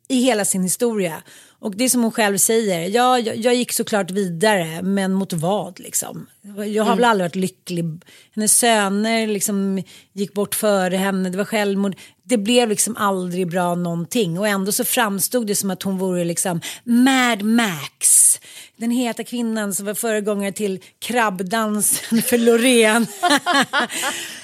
i 0.07 0.21
hela 0.21 0.45
sin 0.45 0.63
historia. 0.63 1.23
Och 1.59 1.75
det 1.75 1.83
är 1.83 1.89
som 1.89 2.03
hon 2.03 2.11
själv 2.11 2.37
säger, 2.37 2.89
ja, 2.89 3.19
jag, 3.19 3.37
jag 3.37 3.55
gick 3.55 3.71
såklart 3.71 4.11
vidare, 4.11 4.81
men 4.81 5.13
mot 5.13 5.33
vad 5.33 5.79
liksom? 5.79 6.25
Jag 6.67 6.83
har 6.83 6.95
väl 6.95 7.03
aldrig 7.03 7.25
varit 7.25 7.35
lycklig. 7.35 7.85
Hennes 8.35 8.57
söner 8.57 9.27
liksom 9.27 9.83
gick 10.13 10.33
bort 10.33 10.55
före 10.55 10.97
henne, 10.97 11.29
det 11.29 11.37
var 11.37 11.45
självmord. 11.45 11.95
Det 12.29 12.37
blev 12.37 12.69
liksom 12.69 12.97
aldrig 12.97 13.47
bra 13.47 13.75
någonting 13.75 14.39
och 14.39 14.47
ändå 14.47 14.71
så 14.71 14.83
framstod 14.83 15.47
det 15.47 15.55
som 15.55 15.71
att 15.71 15.83
hon 15.83 15.97
vore 15.97 16.23
liksom 16.23 16.61
Mad 16.83 17.41
Max. 17.43 18.23
Den 18.75 18.91
heta 18.91 19.23
kvinnan 19.23 19.73
som 19.73 19.85
var 19.85 19.93
föregångare 19.93 20.51
till 20.51 20.79
krabbdansen 20.99 22.21
för 22.21 22.37
Loreen. 22.37 23.07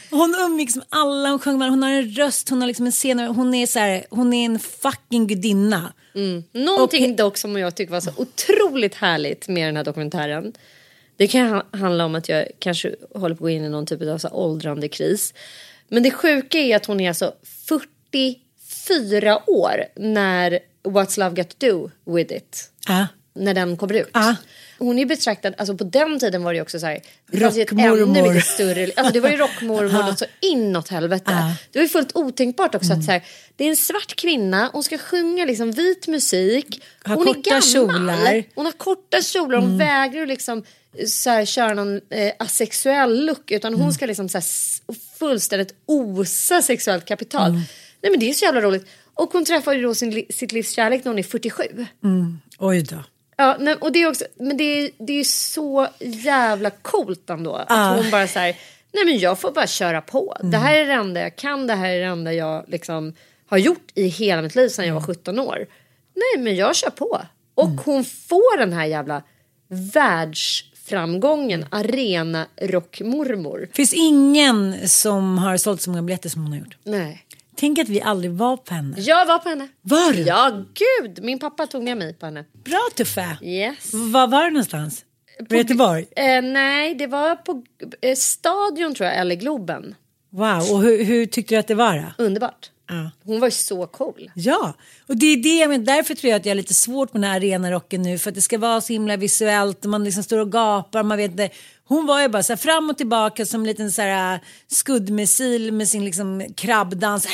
Hon 0.10 0.36
umgicks 0.36 0.76
med 0.76 0.86
alla, 0.90 1.30
hon 1.30 1.40
sjöng 1.40 1.58
med 1.58 1.70
hon 1.70 1.84
har 1.84 1.90
en 1.92 2.10
röst, 2.12 2.50
hon 2.50 2.62
har 2.62 2.68
liksom 2.68 2.86
en 2.86 2.92
scen, 2.92 3.20
hon 3.20 3.54
är 3.54 3.66
så 3.68 3.80
här, 3.80 4.06
hon 4.10 4.34
är 4.34 4.46
en 4.46 4.60
fucking 4.60 5.28
gudinna. 5.28 5.94
Någonting 6.52 7.16
dock 7.16 7.38
som 7.38 7.58
jag 7.58 7.76
tycker 7.76 7.92
var 7.94 8.00
så 8.02 8.12
otroligt 8.16 8.96
härligt 8.96 9.48
med 9.48 9.68
den 9.68 9.76
här 9.78 9.84
dokumentären. 9.84 10.54
Det 11.18 11.28
kan 11.28 11.50
ha- 11.50 11.64
handla 11.72 12.06
om 12.06 12.16
att 12.16 12.30
jag 12.30 12.46
kanske 12.60 12.96
håller 13.16 13.36
på 13.36 13.40
att 13.40 13.40
gå 13.40 13.50
in 13.50 13.64
i 13.64 13.70
någon 13.70 13.86
typ 13.86 14.02
av 14.02 14.18
så 14.18 14.30
åldrande 14.30 14.88
kris. 14.88 15.34
Men 15.94 16.04
det 16.04 16.12
sjuka 16.12 16.58
är 16.58 16.76
att 16.76 16.86
hon 16.86 17.00
är 17.00 17.08
alltså 17.08 17.34
44 17.68 19.50
år 19.50 19.86
när 19.96 20.60
What's 20.84 21.20
Love 21.20 21.36
Got 21.36 21.60
To 21.60 21.68
Do 21.68 21.92
With 22.16 22.34
It. 22.34 22.72
Ja. 22.88 23.08
När 23.34 23.54
den 23.54 23.78
kommer 23.78 23.94
ut. 23.94 24.10
Ja. 24.14 24.36
Hon 24.84 25.00
är 25.00 25.06
betraktad, 25.06 25.54
alltså 25.58 25.78
på 25.78 25.84
den 25.84 26.20
tiden 26.20 26.44
var 26.44 26.54
det 26.54 26.56
ju 26.58 26.62
också 26.62 26.80
så 26.80 26.86
här. 26.86 27.00
Rockmormor. 27.32 28.40
större, 28.40 28.92
alltså 28.96 29.14
det 29.14 29.20
var 29.20 29.30
ju 29.30 29.38
rockmormor 29.38 30.10
och 30.12 30.20
så 30.20 30.26
inåt 30.42 30.88
helvete. 30.90 31.32
Det 31.72 31.80
var 31.80 31.84
ju 31.84 31.90
fullt 31.90 32.16
otänkbart 32.16 32.76
också 32.76 32.94
att 32.94 33.04
så 33.06 33.12
här, 33.12 33.22
det 33.56 33.64
är 33.64 33.70
en 33.70 33.76
svart 33.78 34.16
kvinna, 34.16 34.70
hon 34.74 34.84
ska 34.84 34.98
sjunga 34.98 35.46
liksom 35.46 35.72
vit 35.72 36.08
musik. 36.08 36.84
Har 37.04 37.16
hon 37.16 37.26
korta 37.26 37.40
är 37.40 37.44
gammal. 37.50 37.62
kjolar. 37.62 38.44
Hon 38.56 38.66
har 38.66 38.72
korta 38.72 39.22
kjolar, 39.22 39.58
hon 39.58 39.78
vägrar 39.78 40.20
ju 40.20 40.26
liksom 40.26 40.64
så 41.08 41.30
här, 41.30 41.46
köra 41.46 41.74
någon 41.74 42.02
eh, 42.10 42.32
asexuell 42.40 43.26
look 43.26 43.52
utan 43.52 43.74
hon 43.74 43.94
ska 43.94 44.06
liksom 44.06 44.30
så 44.30 44.38
här, 44.38 44.46
fullständigt 45.20 45.74
osa 45.86 46.62
sexuellt 46.62 47.06
kapital. 47.06 47.52
Nej 48.02 48.12
men 48.12 48.20
det 48.20 48.30
är 48.30 48.34
så 48.34 48.46
jävla 48.46 48.62
roligt. 48.62 48.88
Och 49.14 49.30
hon 49.34 49.46
träffar 49.46 49.74
ju 49.74 49.82
då 49.82 49.96
sin, 49.96 50.26
sitt 50.30 50.52
livs 50.52 50.72
kärlek 50.72 51.04
när 51.04 51.12
hon 51.12 51.20
är 51.20 51.24
47. 51.24 51.64
Oj 52.60 52.82
då. 52.82 53.04
Ja, 53.38 53.58
nej, 53.60 53.76
och 53.76 53.92
det 53.92 54.02
är 54.02 54.10
också, 54.10 54.26
men 54.36 54.58
det 54.58 54.64
är, 54.64 54.92
det 54.98 55.20
är 55.20 55.24
så 55.24 55.88
jävla 56.00 56.70
coolt 56.70 57.30
ändå. 57.30 57.56
Att 57.56 57.98
hon 57.98 58.12
bara 58.12 58.28
så 58.28 58.40
här, 58.40 58.58
nej 58.94 59.06
men 59.06 59.20
jag 59.20 59.40
får 59.40 59.52
bara 59.52 59.68
köra 59.68 60.02
på. 60.02 60.38
Det 60.42 60.58
här 60.58 60.74
är 60.74 60.86
det 60.86 60.94
enda 60.94 61.22
jag 61.22 61.36
kan, 61.36 61.68
det 61.68 61.74
här 61.74 61.90
är 61.90 62.00
det 62.00 62.06
enda 62.06 62.34
jag 62.34 62.64
liksom 62.68 63.14
har 63.48 63.58
gjort 63.58 63.92
i 63.96 64.08
hela 64.08 64.42
mitt 64.42 64.56
liv 64.56 64.70
sedan 64.70 64.88
jag 64.88 64.94
var 64.94 65.02
17 65.02 65.40
år. 65.40 65.68
Nej 66.16 66.44
men 66.44 66.56
jag 66.56 66.76
kör 66.76 66.90
på. 66.90 67.22
Och 67.56 67.70
hon 67.70 68.04
får 68.04 68.58
den 68.58 68.74
här 68.74 68.86
jävla 68.86 69.24
världsframgången, 69.94 71.66
arena 71.72 72.48
rockmormor. 72.62 73.70
Finns 73.74 73.94
ingen 73.94 74.90
som 74.90 75.38
har 75.38 75.58
sålt 75.58 75.82
så 75.82 75.90
många 75.90 76.02
biljetter 76.02 76.30
som 76.30 76.42
hon 76.42 76.52
har 76.52 76.60
gjort. 76.60 76.78
Nej. 76.84 77.26
Tänk 77.56 77.80
att 77.80 77.90
vi 77.90 78.02
aldrig 78.02 78.32
var 78.32 78.58
på 78.58 78.74
henne. 78.74 79.00
Jag 79.00 79.26
var 79.26 79.40
på 79.40 79.50
henne. 79.50 79.68
Var 79.82 80.14
du? 80.14 80.22
Ja 80.22 80.64
gud, 80.74 81.24
min 81.24 81.40
pappa 81.40 81.68
tog 81.68 81.84
med 81.84 81.98
mig 81.98 82.14
på 82.14 82.26
henne. 82.26 82.46
Bra 82.66 82.90
Tuffe. 82.96 83.38
Yes. 83.42 83.94
Var 83.94 84.28
var 84.28 84.44
du 84.44 84.50
någonstans? 84.50 85.06
På 85.50 85.56
Göteborg? 85.56 86.06
Eh, 86.16 86.42
nej, 86.42 86.96
det 86.96 87.08
var 87.08 87.36
på 87.36 87.64
eh, 88.02 88.16
Stadion 88.16 88.96
tror 88.96 89.10
jag, 89.10 89.18
eller 89.18 89.36
Globen. 89.36 89.96
Wow, 90.30 90.72
och 90.72 90.82
hur, 90.82 91.04
hur 91.04 91.26
tyckte 91.26 91.56
du 91.56 91.60
att 91.60 91.68
det 91.68 91.76
var 91.76 91.98
då? 92.18 92.24
Underbart. 92.24 92.70
Ja. 92.90 93.12
Hon 93.24 93.40
var 93.40 93.48
ju 93.48 93.52
så 93.52 93.88
cool. 93.88 94.32
Ja, 94.36 94.74
och 95.08 95.18
det 95.18 95.26
är 95.26 95.38
det, 95.38 95.68
men 95.68 95.86
därför 95.86 96.16
tror 96.16 96.32
jag 96.32 96.40
att 96.40 96.46
jag 96.46 96.52
har 96.52 96.56
lite 96.56 96.74
svårt 96.74 97.14
med 97.14 97.22
den 97.22 97.30
här 97.30 97.38
arenarocken 97.38 98.02
nu 98.02 98.18
för 98.18 98.30
att 98.30 98.36
det 98.36 98.42
ska 98.42 98.58
vara 98.58 98.82
så 98.82 98.94
himla 98.94 99.18
visuellt 99.18 99.86
och 99.86 99.92
man 99.92 100.04
liksom 100.04 100.24
står 100.24 100.38
och 100.38 100.52
gapar 100.52 101.04
man 101.04 101.18
vet 101.18 101.32
inte. 101.32 101.50
Hon 101.94 102.06
var 102.06 102.22
ju 102.22 102.28
bara 102.28 102.44
så 102.44 102.54
här 102.54 102.58
fram 102.58 102.90
och 102.90 102.98
tillbaka 102.98 103.46
som 103.46 103.62
en 103.62 103.68
liten 103.68 103.92
så 103.92 104.02
här 104.02 104.34
äh, 104.34 104.40
skuddmissil 104.68 105.72
med 105.72 105.88
sin 105.88 106.06
liksom 106.06 106.46
krabbdans. 106.58 107.28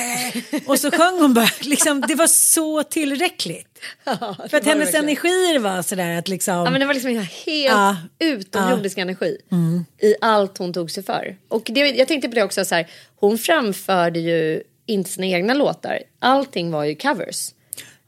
Och 0.66 0.78
så 0.80 0.90
sjöng 0.90 1.20
hon 1.20 1.34
bara, 1.34 1.48
liksom, 1.60 2.00
det 2.08 2.14
var 2.14 2.26
så 2.26 2.82
tillräckligt. 2.82 3.78
Ja, 4.04 4.36
För 4.50 4.56
att 4.56 4.64
hennes 4.64 4.94
energier 4.94 5.58
var 5.58 5.82
sådär 5.82 6.18
att 6.18 6.28
liksom. 6.28 6.54
Ja 6.54 6.70
men 6.70 6.80
det 6.80 6.86
var 6.86 6.94
liksom 6.94 7.10
en 7.10 7.16
helt 7.22 7.72
Ja. 7.74 7.96
utomjordisk 8.18 8.98
energi 8.98 9.38
Mm. 9.52 9.84
i 10.02 10.14
allt 10.20 10.58
hon 10.58 10.72
tog 10.72 10.90
sig 10.90 11.02
för. 11.02 11.36
Och 11.48 11.62
det, 11.74 11.80
jag 11.80 12.08
tänkte 12.08 12.28
på 12.28 12.34
det 12.34 12.42
också 12.42 12.64
så 12.64 12.74
här, 12.74 12.86
hon 13.16 13.38
framförde 13.38 14.18
ju 14.20 14.62
inte 14.86 15.10
sina 15.10 15.26
egna 15.26 15.54
låtar. 15.54 15.98
Allting 16.18 16.70
var 16.70 16.84
ju 16.84 16.94
covers. 16.94 17.50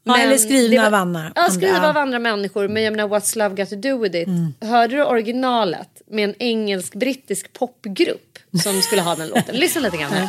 Ja, 0.08 0.18
eller 0.18 0.38
skrivna 0.38 0.80
var- 0.80 0.86
av 0.86 0.94
andra. 0.94 1.32
Ja, 1.34 1.48
skriva 1.50 1.76
Ja. 1.76 1.88
av 1.88 1.96
andra 1.96 2.18
människor. 2.18 2.68
Men 2.68 2.82
jag 2.82 2.96
menar, 2.96 3.08
What's 3.08 3.38
Love 3.38 3.54
Got 3.62 3.70
To 3.70 3.76
Do 3.76 3.98
With 3.98 4.16
It. 4.16 4.26
Mm. 4.28 4.54
Hörde 4.60 4.96
du 4.96 5.04
originalet 5.04 6.02
med 6.10 6.24
en 6.28 6.34
engelsk-brittisk 6.38 7.52
popgrupp 7.52 8.38
som 8.62 8.82
skulle 8.82 9.02
ha 9.02 9.14
den 9.14 9.28
låten? 9.28 9.56
Lyssna 9.56 9.80
lite 9.80 9.96
grann 9.96 10.12
här. 10.12 10.28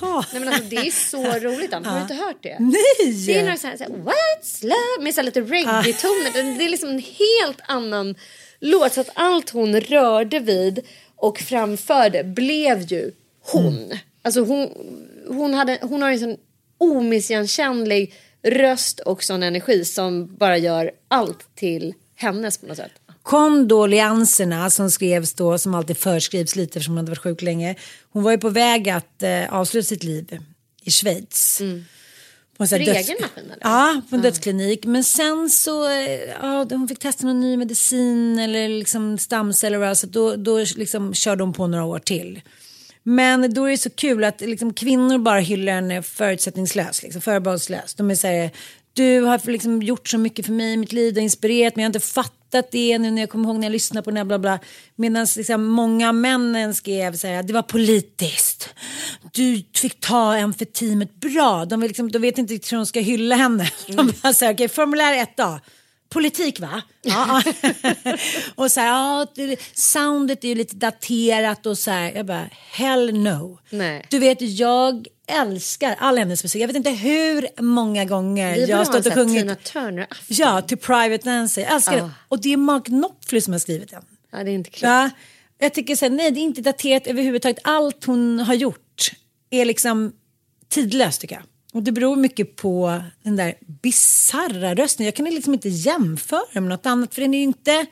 Jaha. 0.00 0.24
Nej, 0.32 0.40
men 0.40 0.48
alltså, 0.48 0.64
det 0.70 0.76
är 0.76 0.90
så 0.90 1.22
roligt. 1.48 1.72
Ann. 1.72 1.84
Har 1.84 1.96
du 1.96 2.02
inte 2.02 2.14
hört 2.14 2.42
det? 2.42 2.56
Nej! 2.60 3.24
Det 3.26 3.38
är 3.38 3.42
några 3.42 3.56
så 3.56 3.66
här, 3.66 3.76
så 3.76 3.84
här 3.84 3.90
What's 3.90 4.62
love? 4.62 5.04
Med 5.04 5.14
så 5.14 5.22
lite 5.22 5.40
reggae-toner. 5.40 6.58
Det 6.58 6.64
är 6.64 6.68
liksom 6.68 6.88
en 6.88 6.98
helt 6.98 7.60
annan 7.68 8.14
låt. 8.60 8.92
Så 8.92 9.00
att 9.00 9.10
allt 9.14 9.50
hon 9.50 9.80
rörde 9.80 10.38
vid 10.38 10.86
och 11.16 11.38
framförde 11.38 12.24
blev 12.24 12.92
ju 12.92 13.12
hon. 13.40 13.92
Alltså 14.22 14.40
hon, 14.40 14.70
hon, 15.28 15.54
hade, 15.54 15.78
hon 15.82 16.02
har 16.02 16.10
en 16.10 16.18
sån 16.18 16.36
omisskännlig 16.78 18.14
röst 18.42 19.00
och 19.00 19.24
sån 19.24 19.42
energi 19.42 19.84
som 19.84 20.36
bara 20.36 20.58
gör 20.58 20.90
allt 21.08 21.54
till 21.54 21.94
hennes 22.16 22.58
på 22.58 22.66
något 22.66 22.76
sätt. 22.76 22.92
Kondolianserna 23.22 24.70
som 24.70 24.90
skrevs 24.90 25.34
då, 25.34 25.58
som 25.58 25.74
alltid 25.74 25.98
förskrivs 25.98 26.56
lite 26.56 26.78
eftersom 26.78 26.92
hon 26.92 26.98
hade 26.98 27.10
varit 27.10 27.18
sjuk 27.18 27.42
länge. 27.42 27.74
Hon 28.12 28.22
var 28.22 28.30
ju 28.30 28.38
på 28.38 28.48
väg 28.48 28.88
att 28.88 29.22
eh, 29.22 29.54
avsluta 29.54 29.86
sitt 29.86 30.04
liv 30.04 30.38
i 30.82 30.90
Schweiz. 30.90 31.62
På 32.56 32.66
sån 32.66 32.78
här 32.78 32.86
För 32.86 32.92
egen 32.92 33.16
maskin 33.20 33.44
eller? 33.44 33.58
Ja, 33.60 34.02
på 34.10 34.16
en 34.16 34.22
dödsklinik. 34.22 34.84
Men 34.84 35.04
sen 35.04 35.50
så, 35.50 35.88
eh, 35.88 36.20
ja, 36.42 36.66
hon 36.70 36.88
fick 36.88 36.98
testa 36.98 37.26
någon 37.26 37.40
ny 37.40 37.56
medicin 37.56 38.38
eller 38.38 38.68
liksom 38.68 39.18
stamceller 39.18 39.94
så 39.94 40.06
då, 40.06 40.36
då 40.36 40.58
liksom 40.58 41.14
körde 41.14 41.42
hon 41.42 41.52
på 41.52 41.66
några 41.66 41.84
år 41.84 41.98
till. 41.98 42.40
Men 43.02 43.54
då 43.54 43.64
är 43.64 43.70
det 43.70 43.78
så 43.78 43.90
kul 43.90 44.24
att 44.24 44.40
liksom, 44.40 44.72
kvinnor 44.72 45.18
bara 45.18 45.40
hyllar 45.40 45.72
henne 45.72 46.02
förutsättningslöst, 46.02 47.02
liksom, 47.02 47.22
förbehållslöst. 47.22 47.96
De 47.96 48.10
är 48.10 48.14
så 48.14 48.26
här, 48.26 48.50
du 48.92 49.20
har 49.20 49.50
liksom 49.50 49.82
gjort 49.82 50.08
så 50.08 50.18
mycket 50.18 50.46
för 50.46 50.52
mig 50.52 50.72
i 50.72 50.76
mitt 50.76 50.92
liv, 50.92 51.14
du 51.14 51.20
har 51.20 51.24
inspirerat 51.24 51.76
mig, 51.76 51.82
jag 51.82 51.86
har 51.86 51.96
inte 51.96 52.06
fattat 52.06 52.39
det 52.70 52.98
nu 52.98 53.10
när 53.10 53.22
jag 53.22 53.30
kommer 53.30 53.48
ihåg 53.48 53.56
när 53.56 53.66
jag 53.66 53.72
lyssnade 53.72 54.04
på 54.04 54.10
den 54.10 54.16
här 54.16 54.24
bla 54.24 54.38
bla. 54.38 54.58
Medan 54.96 55.26
liksom, 55.36 55.64
många 55.64 56.12
männen 56.12 56.74
skrev 56.74 57.16
så 57.16 57.26
här, 57.26 57.42
det 57.42 57.52
var 57.52 57.62
politiskt. 57.62 58.68
Du 59.32 59.62
fick 59.74 60.00
ta 60.00 60.36
en 60.36 60.54
för 60.54 60.64
teamet 60.64 61.20
bra. 61.20 61.64
De, 61.64 61.80
vill 61.80 61.88
liksom, 61.88 62.10
de 62.10 62.18
vet 62.18 62.38
inte 62.38 62.54
riktigt 62.54 62.72
hur 62.72 62.76
de 62.76 62.86
ska 62.86 63.00
hylla 63.00 63.36
henne. 63.36 63.70
De 63.86 64.12
bara 64.22 64.32
så 64.32 64.44
här, 64.44 64.54
okej, 64.54 64.68
formulär 64.68 65.26
1A. 65.36 65.60
Politik 66.12 66.60
va? 66.60 66.82
Ja. 67.02 67.42
och 68.54 68.72
så 68.72 68.80
här, 68.80 68.86
ja, 68.86 69.26
det- 69.34 69.60
soundet 69.74 70.44
är 70.44 70.48
ju 70.48 70.54
lite 70.54 70.76
daterat 70.76 71.66
och 71.66 71.78
så 71.78 71.90
här. 71.90 72.12
Jag 72.12 72.26
bara, 72.26 72.48
hell 72.72 73.14
no. 73.14 73.58
Nej. 73.70 74.06
Du 74.10 74.18
vet, 74.18 74.38
jag 74.40 75.06
älskar 75.26 75.96
all 75.98 76.18
hennes 76.18 76.42
musik. 76.44 76.62
Jag 76.62 76.66
vet 76.66 76.76
inte 76.76 76.90
hur 76.90 77.62
många 77.62 78.04
gånger 78.04 78.56
jag 78.68 78.76
har 78.76 78.84
stått 78.84 79.06
och 79.06 79.12
sjungit. 79.12 79.40
Tina 79.42 79.54
Turner-afton. 79.54 80.36
Ja, 80.38 80.62
till 80.62 80.78
Private 80.78 81.28
Nancy. 81.30 81.60
Jag 81.60 81.72
älskar 81.74 81.92
Ah. 81.98 82.02
det. 82.02 82.10
Och 82.28 82.40
det 82.42 82.52
är 82.52 82.56
Mark 82.56 82.84
Knopfler 82.84 83.40
som 83.40 83.52
har 83.52 83.58
skrivit 83.58 83.90
den. 83.90 84.02
Ja, 84.32 84.44
det 84.44 84.50
är 84.50 84.54
inte 84.54 84.70
klokt. 84.70 84.82
Ja, 84.82 85.10
jag 85.58 85.74
tycker 85.74 85.96
så 85.96 86.04
här, 86.04 86.10
nej 86.12 86.30
det 86.30 86.40
är 86.40 86.42
inte 86.42 86.60
daterat 86.62 87.06
överhuvudtaget. 87.06 87.58
Allt 87.64 88.04
hon 88.04 88.38
har 88.40 88.54
gjort 88.54 89.10
är 89.50 89.64
liksom 89.64 90.12
tidlöst 90.68 91.20
tycker 91.20 91.34
jag. 91.34 91.44
Och 91.72 91.82
det 91.82 91.92
beror 91.92 92.16
mycket 92.16 92.56
på 92.56 93.02
den 93.22 93.36
där 93.36 93.54
bisarra 93.82 94.74
rösten. 94.74 95.06
Jag 95.06 95.14
kan 95.14 95.24
liksom 95.26 95.54
inte 95.54 95.68
jämföra 95.68 96.40
med 96.60 96.62
något 96.62 96.86
annat 96.86 97.14
för 97.14 97.20
den 97.22 97.34
är 97.34 97.38
ju 97.38 97.44
inte, 97.44 97.86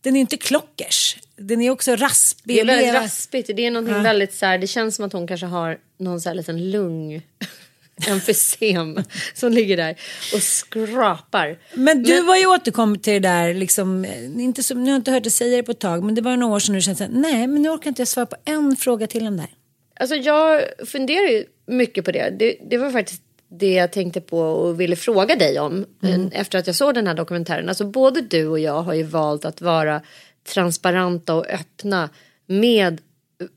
den 0.00 0.16
är 0.16 0.20
inte 0.20 0.36
klockers. 0.36 1.16
Den 1.36 1.60
är 1.60 1.70
också 1.70 1.96
raspig. 1.96 2.56
Det 2.56 2.60
är 2.60 2.64
väldigt 2.66 2.94
raspigt. 2.94 3.50
Det 3.56 3.66
är 3.66 3.70
någonting 3.70 3.96
Ja. 3.96 4.02
väldigt 4.02 4.34
så 4.34 4.46
här, 4.46 4.58
det 4.58 4.66
känns 4.66 4.96
som 4.96 5.04
att 5.04 5.12
hon 5.12 5.26
kanske 5.26 5.46
har 5.46 5.78
någon 5.98 6.20
så 6.20 6.28
här 6.28 6.36
liten 6.36 6.70
lung 6.70 7.22
emfysem 8.08 8.98
som 9.34 9.52
ligger 9.52 9.76
där 9.76 9.96
och 10.34 10.42
skrapar. 10.42 11.58
Men 11.74 12.02
du 12.02 12.20
har 12.20 12.36
ju 12.36 12.46
återkommit 12.46 13.02
till 13.02 13.12
det 13.12 13.28
där, 13.28 13.54
liksom, 13.54 14.04
eh, 14.04 14.24
inte 14.24 14.62
så, 14.62 14.74
nu 14.74 14.80
har 14.80 14.88
jag 14.88 14.96
inte 14.96 15.10
hört 15.10 15.22
dig 15.22 15.32
säga 15.32 15.56
det 15.56 15.62
på 15.62 15.70
ett 15.72 15.78
tag, 15.80 16.04
men 16.04 16.14
det 16.14 16.20
var 16.22 16.36
några 16.36 16.54
år 16.54 16.60
sedan 16.60 16.74
du 16.74 16.80
kände 16.80 17.08
nej 17.10 17.46
men 17.46 17.62
nu 17.62 17.68
orkar 17.68 17.88
inte 17.90 18.00
jag 18.00 18.08
svara 18.08 18.26
på 18.26 18.36
en 18.44 18.76
fråga 18.76 19.06
till 19.06 19.26
om 19.26 19.36
det 19.36 19.42
här. 19.42 19.50
Alltså 20.00 20.16
jag 20.16 20.62
funderar 20.86 21.28
ju 21.28 21.44
mycket 21.70 22.04
på 22.04 22.12
det. 22.12 22.30
det. 22.38 22.56
Det 22.70 22.76
var 22.78 22.90
faktiskt 22.90 23.22
det 23.48 23.72
jag 23.72 23.92
tänkte 23.92 24.20
på 24.20 24.40
och 24.40 24.80
ville 24.80 24.96
fråga 24.96 25.36
dig 25.36 25.60
om 25.60 25.86
Mm. 26.02 26.26
eh, 26.32 26.40
efter 26.40 26.58
att 26.58 26.66
jag 26.66 26.76
såg 26.76 26.94
den 26.94 27.06
här 27.06 27.14
dokumentären. 27.14 27.68
Alltså 27.68 27.84
både 27.84 28.20
du 28.20 28.46
och 28.46 28.58
jag 28.58 28.82
har 28.82 28.94
ju 28.94 29.02
valt 29.02 29.44
att 29.44 29.60
vara 29.60 30.02
transparenta 30.54 31.34
och 31.34 31.46
öppna 31.46 32.08
med 32.46 33.00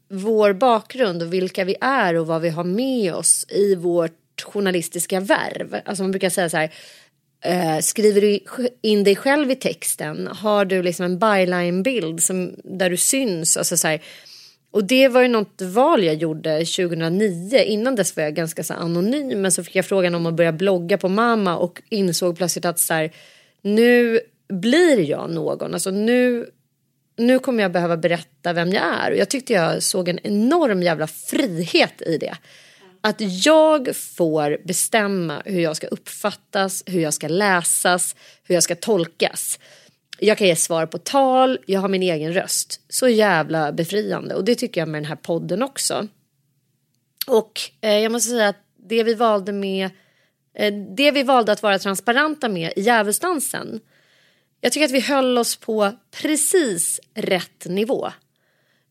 vår 0.10 0.54
bakgrund 0.54 1.22
och 1.22 1.34
vilka 1.34 1.64
vi 1.64 1.76
är 1.82 2.14
och 2.16 2.28
vad 2.28 2.42
vi 2.42 2.50
har 2.50 2.64
med 2.64 3.14
oss 3.14 3.46
i 3.50 3.76
vårt 3.76 4.42
journalistiska 4.44 5.20
värv. 5.20 5.76
Alltså 5.86 6.04
man 6.04 6.12
brukar 6.12 6.30
säga 6.30 6.50
så 6.50 6.58
här 6.58 6.72
eh, 7.46 7.80
skriver 7.80 8.22
du 8.22 8.40
in 8.82 9.04
dig 9.04 9.16
själv 9.16 9.52
i 9.52 9.56
texten? 9.56 10.28
Har 10.28 10.66
du 10.66 10.84
liksom 10.84 11.06
en 11.06 11.20
byline-bild 11.20 12.24
som, 12.24 12.56
där 12.64 12.90
du 12.90 12.98
syns? 12.98 13.58
Alltså 13.58 13.78
så 13.78 13.88
här, 13.88 14.02
och 14.74 14.84
det 14.84 15.08
var 15.08 15.22
ju 15.22 15.28
något 15.28 15.62
val 15.62 16.04
jag 16.04 16.16
gjorde 16.16 16.66
2009. 16.66 17.58
Innan 17.58 17.96
dess 17.96 18.16
var 18.16 18.24
jag 18.24 18.36
ganska 18.36 18.64
så 18.64 18.74
anonym. 18.74 19.42
Men 19.42 19.52
så 19.52 19.64
fick 19.64 19.76
jag 19.76 19.86
frågan 19.86 20.16
om 20.16 20.26
att 20.26 20.34
börja 20.34 20.52
blogga 20.52 20.98
på 20.98 21.10
mamma 21.10 21.58
och 21.58 21.82
insåg 21.90 22.38
plötsligt 22.38 22.66
att 22.66 22.80
så 22.80 22.94
här, 22.94 23.12
nu 23.62 24.20
blir 24.50 25.10
jag 25.10 25.30
någon. 25.30 25.74
Alltså 25.74 25.92
nu, 25.92 26.50
nu 27.18 27.40
kommer 27.40 27.64
jag 27.64 27.72
behöva 27.72 27.98
berätta 27.98 28.54
vem 28.54 28.72
jag 28.72 28.84
är. 28.84 29.12
Och 29.12 29.18
jag 29.18 29.30
tyckte 29.30 29.54
jag 29.54 29.84
såg 29.84 30.10
en 30.10 30.20
enorm 30.24 30.84
jävla 30.84 31.08
frihet 31.08 32.02
i 32.02 32.18
det. 32.18 32.38
Att 33.02 33.46
jag 33.46 33.96
får 33.96 34.68
bestämma 34.68 35.42
hur 35.46 35.62
jag 35.62 35.76
ska 35.76 35.88
uppfattas, 35.88 36.84
hur 36.86 37.02
jag 37.02 37.14
ska 37.14 37.28
läsas, 37.28 38.16
hur 38.44 38.56
jag 38.56 38.64
ska 38.64 38.76
tolkas. 38.76 39.60
Jag 40.20 40.38
kan 40.38 40.48
ge 40.48 40.56
svar 40.56 40.86
på 40.86 40.98
tal, 40.98 41.60
jag 41.66 41.82
har 41.82 41.90
min 41.90 42.04
egen 42.04 42.34
röst. 42.34 42.82
Så 42.90 43.08
jävla 43.08 43.72
befriande. 43.72 44.36
Och 44.36 44.44
det 44.44 44.56
tycker 44.56 44.82
jag 44.82 44.88
med 44.88 45.02
den 45.02 45.10
här 45.10 45.16
podden 45.16 45.64
också. 45.64 46.08
Och 47.28 47.62
eh, 47.82 48.00
jag 48.00 48.12
måste 48.12 48.30
säga 48.30 48.48
att 48.48 48.64
det 48.90 49.04
vi 49.04 49.14
valde 49.14 49.54
med 49.54 49.90
eh, 50.56 50.74
det 50.98 51.12
vi 51.12 51.24
valde 51.24 51.52
att 51.52 51.64
vara 51.64 51.80
transparenta 51.80 52.50
med 52.50 52.74
i 52.76 52.82
djävulsdansen. 52.82 53.80
Jag 54.62 54.72
tycker 54.72 54.86
att 54.86 54.92
vi 54.92 55.00
höll 55.00 55.38
oss 55.38 55.56
på 55.56 55.92
precis 56.22 57.00
rätt 57.14 57.66
nivå. 57.66 58.06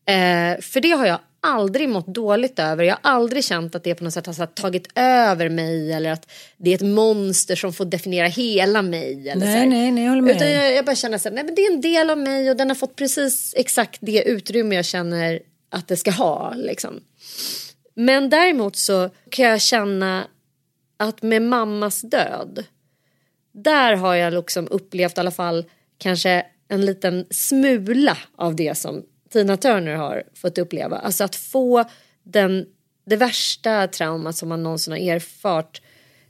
Eh, 0.05 0.61
för 0.61 0.79
det 0.81 0.91
har 0.91 1.05
jag 1.05 1.19
aldrig 1.43 1.89
mått 1.89 2.07
dåligt 2.07 2.59
över. 2.59 2.83
Jag 2.83 2.97
har 3.01 3.11
aldrig 3.11 3.43
känt 3.43 3.75
att 3.75 3.83
det 3.83 3.95
på 3.95 4.03
något 4.03 4.13
sätt 4.13 4.25
har 4.25 4.33
så 4.33 4.45
tagit 4.45 4.87
över 4.95 5.49
mig 5.49 5.93
eller 5.93 6.11
att 6.11 6.31
det 6.57 6.71
är 6.71 6.75
ett 6.75 6.81
monster 6.81 7.55
som 7.55 7.73
får 7.73 7.85
definiera 7.85 8.27
hela 8.27 8.81
mig. 8.81 9.29
Eller 9.29 9.45
Nej, 9.45 9.53
så 9.53 9.59
här. 9.59 9.65
nej, 9.65 9.91
nej, 9.91 10.03
jag 10.03 10.09
håller 10.09 10.21
med 10.21 10.35
Utan 10.35 10.51
jag, 10.51 10.73
jag 10.73 10.85
bara 10.85 10.95
känner 10.95 11.17
att 11.17 11.55
det 11.55 11.61
är 11.61 11.73
en 11.73 11.81
del 11.81 12.09
av 12.09 12.17
mig 12.17 12.49
och 12.49 12.57
den 12.57 12.69
har 12.69 12.75
fått 12.75 12.95
precis 12.95 13.53
exakt 13.57 13.97
det 14.01 14.23
utrymme 14.23 14.75
jag 14.75 14.85
känner 14.85 15.39
att 15.71 15.87
det 15.87 15.97
ska 15.97 16.11
ha. 16.11 16.53
Liksom. 16.55 16.99
Men 17.93 18.29
däremot 18.29 18.75
så 18.75 19.09
kan 19.29 19.45
jag 19.45 19.61
känna 19.61 20.27
att 20.97 21.21
med 21.21 21.41
mammas 21.41 22.01
död 22.01 22.65
där 23.51 23.95
har 23.95 24.15
jag 24.15 24.33
liksom 24.33 24.67
upplevt 24.71 25.17
i 25.17 25.19
alla 25.19 25.31
fall 25.31 25.65
kanske 25.97 26.45
en 26.67 26.85
liten 26.85 27.25
smula 27.29 28.17
av 28.35 28.55
det 28.55 28.77
som 28.77 29.03
Tina 29.33 29.57
Turner 29.57 29.95
har 29.95 30.23
fått 30.33 30.57
uppleva. 30.57 30.97
Alltså 30.97 31.23
att 31.23 31.35
få 31.35 31.83
den, 32.23 32.65
det 33.05 33.15
värsta 33.15 33.87
traumat 33.87 34.35
som 34.35 34.49
man 34.49 34.63
någonsin 34.63 34.93
har 34.93 34.99
erfart 34.99 35.81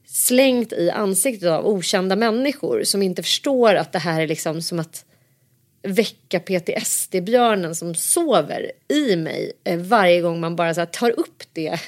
slängt 0.06 0.74
i 0.74 0.90
ansiktet 0.90 1.50
av 1.50 1.68
okända 1.68 2.16
människor 2.16 2.84
som 2.84 3.02
inte 3.02 3.24
förstår 3.24 3.76
att 3.76 3.92
det 3.92 4.00
här 4.00 4.22
är 4.22 4.28
liksom 4.28 4.62
som 4.62 4.80
att 4.80 5.06
väcka 5.84 6.40
PTSD-björnen 6.40 7.76
som 7.76 7.96
sover 7.96 8.72
i 8.88 9.16
mig 9.16 9.52
eh, 9.64 9.80
varje 9.80 10.22
gång 10.22 10.40
man 10.40 10.56
bara 10.56 10.74
så 10.74 10.86
tar 10.86 11.20
upp 11.20 11.44
det 11.54 11.80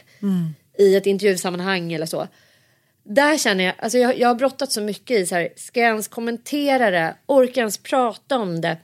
i 0.78 0.96
ett 0.96 1.06
intervjusammanhang 1.06 1.94
eller 1.94 2.06
så. 2.06 2.28
där 3.04 3.38
känner 3.38 3.64
jag, 3.64 3.74
alltså 3.78 3.98
jag, 3.98 4.20
jag 4.20 4.28
har 4.28 4.36
brottat 4.36 4.72
så 4.72 4.82
mycket 4.82 5.20
i 5.20 5.26
så 5.26 5.36
här, 5.36 5.50
ska 5.56 5.80
jag 5.80 5.90
ens 5.90 6.08
kommentera 6.08 6.92
det? 6.92 7.16
Orkar 7.26 7.54
jag 7.54 7.58
ens 7.58 7.78
prata 7.78 8.38
om 8.38 8.62
det? 8.62 8.78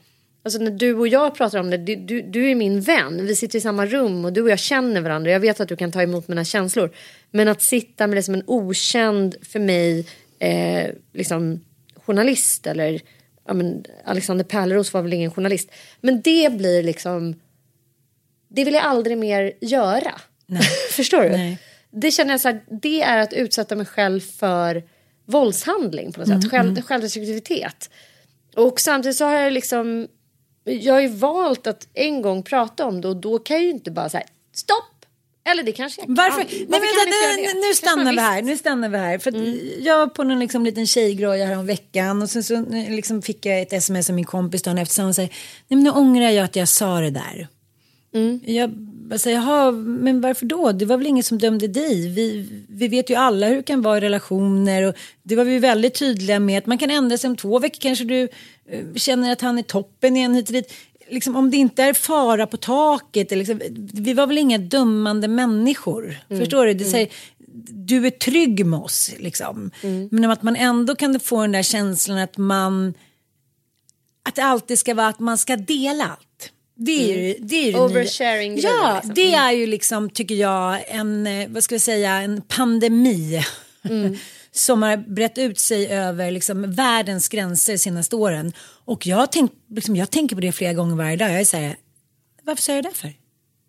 Alltså 0.44 0.60
när 0.60 0.72
du 0.72 0.94
och 0.94 1.08
jag 1.08 1.36
pratar 1.36 1.60
om 1.60 1.70
det, 1.70 1.78
du, 1.78 1.96
du, 1.96 2.22
du, 2.22 2.52
är 2.52 2.56
min 2.56 2.82
vän, 2.82 3.26
vi 3.26 3.36
sitter 3.36 3.58
i 3.58 3.62
samma 3.62 3.86
rum 3.86 4.26
och 4.26 4.34
du 4.34 4.42
och 4.42 4.50
jag 4.50 4.60
känner 4.60 5.02
varandra. 5.02 5.32
Jag 5.32 5.40
vet 5.40 5.60
att 5.60 5.70
du 5.70 5.76
kan 5.76 5.92
ta 5.92 6.02
emot 6.02 6.28
mina 6.28 6.44
känslor. 6.44 6.92
Men 7.32 7.48
att 7.48 7.62
sitta 7.62 8.08
med 8.08 8.18
det 8.18 8.24
som 8.24 8.34
en 8.34 8.44
okänd 8.48 9.36
för 9.42 9.60
mig 9.60 10.06
eh, 10.40 10.90
liksom, 11.14 11.62
journalist 11.96 12.68
eller 12.68 13.02
ja, 13.48 13.54
men 13.54 13.86
Alexander 14.06 14.44
Pärleros 14.46 14.94
var 14.94 15.02
väl 15.02 15.14
ingen 15.14 15.32
journalist. 15.32 15.72
Men 16.02 16.22
det 16.22 16.54
blir 16.58 16.84
liksom, 16.84 17.40
det 18.48 18.64
vill 18.64 18.74
jag 18.74 18.84
aldrig 18.84 19.18
mer 19.18 19.54
göra. 19.62 20.22
Förstår 20.92 21.22
du? 21.24 21.30
Nej. 21.30 21.58
Det 21.92 22.12
känner 22.12 22.32
jag 22.32 22.42
så 22.42 22.48
här, 22.48 22.62
det 22.82 23.02
är 23.02 23.18
att 23.18 23.34
utsätta 23.34 23.76
mig 23.76 23.86
själv 23.86 24.20
för 24.20 24.84
våldshandling 25.26 26.12
på 26.12 26.20
något 26.20 26.30
Mm, 26.30 26.42
sätt. 26.42 26.52
Själv, 26.52 26.82
Självdestruktivitet. 26.82 27.90
Och 28.56 28.80
samtidigt 28.80 29.18
så 29.18 29.26
har 29.26 29.34
jag 29.34 29.54
liksom, 29.54 30.08
jag 30.64 30.94
har 30.94 31.02
ju 31.02 31.08
valt 31.08 31.68
att 31.68 31.88
en 31.94 32.22
gång 32.22 32.44
prata 32.44 32.86
om 32.86 33.02
det 33.02 33.08
och 33.08 33.18
då 33.18 33.40
kan 33.40 33.56
jag 33.56 33.64
ju 33.64 33.70
inte 33.70 33.92
bara 33.92 34.10
säga 34.10 34.24
stopp. 34.54 34.76
Eller 35.44 35.64
det 35.64 35.72
kanske 35.72 36.02
jag 36.02 36.16
Varför? 36.16 36.42
kan. 36.42 36.48
Nej, 36.52 36.66
Varför 36.70 36.80
men, 36.80 37.36
kan 37.36 37.54
nu, 37.54 37.60
nu 37.60 37.62
Kanske 37.62 37.88
stannar 37.88 38.12
vi 38.12 38.20
här. 38.20 38.42
Nu 38.42 38.58
stannar 38.58 38.90
vi 38.90 38.98
här. 38.98 39.18
För 39.18 39.30
att 39.30 39.84
Jag 39.86 39.98
var 39.98 40.08
på 40.08 40.24
någon 40.24 40.40
liksom 40.40 40.66
liten 40.66 40.88
tjejgroja 40.88 41.46
här 41.46 41.58
om 41.58 41.66
veckan 41.66 42.22
och 42.22 42.30
sen 42.30 42.44
så 42.44 42.66
liksom 42.90 43.22
fick 43.22 43.46
jag 43.46 43.62
ett 43.62 43.74
sms 43.74 44.10
av 44.10 44.16
min 44.16 44.26
kompis 44.26 44.62
dagen 44.62 44.78
efter. 44.78 45.04
Hon 45.04 45.14
säger, 45.14 45.30
nej 45.68 45.76
men 45.78 45.84
nu 45.84 45.90
ångrar 45.90 46.30
jag 46.30 46.46
att 46.46 46.56
jag 46.56 46.68
sa 46.68 47.00
det 47.00 47.10
där. 47.10 47.48
Jag 48.46 48.70
säger, 49.20 49.38
jaha, 49.38 49.72
men 49.72 50.22
varför 50.22 50.46
då? 50.46 50.72
Det 50.72 50.86
var 50.86 50.98
väl 50.98 51.08
ingen 51.08 51.24
som 51.24 51.38
dömde 51.38 51.68
dig? 51.68 52.10
Vi, 52.10 52.50
vi 52.70 52.88
vet 52.88 53.10
ju 53.10 53.16
alla 53.16 53.48
hur 53.48 53.56
det 53.56 53.64
kan 53.64 53.82
vara 53.82 53.98
i 53.98 54.02
relationer 54.02 54.84
och 54.84 54.96
det 55.24 55.36
var 55.36 55.44
vi 55.44 55.60
väldigt 55.60 55.94
tydliga 55.94 56.40
med 56.40 56.58
att 56.58 56.66
man 56.66 56.78
kan 56.78 56.92
ändra 56.92 57.18
sig 57.18 57.30
om 57.30 57.36
två 57.36 57.60
veckor 57.60 57.80
kanske 57.80 58.06
du 58.06 58.22
eh, 58.70 58.94
känner 58.96 59.32
att 59.32 59.42
han 59.42 59.58
är 59.58 59.64
toppen 59.64 60.18
igen 60.18 60.36
hit 60.36 60.48
och 60.48 60.54
dit. 60.54 60.74
Liksom, 61.10 61.36
om 61.36 61.52
det 61.52 61.58
inte 61.58 61.84
är 61.84 61.94
fara 61.94 62.48
på 62.48 62.58
taket, 62.58 63.32
liksom, 63.32 63.62
vi 63.94 64.14
var 64.14 64.28
väl 64.28 64.38
inga 64.38 64.58
dömande 64.58 65.28
människor. 65.28 66.20
Förstår 66.28 66.66
du? 66.66 66.74
Det 66.74 66.86
säger, 66.86 67.10
du 67.72 68.06
är 68.08 68.12
trygg 68.12 68.66
med 68.66 68.80
oss. 68.80 69.12
Liksom. 69.20 69.72
Men 70.12 70.32
att 70.32 70.44
man 70.44 70.56
ändå 70.56 70.96
kan 70.96 71.20
få 71.20 71.42
den 71.42 71.52
där 71.52 71.64
känslan 71.64 72.18
att 72.18 72.38
man 72.38 72.94
att 74.24 74.36
det 74.36 74.44
alltid 74.44 74.80
ska 74.80 74.94
vara 74.94 75.08
att 75.08 75.20
man 75.20 75.38
ska 75.38 75.56
dela 75.56 76.04
allt. 76.04 76.52
Det 76.86 76.92
är 76.92 77.18
ju 77.18 77.36
det, 77.40 77.56
är 77.56 77.72
ju. 77.72 77.80
Oversharing 77.80 78.60
Ja, 78.60 78.94
liksom. 78.96 79.14
det 79.16 79.34
är 79.34 79.52
ju 79.52 79.68
liksom 79.68 80.10
tycker 80.10 80.36
jag 80.36 80.84
en, 80.88 81.28
eh, 81.28 81.50
vad 81.50 81.64
ska 81.64 81.76
vi 81.76 81.80
säga, 81.80 82.12
en 82.12 82.42
pandemi. 82.42 83.42
som 84.52 84.84
har 84.84 84.98
brett 84.98 85.38
ut 85.38 85.60
sig 85.60 85.88
över 85.88 86.32
liksom, 86.32 86.74
världens 86.74 87.30
gränser 87.30 87.74
de 87.74 87.80
senaste 87.80 88.16
åren. 88.16 88.54
Och 88.86 89.08
jag, 89.08 89.18
har 89.18 89.28
tänkt, 89.28 89.54
liksom, 89.70 89.96
jag 89.96 90.10
tänker 90.10 90.36
på 90.36 90.42
det 90.42 90.52
flera 90.52 90.74
gånger 90.74 90.96
varje 90.96 91.18
dag. 91.18 91.32
Jag 91.32 91.40
är 91.40 91.46
så 91.46 91.58
här, 91.58 91.76
varför 92.44 92.62
säger 92.62 92.84
jag 92.84 92.94
det 92.94 92.98
för? 92.98 93.14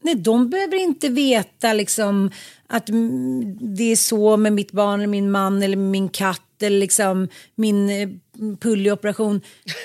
Nej, 0.02 0.14
de 0.14 0.50
behöver 0.50 0.76
inte 0.76 1.08
veta 1.08 1.72
liksom, 1.72 2.30
att 2.66 2.88
mm, 2.88 3.58
det 3.76 3.92
är 3.92 3.96
så 3.96 4.36
med 4.36 4.52
mitt 4.52 4.72
barn, 4.72 5.00
eller 5.00 5.08
min 5.08 5.30
man 5.30 5.62
eller 5.62 5.76
min 5.76 6.08
katt 6.08 6.62
eller 6.62 6.78
liksom, 6.78 7.28
min 7.54 7.90
eh. 7.90 8.08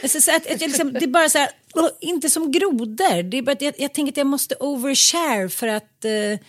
Alltså, 0.03 0.21
så 0.21 0.35
att, 0.35 0.51
att 0.51 0.61
jag 0.61 0.67
liksom, 0.67 0.93
det 0.93 1.03
är 1.03 1.07
bara 1.07 1.29
så 1.29 1.37
här, 1.37 1.49
åh, 1.77 1.89
inte 2.01 2.29
som 2.29 2.51
grodor. 2.51 3.23
Det 3.23 3.37
är 3.37 3.41
bara 3.41 3.51
att 3.51 3.61
jag, 3.61 3.73
jag 3.77 3.93
tänker 3.93 4.11
att 4.13 4.17
jag 4.17 4.27
måste 4.27 4.55
overshare 4.55 5.49
för 5.49 5.67
att 5.67 6.05
eh, 6.05 6.39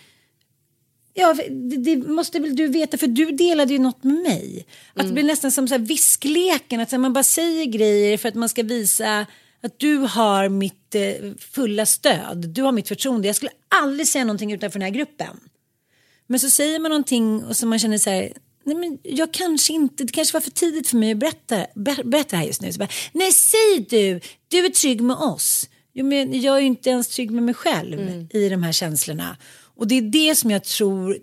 Ja, 1.13 1.33
det, 1.49 1.77
det 1.77 2.07
måste 2.07 2.39
väl 2.39 2.55
du 2.55 2.67
veta 2.67 2.97
för 2.97 3.07
du 3.07 3.31
delade 3.31 3.73
ju 3.73 3.79
något 3.79 4.03
med 4.03 4.13
mig. 4.13 4.65
Att 4.93 5.07
det 5.07 5.13
blir 5.13 5.23
nästan 5.23 5.51
som 5.51 5.67
så 5.67 5.73
här 5.73 5.81
viskleken, 5.81 6.79
att 6.79 6.91
här, 6.91 6.97
man 6.97 7.13
bara 7.13 7.23
säger 7.23 7.65
grejer 7.65 8.17
för 8.17 8.29
att 8.29 8.35
man 8.35 8.49
ska 8.49 8.63
visa 8.63 9.25
att 9.61 9.79
du 9.79 9.97
har 9.97 10.49
mitt 10.49 10.95
eh, 10.95 11.31
fulla 11.39 11.85
stöd, 11.85 12.49
du 12.49 12.61
har 12.61 12.71
mitt 12.71 12.87
förtroende. 12.87 13.27
Jag 13.27 13.35
skulle 13.35 13.51
aldrig 13.67 14.07
säga 14.07 14.25
någonting 14.25 14.53
utanför 14.53 14.79
den 14.79 14.85
här 14.85 14.95
gruppen. 14.95 15.39
Men 16.27 16.39
så 16.39 16.49
säger 16.49 16.79
man 16.79 16.91
någonting 16.91 17.43
och 17.43 17.57
så 17.57 17.67
man 17.67 17.79
känner 17.79 17.97
så 17.97 18.09
här, 18.09 18.33
nej 18.69 18.77
men 18.77 18.97
jag 19.03 19.31
kanske 19.33 19.73
inte, 19.73 20.03
det 20.03 20.13
kanske 20.13 20.33
var 20.33 20.41
för 20.41 20.51
tidigt 20.51 20.87
för 20.87 20.97
mig 20.97 21.11
att 21.11 21.17
berätta, 21.17 21.65
ber, 21.75 22.03
berätta 22.03 22.29
det 22.29 22.37
här 22.37 22.45
just 22.45 22.61
nu. 22.61 22.71
Bara, 22.79 22.89
nej 23.11 23.31
säg 23.31 23.85
du, 23.89 24.19
du 24.47 24.65
är 24.65 24.69
trygg 24.69 25.01
med 25.01 25.15
oss. 25.17 25.69
Jo, 25.93 26.05
men 26.05 26.41
jag 26.41 26.55
är 26.55 26.59
ju 26.59 26.65
inte 26.67 26.89
ens 26.89 27.07
trygg 27.07 27.31
med 27.31 27.43
mig 27.43 27.53
själv 27.53 27.99
i 28.33 28.49
de 28.49 28.63
här 28.63 28.71
känslorna. 28.71 29.37
Och 29.75 29.87
det 29.87 29.97
är 29.97 30.01
det 30.01 30.35
som 30.35 30.51
jag 30.51 30.63
tror, 30.63 31.17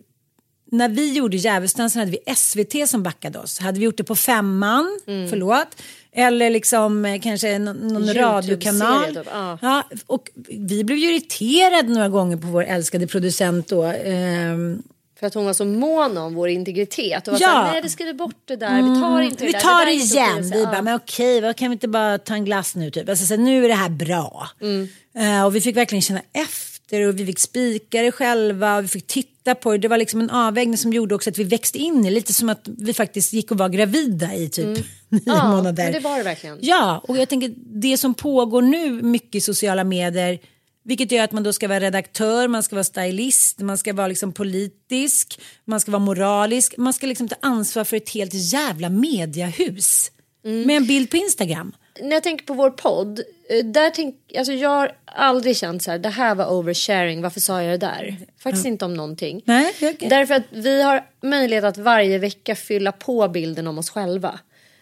när 0.73 0.89
vi 0.89 1.13
gjorde 1.13 1.37
Djävulsdansen 1.37 2.01
hade 2.01 2.11
vi 2.13 2.35
SVT 2.35 2.89
som 2.89 3.03
backade 3.03 3.39
oss. 3.39 3.59
Hade 3.59 3.79
vi 3.79 3.85
gjort 3.85 3.97
det 3.97 4.05
på 4.05 4.17
femman, 4.17 4.99
förlåt, 5.31 5.69
eller 6.13 6.51
liksom 6.51 7.05
eh, 7.05 7.21
kanske 7.21 7.59
någon, 7.59 7.77
någon 7.77 8.15
radiokanal. 8.15 9.15
typ, 9.15 9.27
ja. 9.63 9.89
Och 10.07 10.31
vi 10.49 10.85
blev 10.85 10.99
ju 10.99 11.11
irriterade 11.15 11.89
några 11.89 12.09
gånger 12.09 12.37
på 12.37 12.47
vår 12.47 12.65
älskade 12.65 13.07
producent 13.07 13.69
då. 13.69 13.83
ehm, 13.83 14.83
För 15.21 15.27
att 15.27 15.35
hon 15.35 15.45
var 15.45 15.53
så 15.53 15.65
mån 15.65 16.19
om 16.19 16.35
vår 16.35 16.49
integritet. 16.49 17.29
Och 17.29 17.33
var 17.33 17.41
Ja. 17.41 17.49
såhär, 17.49 17.73
nej 17.73 17.83
vi 17.83 17.89
skriver 17.89 18.13
bort 18.13 18.37
det 18.45 18.57
där, 18.57 18.77
vi 18.83 19.01
tar 19.01 19.21
inte 19.21 19.45
vi 19.47 19.53
det 19.53 19.59
där. 19.59 19.61
tar 19.65 19.87
det 19.87 19.93
inte 19.93 20.15
igen. 20.17 20.29
okej." 20.39 20.51
Vi 20.51 20.63
Ja. 20.63 20.67
bara, 20.71 20.83
men 20.83 20.95
okej, 20.97 21.41
vad 21.41 21.57
kan 21.57 21.71
vi 21.71 21.73
inte 21.73 21.89
bara 21.89 22.19
ta 22.19 22.35
en 22.35 22.45
glass 22.45 22.75
nu 22.75 22.91
typ? 22.91 23.09
Alltså, 23.09 23.27
så, 23.27 23.37
nu 23.37 23.65
är 23.65 23.69
det 23.69 23.75
här 23.75 23.89
bra. 23.89 24.49
Mm. 24.61 24.89
Eh, 25.19 25.45
och 25.47 25.57
vi 25.57 25.61
fick 25.61 25.77
verkligen 25.77 26.03
känna 26.03 26.21
efter 26.33 27.09
och 27.09 27.21
vi 27.21 27.27
fick 27.27 27.39
spika 27.39 28.03
det 28.03 28.13
själva 28.13 28.77
och 28.77 28.85
vi 28.85 28.89
fick 28.89 29.07
titta 29.07 29.55
på 29.55 29.73
det. 29.73 29.79
Det 29.79 29.89
var 29.89 29.99
liksom 29.99 30.21
en 30.21 30.31
avvägning 30.31 30.77
som 30.79 30.93
gjorde 30.93 31.15
också 31.15 31.31
att 31.31 31.39
vi 31.39 31.45
växte 31.45 31.79
in 31.79 32.01
i 32.01 32.09
det. 32.09 32.15
Lite 32.15 32.33
som 32.33 32.49
att 32.49 32.69
vi 32.79 32.93
faktiskt 32.95 33.33
gick 33.33 33.51
och 33.51 33.59
var 33.59 33.69
gravida 33.69 34.35
i 34.35 34.49
typ 34.49 34.67
nio 35.09 35.23
Mm. 35.23 35.23
Ja, 35.27 35.49
månader. 35.51 35.85
men 35.85 35.93
det 35.93 36.01
var 36.01 36.19
det 36.19 36.25
verkligen. 36.25 36.59
Ja, 36.61 37.03
och 37.09 37.17
jag 37.17 37.29
tänker 37.29 37.55
det 37.57 37.97
som 37.99 38.15
pågår 38.15 38.63
nu 38.63 38.91
mycket 39.03 39.35
i 39.35 39.41
sociala 39.41 39.85
medier 39.85 40.39
vilket 40.87 41.13
gör 41.13 41.25
att 41.25 41.33
man 41.33 41.43
då 41.43 41.53
ska 41.53 41.69
vara 41.69 41.81
redaktör, 41.81 42.49
man 42.49 42.63
ska 42.63 42.77
vara 42.77 42.85
stylist, 42.85 43.61
man 43.61 43.79
ska 43.79 43.93
vara 43.93 44.07
liksom 44.07 44.33
politisk, 44.33 45.41
man 45.65 45.81
ska 45.81 45.91
vara 45.91 46.03
moralisk, 46.03 46.77
man 46.77 46.93
ska 46.93 47.07
liksom 47.07 47.29
ta 47.29 47.37
ansvar 47.41 47.85
för 47.85 47.97
ett 47.97 48.11
helt 48.11 48.35
jävla 48.35 48.89
mediahus. 48.89 50.11
Mm. 50.45 50.63
Med 50.67 50.77
en 50.77 50.87
bild 50.87 51.11
på 51.11 51.17
Instagram. 51.17 51.73
När 52.03 52.13
jag 52.13 52.23
tänker 52.23 52.45
på 52.45 52.55
vår 52.55 52.71
podd, 52.71 53.21
eh, 53.51 53.65
där 53.65 53.91
tänk, 53.91 54.17
alltså 54.39 54.53
jag 54.53 54.71
har 54.71 54.93
aldrig 55.05 55.57
känt 55.57 55.83
så 55.83 55.91
här, 55.91 55.99
det 55.99 56.09
här 56.09 56.35
var 56.35 56.47
oversharing, 56.53 57.23
varför 57.23 57.41
sa 57.41 57.63
jag 57.63 57.81
det 57.81 57.87
där? 57.87 58.17
Faktiskt 58.43 58.67
inte 58.67 58.85
om 58.85 58.95
någonting. 58.95 59.43
Nej, 59.45 59.73
okej. 59.77 60.09
Därför 60.11 60.35
att 60.35 60.43
vi 60.51 60.83
har 60.83 61.05
möjlighet 61.23 61.65
att 61.65 61.79
varje 61.79 62.19
vecka 62.19 62.55
fylla 62.57 62.93
på 62.93 63.29
bilden 63.29 63.67
om 63.67 63.79
oss 63.79 63.91
själva. 63.91 64.41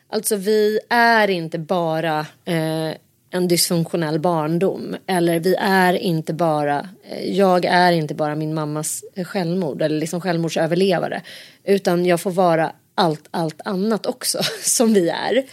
Alltså 0.08 0.36
vi 0.36 0.80
är 0.88 1.30
inte 1.30 1.58
bara 1.58 2.26
eh, 2.44 2.90
en 3.34 3.48
dysfunktionell 3.48 4.18
barndom. 4.18 4.96
Eller 5.06 5.40
vi 5.40 5.54
är 5.58 5.94
inte 5.94 6.34
bara, 6.34 6.88
eh, 7.10 7.36
jag 7.36 7.64
är 7.64 7.92
inte 7.92 8.14
bara 8.14 8.34
min 8.34 8.54
mammas 8.54 9.04
eh, 9.14 9.24
självmord 9.24 9.82
eller 9.82 9.98
liksom 10.00 10.20
självmordsöverlevare. 10.20 11.22
Utan 11.64 12.06
jag 12.06 12.20
får 12.20 12.30
vara 12.30 12.72
allt, 12.94 13.28
allt 13.30 13.60
annat 13.64 14.06
också 14.06 14.42
som 14.62 14.94
vi 14.94 15.08
är. 15.08 15.44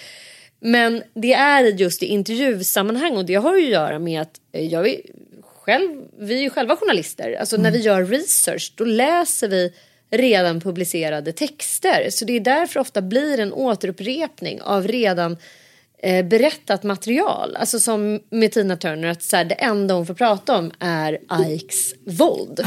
Men 0.59 1.03
det 1.13 1.34
är 1.34 1.63
just 1.63 2.03
i 2.03 2.05
intervjusammanhang 2.05 3.17
och 3.17 3.25
det 3.25 3.36
har 3.36 3.57
ju 3.57 3.65
att 3.65 3.71
göra 3.71 3.99
med 3.99 4.21
att 4.21 4.41
eh, 4.51 4.65
jag 4.65 4.88
är 4.88 5.01
själv, 5.43 6.01
vi 6.19 6.38
är 6.38 6.41
ju 6.41 6.49
själva 6.49 6.75
journalister. 6.75 7.38
Alltså 7.39 7.57
när 7.57 7.71
vi 7.71 7.79
gör 7.79 8.05
research 8.05 8.73
då 8.75 8.84
läser 8.84 9.47
vi 9.47 9.73
redan 10.11 10.61
publicerade 10.61 11.32
texter. 11.32 12.09
Så 12.09 12.25
det 12.25 12.34
är 12.34 12.39
därför 12.39 12.79
ofta 12.79 13.01
blir 13.01 13.39
en 13.39 13.53
återupprepning 13.53 14.61
av 14.61 14.88
redan 14.88 15.38
eh, 16.04 16.26
berättat 16.26 16.84
material. 16.84 17.56
Alltså 17.56 17.80
som 17.80 18.20
med 18.30 18.52
Tina 18.52 18.78
Turner 18.78 19.08
att 19.08 19.24
så 19.24 19.36
här, 19.38 19.45
det 19.45 19.56
enda 19.56 19.93
hon 19.93 20.06
får 20.06 20.14
prata 20.14 20.58
om 20.58 20.72
är 20.80 21.20
Ikes 21.49 21.93
våld. 22.06 22.62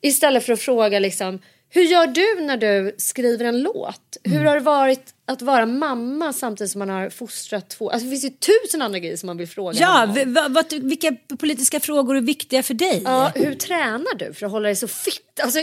Istället 0.00 0.44
för 0.46 0.52
att 0.52 0.60
fråga 0.60 0.98
liksom 0.98 1.38
hur 1.68 1.82
gör 1.82 2.06
du 2.06 2.40
när 2.44 2.56
du 2.56 2.94
skriver 2.98 3.44
en 3.44 3.62
låt? 3.62 4.16
Hur 4.24 4.44
har 4.44 4.54
det 4.54 4.60
varit 4.60 5.00
att 5.26 5.42
vara 5.42 5.66
mamma 5.66 6.32
samtidigt 6.32 6.70
som 6.70 6.78
man 6.78 6.88
har 6.88 7.10
fostrat 7.10 7.70
två? 7.70 7.90
Alltså 7.90 8.04
det 8.04 8.10
finns 8.10 8.24
ju 8.24 8.30
tusen 8.30 8.82
andra 8.82 8.98
grejer 8.98 9.16
som 9.16 9.26
man 9.26 9.36
vill 9.36 9.48
fråga 9.48 9.78
Ja, 9.80 10.14
vad- 10.48 10.72
vilka 10.72 11.12
politiska 11.38 11.80
frågor 11.80 12.16
är 12.16 12.20
viktiga 12.20 12.62
för 12.62 12.74
dig? 12.74 13.02
Ja, 13.04 13.32
hur 13.34 13.54
tränar 13.54 14.14
du 14.18 14.32
för 14.34 14.46
att 14.46 14.52
hålla 14.52 14.66
dig 14.68 14.76
så 14.76 14.88
fit? 14.88 15.40
Alltså, 15.42 15.58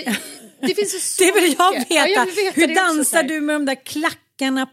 det 0.62 0.76
finns 0.76 0.96
ju 0.96 1.00
så 1.00 1.24
Det 1.34 1.42
vill 1.42 1.56
jag 1.58 1.74
mycket. 1.80 1.92
veta. 1.92 2.08
Ja, 2.08 2.16
jag 2.16 2.26
vill 2.26 2.36
veta 2.46 2.62
hur 2.62 2.76
dansar 2.76 3.24
du 3.24 3.42
med 3.42 3.56
de 3.56 3.66
där 3.66 3.86
klackarna 3.86 4.20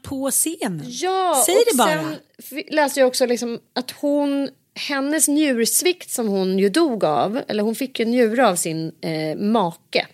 på 0.02 0.30
scenen? 0.30 0.82
Ja, 0.86 1.42
Säg 1.46 1.64
det 1.70 1.76
bara. 1.76 1.88
sen 1.88 2.62
läste 2.68 3.00
jag 3.00 3.06
också 3.06 3.26
liksom 3.26 3.60
att 3.72 3.90
hon, 3.90 4.48
hennes 4.88 5.28
njursvikt 5.28 6.10
som 6.10 6.28
hon 6.28 6.58
ju 6.58 6.68
dog 6.68 7.04
av, 7.04 7.40
eller 7.48 7.62
hon 7.62 7.74
fick 7.74 7.98
ju 7.98 8.02
en 8.04 8.10
njure 8.10 8.48
av 8.48 8.56
sin 8.56 8.92
eh, 9.00 9.36
make, 9.36 10.06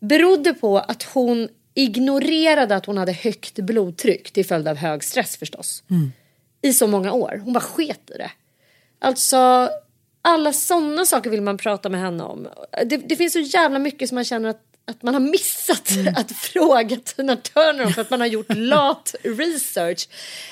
berodde 0.00 0.54
på 0.54 0.78
att 0.78 1.02
hon 1.02 1.48
ignorerade 1.74 2.76
att 2.76 2.86
hon 2.86 2.98
hade 2.98 3.12
högt 3.12 3.54
blodtryck 3.54 4.30
till 4.30 4.46
följd 4.46 4.68
av 4.68 4.76
hög 4.76 5.04
stress 5.04 5.36
förstås. 5.36 5.82
I 6.62 6.72
så 6.72 6.86
många 6.86 7.12
år. 7.12 7.40
Hon 7.44 7.52
bara 7.52 7.60
sket 7.60 8.10
i 8.14 8.18
det. 8.18 8.30
Alltså 8.98 9.68
alla 10.22 10.52
sådana 10.52 11.04
saker 11.04 11.30
vill 11.30 11.42
man 11.42 11.58
prata 11.58 11.88
med 11.88 12.00
henne 12.00 12.24
om. 12.24 12.48
Det, 12.86 12.96
det 12.96 13.16
finns 13.16 13.32
så 13.32 13.38
jävla 13.38 13.78
mycket 13.78 14.08
som 14.08 14.14
man 14.14 14.24
känner 14.24 14.48
att 14.48 14.62
att 14.84 15.02
man 15.02 15.14
har 15.14 15.20
missat 15.20 15.90
att 16.16 16.32
fråga 16.32 16.96
Tina 16.96 17.36
Turner 17.36 17.86
för 17.86 18.00
att 18.00 18.10
man 18.10 18.20
har 18.20 18.26
gjort 18.26 18.46
lat 18.56 19.14
research. 19.22 20.08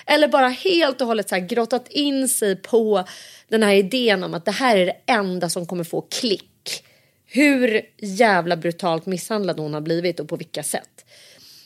Eller 0.07 0.29
bara 0.29 0.49
helt 0.49 1.01
och 1.01 1.07
hållet 1.07 1.29
så 1.29 1.35
här 1.35 1.47
grottat 1.47 1.89
in 1.89 2.29
sig 2.29 2.57
på 2.57 3.05
den 3.49 3.63
här 3.63 3.75
idén 3.75 4.25
om 4.25 4.35
att 4.35 4.45
det 4.45 4.51
här 4.51 4.77
är 4.77 4.87
det 4.87 4.97
enda 5.07 5.49
som 5.49 5.67
kommer 5.67 5.85
få 5.85 6.01
klick. 6.01 6.85
Hur 7.27 7.81
jävla 7.99 8.57
brutalt 8.57 9.07
misshandlad 9.07 9.59
hon 9.59 9.75
har 9.75 9.81
blivit 9.81 10.21
och 10.21 10.29
på 10.29 10.37
vilka 10.37 10.63
sätt. 10.63 11.05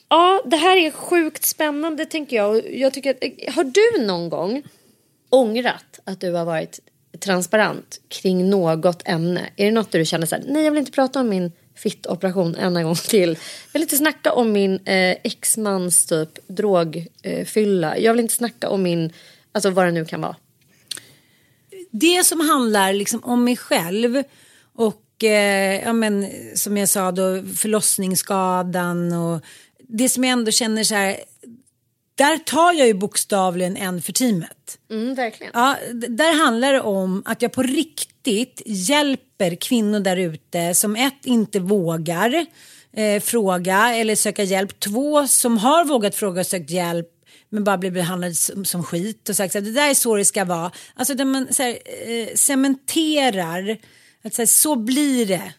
Ja, 0.08 0.42
det 0.46 0.56
här 0.56 0.76
är 0.76 0.90
sjukt 0.90 1.44
spännande 1.44 2.06
tänker 2.06 2.36
jag. 2.36 2.76
Jag 2.76 2.94
tycker 2.94 3.10
att, 3.10 3.54
har 3.54 3.64
du 3.64 4.06
någon 4.06 4.28
gång 4.28 4.62
ångrat 5.30 6.00
att 6.04 6.20
du 6.20 6.32
har 6.32 6.44
varit 6.44 6.80
transparent 7.20 8.00
kring 8.08 8.50
något 8.50 9.02
ämne? 9.08 9.50
Är 9.56 9.64
det 9.64 9.70
något 9.70 9.92
där 9.92 9.98
du 9.98 10.04
känner 10.04 10.26
så 10.26 10.34
här, 10.34 10.44
nej 10.48 10.64
jag 10.64 10.70
vill 10.70 10.78
inte 10.78 10.92
prata 10.92 11.20
om 11.20 11.28
min 11.28 11.52
fittoperation 11.74 12.54
en 12.54 12.84
gång 12.84 12.94
till. 12.94 13.28
Jag 13.28 13.72
vill 13.72 13.82
inte 13.82 13.96
snacka 13.96 14.32
om 14.32 14.52
min 14.52 14.74
eh, 14.74 15.16
exmans 15.24 16.06
typ 16.06 16.38
drogfylla. 16.46 17.96
Eh, 17.96 18.04
jag 18.04 18.12
vill 18.12 18.20
inte 18.20 18.34
snacka 18.34 18.68
om 18.68 18.82
min, 18.82 19.12
alltså 19.52 19.70
vad 19.70 19.86
det 19.86 19.92
nu 19.92 20.04
kan 20.04 20.20
vara. 20.20 20.36
Det 21.90 22.24
som 22.24 22.40
handlar 22.40 22.92
liksom 22.92 23.24
om 23.24 23.44
mig 23.44 23.56
själv 23.56 24.22
och 24.74 25.24
eh, 25.24 25.82
ja, 25.84 25.92
men, 25.92 26.30
som 26.54 26.76
jag 26.76 26.88
sa 26.88 27.12
då 27.12 27.42
förlossningsskadan 27.56 29.12
och 29.12 29.44
det 29.78 30.08
som 30.08 30.24
jag 30.24 30.32
ändå 30.32 30.50
känner 30.50 30.84
så 30.84 30.94
här 30.94 31.16
där 32.14 32.38
tar 32.38 32.72
jag 32.72 32.86
ju 32.86 32.94
bokstavligen 32.94 33.76
en 33.76 34.02
för 34.02 34.12
teamet. 34.12 34.78
Mm, 34.90 35.14
verkligen. 35.14 35.52
Ja, 35.54 35.76
där 36.08 36.44
handlar 36.44 36.72
det 36.72 36.80
om 36.80 37.22
att 37.24 37.42
jag 37.42 37.52
på 37.52 37.62
riktigt 37.62 38.62
hjälper 38.66 39.54
kvinnor 39.54 40.00
där 40.00 40.16
ute 40.16 40.74
som 40.74 40.96
ett 40.96 41.24
inte 41.26 41.60
vågar 41.60 42.46
eh, 42.92 43.20
fråga 43.20 43.94
eller 43.94 44.16
söka 44.16 44.42
hjälp. 44.42 44.80
Två 44.80 45.26
som 45.26 45.58
har 45.58 45.84
vågat 45.84 46.14
fråga 46.14 46.40
och 46.40 46.46
sökt 46.46 46.70
hjälp 46.70 47.08
men 47.48 47.64
bara 47.64 47.78
blir 47.78 47.90
behandlad 47.90 48.36
som, 48.36 48.64
som 48.64 48.82
skit 48.82 49.28
och 49.28 49.36
sagt 49.36 49.56
att 49.56 49.64
det 49.64 49.72
där 49.72 49.90
är 49.90 49.94
så 49.94 50.16
det 50.16 50.24
ska 50.24 50.44
vara. 50.44 50.70
Alltså 50.94 51.14
där 51.14 51.24
man 51.24 51.52
så 51.52 51.62
här, 51.62 51.78
eh, 52.06 52.34
cementerar 52.34 53.76
att 54.24 54.34
så, 54.34 54.42
här, 54.42 54.46
så 54.46 54.76
blir 54.76 55.26
det 55.26 55.52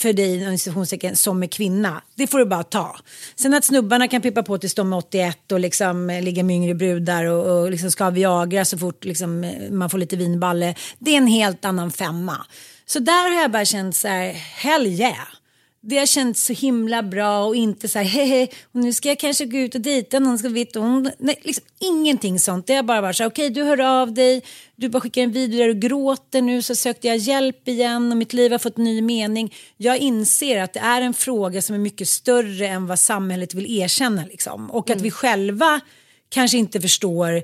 för 0.00 0.12
dig 0.12 1.16
som 1.16 1.42
är 1.42 1.46
kvinna. 1.46 2.02
Det 2.14 2.26
får 2.26 2.38
du 2.38 2.44
bara 2.44 2.62
ta. 2.62 2.96
Sen 3.36 3.54
att 3.54 3.64
snubbarna 3.64 4.08
kan 4.08 4.22
pippa 4.22 4.42
på 4.42 4.58
tills 4.58 4.74
de 4.74 4.92
är 4.92 4.96
81 4.96 5.52
och 5.52 5.60
liksom 5.60 6.10
eh, 6.10 6.22
ligga 6.22 6.42
med 6.42 6.56
yngre 6.56 6.74
brudar 6.74 7.24
och, 7.24 7.60
och 7.60 7.70
liksom 7.70 7.90
ska 7.90 8.04
ha 8.04 8.10
Viagra 8.10 8.64
så 8.64 8.78
fort 8.78 9.04
liksom, 9.04 9.44
eh, 9.44 9.70
man 9.70 9.90
får 9.90 9.98
lite 9.98 10.16
vinballe. 10.16 10.74
Det 10.98 11.10
är 11.10 11.16
en 11.16 11.26
helt 11.26 11.64
annan 11.64 11.90
femma. 11.90 12.46
Så 12.86 12.98
där 12.98 13.34
har 13.34 13.42
jag 13.42 13.50
bara 13.50 13.64
känt 13.64 13.96
så 13.96 14.08
här, 14.08 14.32
hell 14.32 14.86
yeah 14.86 15.39
det 15.82 15.98
har 15.98 16.06
känts 16.06 16.44
så 16.44 16.52
himla 16.52 17.02
bra 17.02 17.44
och 17.44 17.56
inte 17.56 17.88
så 17.88 17.98
här 17.98 18.06
hehe 18.06 18.48
och 18.72 18.80
nu 18.80 18.92
ska 18.92 19.08
jag 19.08 19.18
kanske 19.18 19.44
gå 19.44 19.58
ut 19.58 19.74
och 19.74 19.80
dejta 19.80 20.18
någon 20.18 20.38
ska 20.38 20.48
veta 20.48 20.80
hon 20.80 21.10
nej 21.18 21.38
liksom 21.42 21.64
ingenting 21.78 22.38
sånt. 22.38 22.66
Det 22.66 22.74
har 22.74 22.82
bara 22.82 23.00
varit 23.00 23.16
så 23.16 23.26
okej 23.26 23.46
okay, 23.50 23.62
du 23.62 23.68
hör 23.68 23.80
av 23.80 24.14
dig 24.14 24.42
du 24.76 24.88
bara 24.88 25.00
skickar 25.00 25.22
en 25.22 25.32
video 25.32 25.58
där 25.58 25.66
du 25.66 25.74
gråter 25.74 26.42
nu 26.42 26.62
så 26.62 26.74
sökte 26.74 27.08
jag 27.08 27.16
hjälp 27.16 27.68
igen 27.68 28.10
och 28.12 28.16
mitt 28.16 28.32
liv 28.32 28.52
har 28.52 28.58
fått 28.58 28.76
ny 28.76 29.02
mening. 29.02 29.54
Jag 29.76 29.98
inser 29.98 30.62
att 30.62 30.72
det 30.72 30.80
är 30.80 31.02
en 31.02 31.14
fråga 31.14 31.62
som 31.62 31.74
är 31.74 31.80
mycket 31.80 32.08
större 32.08 32.68
än 32.68 32.86
vad 32.86 32.98
samhället 32.98 33.54
vill 33.54 33.80
erkänna 33.80 34.24
liksom. 34.24 34.70
Och 34.70 34.90
att 34.90 34.96
mm. 34.96 35.02
vi 35.02 35.10
själva 35.10 35.80
kanske 36.28 36.58
inte 36.58 36.80
förstår 36.80 37.42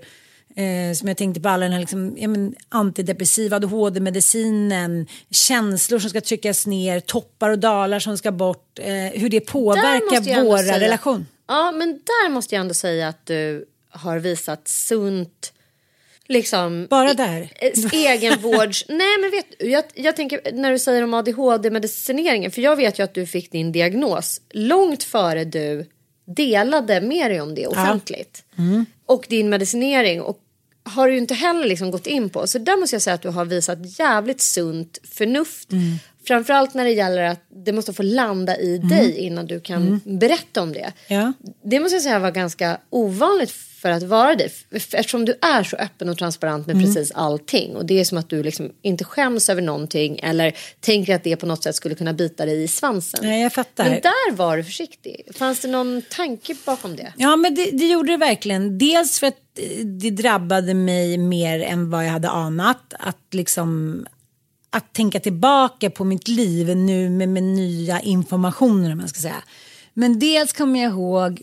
Eh, 0.57 0.95
som 0.95 1.09
jag 1.09 1.17
tänkte 1.17 1.41
på 1.41 1.49
alla 1.49 1.65
den 1.65 1.73
här 1.73 1.81
liksom, 1.81 2.17
ja, 2.19 2.29
men, 2.29 2.55
antidepressiva 2.69 3.57
ADHD-medicinen, 3.57 5.07
känslor 5.31 5.99
som 5.99 6.11
ska 6.11 6.21
tryckas 6.21 6.67
ner, 6.67 7.01
toppar 7.01 7.51
och 7.51 7.59
dalar 7.59 7.99
som 7.99 8.19
ska 8.19 8.33
bort, 8.33 8.79
eh, 8.79 9.21
hur 9.21 9.29
det 9.29 9.41
påverkar 9.41 10.45
våra 10.45 10.81
relation. 10.81 11.27
Ja, 11.47 11.73
men 11.73 11.93
där 11.93 12.31
måste 12.31 12.55
jag 12.55 12.61
ändå 12.61 12.75
säga 12.75 13.09
att 13.09 13.27
du 13.27 13.65
har 13.91 14.19
visat 14.19 14.69
sunt 14.69 15.53
liksom 16.29 16.87
bara 16.91 17.15
där 17.15 17.53
egenvårds 17.93 18.85
nej 18.89 19.19
men 19.21 19.31
vet 19.31 19.47
jag, 19.59 19.85
jag 19.95 20.17
tänker 20.17 20.41
när 20.53 20.73
du 20.73 20.79
säger 20.79 21.03
om 21.03 21.15
ADHD 21.15 21.71
medicineringen 21.71 22.51
för 22.51 22.63
jag 22.63 22.77
vet 22.77 22.99
ju 22.99 23.03
att 23.03 23.15
du 23.15 23.27
fick 23.27 23.53
din 23.53 23.73
diagnos 23.73 24.41
långt 24.51 25.03
före 25.03 25.45
du 25.45 25.87
delade 26.25 27.01
med 27.01 27.31
dig 27.31 27.41
om 27.41 27.55
det 27.55 27.67
offentligt 27.67 28.45
ja. 28.55 28.63
mm. 28.63 28.87
och 29.07 29.27
din 29.29 29.49
medicinering 29.49 30.23
och 30.23 30.41
har 30.87 31.07
du 31.07 31.13
ju 31.13 31.19
inte 31.19 31.35
heller 31.35 31.69
liksom 31.69 31.91
gått 31.91 32.07
in 32.07 32.31
på. 32.31 32.47
Så 32.47 32.59
där 32.59 32.77
måste 32.77 32.97
jag 32.97 33.03
säga 33.03 33.15
att 33.15 33.23
du 33.23 33.29
har 33.29 33.45
visat 33.45 33.99
jävligt 33.99 34.41
sunt 34.41 34.99
förnuft. 35.13 35.73
Mm. 35.73 35.99
Framförallt 36.27 36.75
när 36.75 36.85
det 36.85 36.91
gäller 36.91 37.23
att 37.23 37.47
det 37.49 37.73
måste 37.73 37.93
få 37.93 38.03
landa 38.03 38.57
i 38.57 38.77
mm. 38.77 38.89
dig 38.89 39.19
innan 39.19 39.47
du 39.47 39.61
kan 39.61 39.83
mm. 39.83 40.19
berätta 40.19 40.63
om 40.63 40.73
det. 40.73 40.93
Ja. 41.09 41.33
Det 41.63 41.81
måste 41.81 41.97
jag 41.97 42.03
säga 42.03 42.19
var 42.19 42.31
ganska 42.31 42.81
ovanligt 42.91 43.51
för 43.51 43.91
att 43.91 44.03
vara 44.03 44.35
dig. 44.35 44.53
Eftersom 44.71 45.25
du 45.25 45.35
är 45.43 45.63
så 45.63 45.77
öppen 45.77 46.09
och 46.09 46.19
transparent 46.19 46.67
med 46.67 46.77
mm. 46.77 46.87
precis 46.87 47.13
allting. 47.15 47.77
Och 47.77 47.87
det 47.87 48.01
är 48.01 48.05
som 48.05 48.19
att 48.19 48.29
du 48.29 48.43
liksom 48.43 48.73
inte 48.83 49.05
skäms 49.05 49.49
över 49.49 49.63
någonting 49.63 50.21
eller 50.23 50.57
tänker 50.81 51.15
att 51.15 51.25
det 51.25 51.37
på 51.37 51.47
något 51.47 51.63
sätt 51.63 51.75
skulle 51.75 51.95
kunna 51.95 52.13
bita 52.13 52.47
dig 52.47 52.63
i 52.63 52.69
svansen. 52.69 53.21
Nej, 53.23 53.43
jag 53.43 53.53
fattar. 53.53 53.85
Men 53.85 54.01
där 54.01 54.33
var 54.33 54.57
du 54.57 54.65
försiktig. 54.65 55.23
Fanns 55.35 55.61
det 55.61 55.69
någon 55.69 56.03
tanke 56.11 56.55
bakom 56.65 56.97
det? 56.97 57.13
Ja, 57.17 57.37
men 57.37 57.55
det, 57.55 57.71
det 57.71 57.87
gjorde 57.87 58.13
det 58.13 58.17
verkligen. 58.17 58.79
Dels 58.79 59.21
för 59.21 59.27
att 59.27 59.59
eh, 59.59 59.87
det 59.87 60.11
drabbade 60.11 60.75
mig 60.75 61.19
mer 61.19 61.61
än 61.61 61.91
vad 61.91 62.07
jag 62.07 62.11
hade 62.11 62.29
anat. 62.29 62.95
Att 62.99 63.35
liksom 63.35 64.01
att 64.71 64.93
tänka 64.93 65.21
tillbaka 65.21 65.91
på 65.91 66.05
mitt 66.05 66.29
liv 66.29 66.77
nu 66.77 67.11
med, 67.11 67.29
med 67.29 67.43
nya 67.43 68.01
informationer 68.01 68.93
om 68.93 68.99
man 68.99 69.09
ska 69.09 69.21
säga. 69.21 69.43
Men 69.95 70.19
dels 70.19 70.53
kommer 70.53 70.83
jag 70.83 70.93
ihåg 70.93 71.43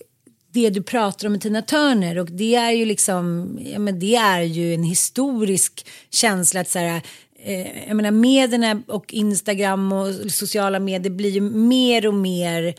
det 0.52 0.70
du 0.70 0.84
pratar 0.84 1.28
om 1.28 1.32
med 1.32 1.42
Tina 1.42 1.62
Turner 1.62 2.20
och 2.20 2.32
det 2.32 2.56
är 2.56 2.72
ju 2.72 2.86
liksom, 2.86 3.50
ja 3.66 3.80
men 3.80 4.00
det 4.00 4.16
är 4.16 4.42
ju 4.42 4.74
en 4.74 4.84
historisk 4.84 5.88
känsla 6.10 6.62
att 6.62 6.70
så 6.70 6.80
här, 6.80 7.02
eh, 7.44 7.88
jag 7.88 7.96
menar 7.96 8.12
medierna 8.12 8.82
och 8.88 9.14
Instagram 9.14 9.92
och 9.92 10.32
sociala 10.32 10.80
medier 10.80 11.12
blir 11.12 11.30
ju 11.30 11.42
mer 11.42 12.08
och 12.08 12.14
mer 12.14 12.76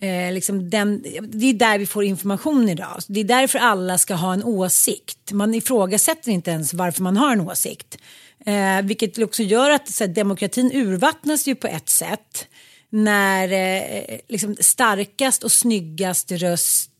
Eh, 0.00 0.32
liksom 0.32 0.70
den, 0.70 1.02
det 1.22 1.46
är 1.46 1.52
där 1.52 1.78
vi 1.78 1.86
får 1.86 2.04
information 2.04 2.68
idag. 2.68 2.98
Det 3.08 3.20
är 3.20 3.24
därför 3.24 3.58
alla 3.58 3.98
ska 3.98 4.14
ha 4.14 4.32
en 4.32 4.44
åsikt. 4.44 5.32
Man 5.32 5.54
ifrågasätter 5.54 6.30
inte 6.30 6.50
ens 6.50 6.74
varför 6.74 7.02
man 7.02 7.16
har 7.16 7.32
en 7.32 7.40
åsikt. 7.40 7.98
Eh, 8.48 8.82
vilket 8.82 9.18
också 9.18 9.42
gör 9.42 9.70
att 9.70 9.88
så 9.88 10.04
här, 10.04 10.14
demokratin 10.14 10.72
urvattnas 10.74 11.48
ju 11.48 11.54
på 11.54 11.66
ett 11.66 11.88
sätt. 11.88 12.48
När 12.90 13.52
eh, 13.52 14.18
liksom, 14.28 14.56
starkast 14.60 15.44
och 15.44 15.52
snyggast 15.52 16.32
röst 16.32 16.90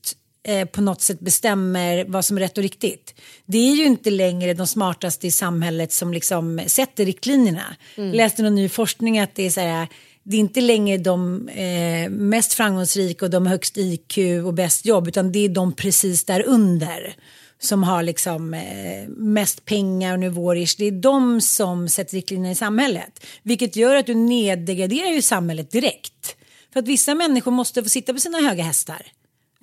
eh, 0.49 0.69
på 0.69 0.81
något 0.81 1.03
sätt 1.03 1.21
bestämmer 1.21 2.05
vad 2.09 2.25
som 2.25 2.37
är 2.37 2.41
rätt 2.41 2.59
och 2.59 2.63
riktigt. 2.63 3.21
Det 3.47 3.59
är 3.59 3.75
ju 3.75 3.85
inte 3.85 4.11
längre 4.11 4.55
de 4.55 4.67
smartaste 4.67 5.27
i 5.27 5.31
samhället 5.31 5.93
som 5.93 6.13
liksom 6.13 6.61
sätter 6.67 7.05
riktlinjerna. 7.05 7.77
Mm. 7.97 8.09
Jag 8.09 8.17
läste 8.17 8.43
någon 8.43 8.55
ny 8.55 8.69
forskning 8.69 9.19
att 9.19 9.35
det 9.35 9.47
är 9.47 9.51
så 9.51 9.61
här 9.61 9.89
det 10.23 10.37
är 10.37 10.41
inte 10.41 10.61
längre 10.61 10.99
de 10.99 11.49
eh, 11.49 12.11
mest 12.11 12.55
framgångsrika 12.55 13.25
och 13.25 13.31
de 13.31 13.47
högst 13.47 13.79
IQ 13.79 14.19
och 14.45 14.55
bäst 14.55 14.87
jobb 14.87 15.09
utan 15.09 15.33
det 15.33 15.45
är 15.45 15.49
de 15.49 15.73
precis 15.73 16.25
där 16.25 16.47
under 16.47 17.15
som 17.61 17.83
har 17.83 18.03
liksom 18.03 18.55
eh, 18.55 19.09
mest 19.09 19.65
pengar 19.65 20.13
och 20.13 20.21
nivåer. 20.21 20.79
Det 20.79 20.85
är 20.85 20.93
de 20.93 21.41
som 21.41 21.89
sätter 21.89 22.17
riktlinjerna 22.17 22.51
i 22.51 22.55
samhället. 22.55 23.27
Vilket 23.43 23.77
gör 23.77 23.97
att 23.97 24.07
du 24.07 24.15
neddegraderar 24.15 25.11
ju 25.11 25.23
samhället 25.23 25.71
direkt. 25.71 26.37
För 26.73 26.81
att 26.81 26.89
vissa 26.89 27.15
människor 27.15 27.51
måste 27.51 27.83
få 27.83 27.89
sitta 27.89 28.13
på 28.13 28.21
sina 28.21 28.39
höga 28.39 28.63
hästar. 28.63 29.07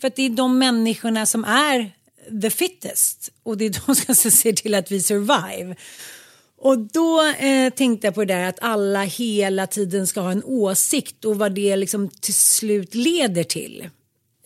För 0.01 0.07
att 0.07 0.15
det 0.15 0.23
är 0.23 0.29
de 0.29 0.59
människorna 0.59 1.25
som 1.25 1.43
är 1.43 1.91
the 2.41 2.49
fittest. 2.49 3.31
Och 3.43 3.57
det 3.57 3.65
är 3.65 3.69
de 4.05 4.15
som 4.15 4.31
ser 4.31 4.53
till 4.53 4.75
att 4.75 4.91
vi 4.91 5.01
survive. 5.01 5.75
Och 6.57 6.77
då 6.77 7.23
eh, 7.27 7.73
tänkte 7.73 8.07
jag 8.07 8.15
på 8.15 8.25
det 8.25 8.33
där 8.33 8.49
att 8.49 8.59
alla 8.61 9.03
hela 9.03 9.67
tiden 9.67 10.07
ska 10.07 10.21
ha 10.21 10.31
en 10.31 10.43
åsikt 10.43 11.25
och 11.25 11.37
vad 11.37 11.55
det 11.55 11.75
liksom 11.75 12.09
till 12.09 12.33
slut 12.33 12.95
leder 12.95 13.43
till. 13.43 13.89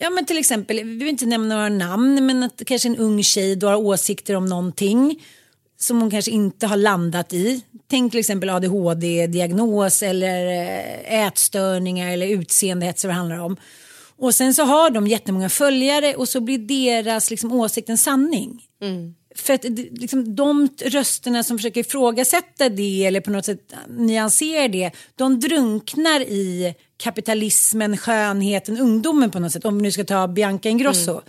Ja 0.02 0.10
men 0.10 0.26
till 0.26 0.38
exempel, 0.38 0.76
vi 0.76 0.96
vill 0.96 1.08
inte 1.08 1.26
nämna 1.26 1.54
några 1.54 1.68
namn 1.68 2.26
men 2.26 2.42
att 2.42 2.62
kanske 2.66 2.88
en 2.88 2.96
ung 2.96 3.22
tjej 3.22 3.56
då 3.56 3.66
har 3.66 3.76
åsikter 3.76 4.34
om 4.36 4.46
någonting 4.46 5.26
som 5.78 6.00
hon 6.00 6.10
kanske 6.10 6.30
inte 6.30 6.66
har 6.66 6.76
landat 6.76 7.32
i. 7.32 7.64
Tänk 7.90 8.12
till 8.12 8.20
exempel 8.20 8.50
ADHD-diagnos 8.50 10.02
eller 10.02 10.46
eh, 10.46 11.26
ätstörningar 11.26 12.12
eller 12.12 12.26
utseendehets 12.26 13.04
vad 13.04 13.10
det 13.10 13.16
handlar 13.16 13.38
om. 13.38 13.56
Och 14.16 14.34
sen 14.34 14.54
så 14.54 14.62
har 14.62 14.90
de 14.90 15.06
jättemånga 15.06 15.48
följare 15.48 16.14
och 16.14 16.28
så 16.28 16.40
blir 16.40 16.58
deras 16.58 17.30
liksom, 17.30 17.52
åsikt 17.52 17.88
en 17.88 17.98
sanning. 17.98 18.62
Mm. 18.82 19.14
För 19.34 19.54
att 19.54 19.64
liksom, 19.92 20.34
de 20.34 20.68
rösterna 20.84 21.42
som 21.42 21.58
försöker 21.58 21.80
ifrågasätta 21.80 22.68
det 22.68 23.04
eller 23.04 23.20
på 23.20 23.30
något 23.30 23.44
sätt 23.44 23.74
nyansera 23.88 24.68
det, 24.68 24.90
de 25.16 25.40
drunknar 25.40 26.20
i 26.20 26.74
kapitalismen, 26.96 27.96
skönheten, 27.96 28.80
ungdomen 28.80 29.30
på 29.30 29.38
något 29.38 29.52
sätt. 29.52 29.64
Om 29.64 29.76
vi 29.76 29.82
nu 29.82 29.92
ska 29.92 30.04
ta 30.04 30.28
Bianca 30.28 30.68
Ingrosso. 30.68 31.10
Mm. 31.10 31.24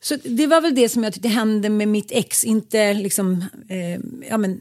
Så 0.00 0.16
det 0.24 0.46
var 0.46 0.60
väl 0.60 0.74
det 0.74 0.88
som 0.88 1.04
jag 1.04 1.12
tyckte 1.12 1.28
hände 1.28 1.68
med 1.68 1.88
mitt 1.88 2.12
ex, 2.12 2.44
inte 2.44 2.94
liksom, 2.94 3.44
eh, 3.68 4.00
ja 4.30 4.38
men 4.38 4.60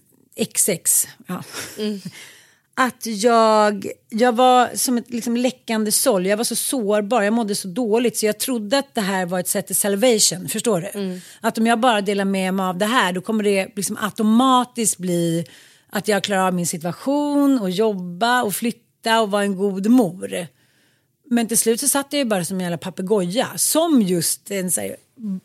XX. 0.54 1.08
Ja. 1.28 1.44
Mm. 1.80 2.02
att 2.78 3.06
jag, 3.06 3.88
jag 4.10 4.36
var 4.36 4.76
som 4.76 4.98
ett 4.98 5.10
liksom 5.10 5.38
läckande 5.38 5.92
såll. 5.92 6.26
Jag 6.26 6.38
var 6.38 6.44
så 6.44 6.56
sårbar, 6.56 7.22
jag 7.22 7.34
mådde 7.34 7.56
så 7.56 7.68
dåligt 7.68 8.18
så 8.18 8.26
jag 8.26 8.38
trodde 8.38 8.78
att 8.78 8.96
det 8.96 9.02
här 9.02 9.26
var 9.26 9.40
ett 9.40 9.48
sätt 9.48 9.68
till 9.68 9.76
salvation. 9.76 10.50
Förstår 10.50 10.82
du? 10.82 11.00
Mm. 11.00 11.22
Att 11.42 11.58
om 11.58 11.68
jag 11.68 11.80
bara 11.80 12.02
delar 12.02 12.26
med 12.26 12.54
mig 12.54 12.66
av 12.66 12.78
det 12.78 12.86
här 12.86 13.14
då 13.14 13.22
kommer 13.22 13.44
det 13.44 13.68
liksom 13.76 13.98
automatiskt 14.02 14.98
bli 14.98 15.46
att 15.90 16.08
jag 16.08 16.24
klarar 16.24 16.48
av 16.48 16.54
min 16.54 16.68
situation 16.68 17.60
och 17.60 17.70
jobba 17.70 18.44
och 18.44 18.56
flytta 18.56 19.22
och 19.22 19.32
vara 19.32 19.44
en 19.44 19.58
god 19.58 19.88
mor. 19.90 20.48
Men 21.30 21.48
till 21.48 21.58
slut 21.58 21.80
så 21.80 21.88
satt 21.88 22.08
jag 22.10 22.20
ju 22.20 22.26
bara 22.26 22.46
som 22.46 22.58
en 22.58 22.64
jävla 22.64 22.78
papegoja. 22.78 23.48
Som 23.56 24.02
just 24.02 24.52
en, 24.52 24.72
så 24.72 24.82
här, 24.82 24.96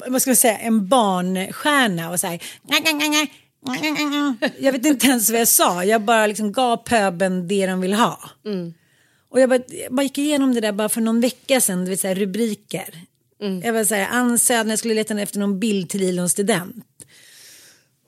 vad 0.09 0.23
ska 0.23 0.31
man 0.31 0.37
säga, 0.37 0.59
en 0.59 0.89
barnstjärna. 0.89 2.11
Och 2.11 2.21
så 2.21 2.27
här, 2.27 2.43
jag 4.59 4.73
vet 4.73 4.87
inte 4.87 5.07
ens 5.07 5.31
vad 5.31 5.41
jag 5.41 5.49
sa. 5.49 5.85
Jag 5.85 6.03
bara 6.03 6.27
liksom 6.27 6.53
gav 6.53 6.77
pöben 6.77 7.49
det 7.49 7.67
de 7.67 7.81
vill 7.81 7.93
ha. 7.93 8.31
Och 9.31 9.41
jag 9.41 9.49
bara, 9.49 9.61
jag 9.69 9.95
bara 9.95 10.03
gick 10.03 10.19
igenom 10.19 10.55
det 10.55 10.61
där 10.61 10.73
bara 10.73 10.89
för 10.89 11.01
någon 11.01 11.21
vecka 11.21 11.61
sedan. 11.61 11.85
Det 11.85 11.91
vill 11.91 11.99
säga 11.99 12.15
rubriker. 12.15 12.95
Jag 13.65 13.73
var 13.73 13.85
så 13.85 13.95
här, 13.95 14.09
Ann 14.11 14.39
Södner 14.39 14.77
skulle 14.77 14.95
leta 14.95 15.21
efter 15.21 15.39
någon 15.39 15.61
bild 15.61 15.89
till 15.89 16.03
Ilon 16.03 16.29
student. 16.29 16.85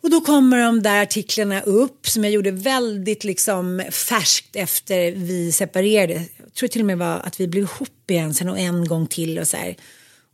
Och 0.03 0.11
då 0.11 0.21
kommer 0.21 0.59
de 0.59 0.83
där 0.83 1.03
artiklarna 1.03 1.61
upp 1.61 2.09
som 2.09 2.25
jag 2.25 2.33
gjorde 2.33 2.51
väldigt 2.51 3.25
liksom 3.25 3.83
färskt 3.91 4.57
efter 4.57 5.13
vi 5.13 5.53
separerade. 5.53 6.23
Jag 6.45 6.55
tror 6.55 6.69
till 6.69 6.81
och 6.81 6.87
med 6.87 6.99
var 6.99 7.21
att 7.25 7.41
vi 7.41 7.49
blev 7.49 7.63
ihop 7.63 8.11
igen 8.11 8.35
sen 8.35 8.49
och 8.49 8.59
en 8.59 8.85
gång 8.85 9.07
till 9.07 9.39
och 9.39 9.49
så 9.49 9.57
här. 9.57 9.77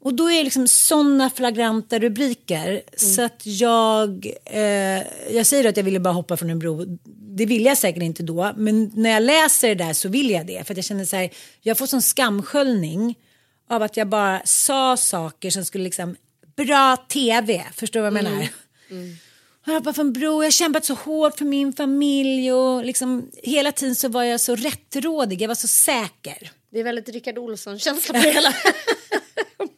Och 0.00 0.14
då 0.14 0.30
är 0.30 0.36
det 0.36 0.44
liksom 0.44 0.68
sådana 0.68 1.30
flagranta 1.30 1.98
rubriker 1.98 2.82
så 2.96 3.22
att 3.22 3.40
jag, 3.44 4.26
eh, 4.44 5.02
jag 5.30 5.46
säger 5.46 5.68
att 5.68 5.76
jag 5.76 5.84
ville 5.84 6.00
bara 6.00 6.14
hoppa 6.14 6.36
från 6.36 6.50
en 6.50 6.58
bro. 6.58 6.98
Det 7.04 7.46
ville 7.46 7.68
jag 7.68 7.78
säkert 7.78 8.02
inte 8.02 8.22
då, 8.22 8.52
men 8.56 8.90
när 8.94 9.10
jag 9.10 9.22
läser 9.22 9.68
det 9.68 9.74
där 9.74 9.92
så 9.92 10.08
vill 10.08 10.30
jag 10.30 10.46
det. 10.46 10.66
För 10.66 10.74
jag 10.74 10.84
känner 10.84 11.04
så 11.04 11.16
här, 11.16 11.30
jag 11.60 11.78
får 11.78 11.86
sån 11.86 12.02
skamsköljning 12.02 13.14
av 13.70 13.82
att 13.82 13.96
jag 13.96 14.08
bara 14.08 14.42
sa 14.44 14.96
saker 14.96 15.50
som 15.50 15.64
skulle 15.64 15.84
liksom, 15.84 16.16
bra 16.56 16.96
tv, 16.96 17.64
förstår 17.74 18.00
du 18.00 18.10
vad 18.10 18.18
jag 18.18 18.24
menar? 18.24 18.48
Jag 19.66 19.74
hoppar 19.74 19.92
från 19.92 20.12
bro, 20.12 20.42
jag 20.42 20.46
har 20.46 20.50
kämpat 20.50 20.84
så 20.84 20.94
hårt 20.94 21.38
för 21.38 21.44
min 21.44 21.72
familj 21.72 22.52
och 22.52 22.84
liksom 22.84 23.30
hela 23.42 23.72
tiden 23.72 23.94
så 23.94 24.08
var 24.08 24.22
jag 24.22 24.40
så 24.40 24.56
rättrådig, 24.56 25.42
jag 25.42 25.48
var 25.48 25.54
så 25.54 25.68
säker. 25.68 26.50
Det 26.70 26.80
är 26.80 26.84
väldigt 26.84 27.08
Rickard 27.08 27.38
Olsson-känsla 27.38 28.14
på 28.14 28.24
det 28.24 28.32
hela. 28.32 28.54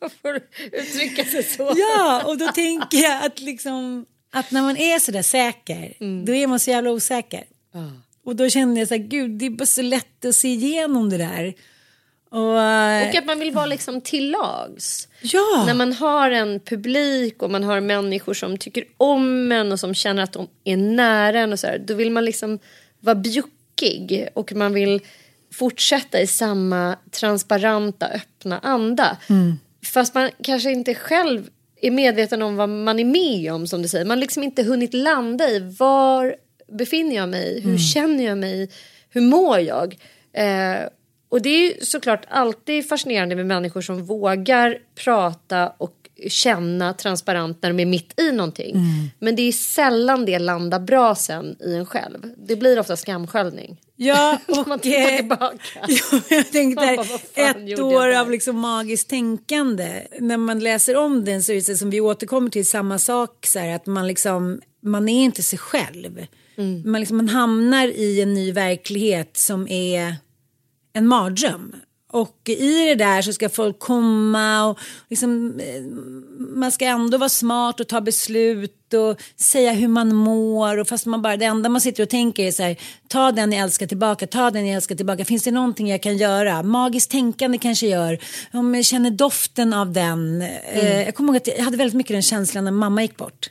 Man 0.02 0.10
får 0.22 0.40
uttrycka 0.72 1.24
sig 1.24 1.42
så. 1.42 1.72
Ja, 1.76 2.22
och 2.26 2.38
då 2.38 2.48
tänker 2.48 2.98
jag 2.98 3.24
att 3.26 3.40
liksom 3.40 4.06
att 4.32 4.50
när 4.50 4.62
man 4.62 4.76
är 4.76 4.98
så 4.98 5.12
där 5.12 5.22
säker, 5.22 5.94
då 6.26 6.34
är 6.34 6.46
man 6.46 6.60
så 6.60 6.70
jävla 6.70 6.90
osäker. 6.90 7.44
Och 8.24 8.36
då 8.36 8.48
kände 8.50 8.80
jag 8.80 8.88
så 8.88 8.94
här, 8.94 9.02
gud, 9.02 9.30
det 9.30 9.46
är 9.46 9.50
bara 9.50 9.66
så 9.66 9.82
lätt 9.82 10.24
att 10.24 10.34
se 10.34 10.48
igenom 10.48 11.10
det 11.10 11.18
där. 11.18 11.54
Och, 12.30 12.60
eh, 12.62 13.08
Och 13.08 13.14
att 13.14 13.24
man 13.26 13.38
vill 13.40 13.50
vara 13.52 13.66
liksom 13.66 14.00
till 14.00 14.30
lags. 14.30 15.08
Ja. 15.22 15.64
När 15.66 15.74
man 15.74 15.92
har 15.92 16.30
en 16.30 16.60
publik 16.60 17.42
och 17.42 17.50
man 17.50 17.64
har 17.64 17.80
människor 17.80 18.34
som 18.34 18.58
tycker 18.58 18.84
om 18.96 19.52
en 19.52 19.72
och 19.72 19.80
som 19.80 19.94
känner 19.94 20.22
att 20.22 20.32
de 20.32 20.48
är 20.64 20.76
nära 20.76 21.40
en 21.40 21.52
och 21.52 21.58
så 21.60 21.66
här, 21.66 21.78
då 21.78 21.94
vill 21.94 22.10
man 22.10 22.24
liksom 22.24 22.58
vara 23.00 23.14
bjuckig 23.14 24.28
och 24.34 24.52
man 24.52 24.72
vill 24.74 25.00
fortsätta 25.52 26.20
i 26.20 26.26
samma 26.26 26.96
transparenta 27.10 28.06
öppna 28.06 28.58
anda. 28.58 29.16
Fast 29.84 30.14
man 30.14 30.30
kanske 30.42 30.70
inte 30.70 30.94
själv 30.94 31.48
är 31.80 31.90
medveten 31.90 32.42
om 32.42 32.56
vad 32.56 32.68
man 32.68 32.98
är 32.98 33.04
med 33.04 33.52
om 33.52 33.66
som 33.66 33.82
du 33.82 33.88
säger. 33.88 34.04
Man 34.04 34.18
har 34.18 34.20
liksom 34.20 34.42
inte 34.42 34.62
hunnit 34.62 34.94
landa 34.94 35.48
i 35.48 35.74
var 35.78 36.36
befinner 36.72 37.16
jag 37.16 37.28
mig, 37.28 37.60
hur 37.60 37.78
känner 37.78 38.24
jag 38.24 38.38
mig, 38.38 38.70
hur 39.10 39.20
mår 39.20 39.58
jag? 39.58 39.96
Eh, 40.32 40.88
och 41.28 41.42
det 41.42 41.48
är 41.48 41.84
såklart 41.84 42.24
alltid 42.28 42.88
fascinerande 42.88 43.36
med 43.36 43.46
människor 43.46 43.80
som 43.80 44.04
vågar 44.04 44.78
prata 45.04 45.72
och 45.78 45.96
känna 46.28 46.92
transparent 46.92 47.62
när 47.62 47.70
de 47.70 47.80
är 47.80 47.86
mitt 47.86 48.20
i 48.20 48.32
någonting. 48.32 48.76
Men 49.18 49.36
det 49.36 49.42
är 49.42 49.52
sällan 49.52 50.24
det 50.24 50.38
landar 50.38 50.80
bra 50.80 51.14
sen 51.14 51.56
i 51.60 51.74
en 51.74 51.86
själv. 51.86 52.34
Det 52.36 52.56
blir 52.56 52.78
ofta 52.78 52.96
skamsköljning. 52.96 53.80
Ja, 54.02 54.38
och 54.48 54.68
man 54.68 54.78
tittar 54.78 55.12
eh, 55.12 55.16
tillbaka. 55.16 55.58
ja, 55.88 56.20
jag 56.28 56.52
tänkte 56.52 57.04
fan 57.34 57.68
ett 57.68 57.80
år 57.80 58.06
där? 58.06 58.20
av 58.20 58.30
liksom 58.30 58.58
magiskt 58.58 59.08
tänkande. 59.08 60.06
När 60.20 60.36
man 60.36 60.58
läser 60.58 60.96
om 60.96 61.24
den 61.24 61.42
så 61.42 61.52
är 61.52 61.56
det 61.56 61.62
så 61.62 61.76
som 61.76 61.90
vi 61.90 62.00
återkommer 62.00 62.50
till 62.50 62.66
samma 62.66 62.98
sak. 62.98 63.46
Så 63.46 63.58
här, 63.58 63.74
att 63.74 63.86
man 63.86 64.06
liksom, 64.06 64.60
man 64.82 65.08
är 65.08 65.24
inte 65.24 65.42
sig 65.42 65.58
själv. 65.58 66.26
Man, 66.84 67.00
liksom, 67.00 67.16
man 67.16 67.28
hamnar 67.28 67.86
i 67.86 68.20
en 68.20 68.34
ny 68.34 68.52
verklighet 68.52 69.36
som 69.36 69.68
är 69.68 70.16
en 70.92 71.06
mardröm. 71.06 71.74
Och 72.12 72.48
i 72.48 72.84
det 72.84 72.94
där 72.94 73.22
så 73.22 73.32
ska 73.32 73.48
folk 73.48 73.78
komma 73.78 74.64
och 74.64 74.78
liksom, 75.08 75.60
eh, 75.60 75.82
man 76.38 76.72
ska 76.72 76.84
ändå 76.84 77.18
vara 77.18 77.28
smart 77.28 77.80
och 77.80 77.88
ta 77.88 78.00
beslut 78.00 78.94
och 78.94 79.22
säga 79.36 79.72
hur 79.72 79.88
man 79.88 80.14
mår. 80.14 80.78
Och 80.78 80.88
fast 80.88 81.06
man 81.06 81.22
bara, 81.22 81.36
det 81.36 81.44
enda 81.44 81.68
man 81.68 81.80
sitter 81.80 82.02
och 82.02 82.08
tänker 82.08 82.44
är 82.44 82.50
så 82.50 82.62
här, 82.62 82.76
ta 83.08 83.32
den 83.32 83.52
jag 83.52 83.62
älskar 83.62 83.86
tillbaka, 83.86 84.26
ta 84.26 84.50
den 84.50 84.66
jag 84.66 84.76
älskar 84.76 84.94
tillbaka. 84.94 85.24
Finns 85.24 85.42
det 85.42 85.50
någonting 85.50 85.88
jag 85.88 86.02
kan 86.02 86.16
göra? 86.16 86.62
Magiskt 86.62 87.10
tänkande 87.10 87.58
kanske 87.58 87.86
gör. 87.86 88.18
Om 88.52 88.74
jag 88.74 88.84
känner 88.84 89.10
doften 89.10 89.74
av 89.74 89.92
den. 89.92 90.42
Eh, 90.42 91.02
jag 91.02 91.14
kommer 91.14 91.28
ihåg 91.28 91.36
att 91.36 91.46
jag 91.46 91.64
hade 91.64 91.76
väldigt 91.76 91.96
mycket 91.96 92.14
den 92.14 92.22
känslan 92.22 92.64
när 92.64 92.70
mamma 92.70 93.02
gick 93.02 93.16
bort 93.16 93.50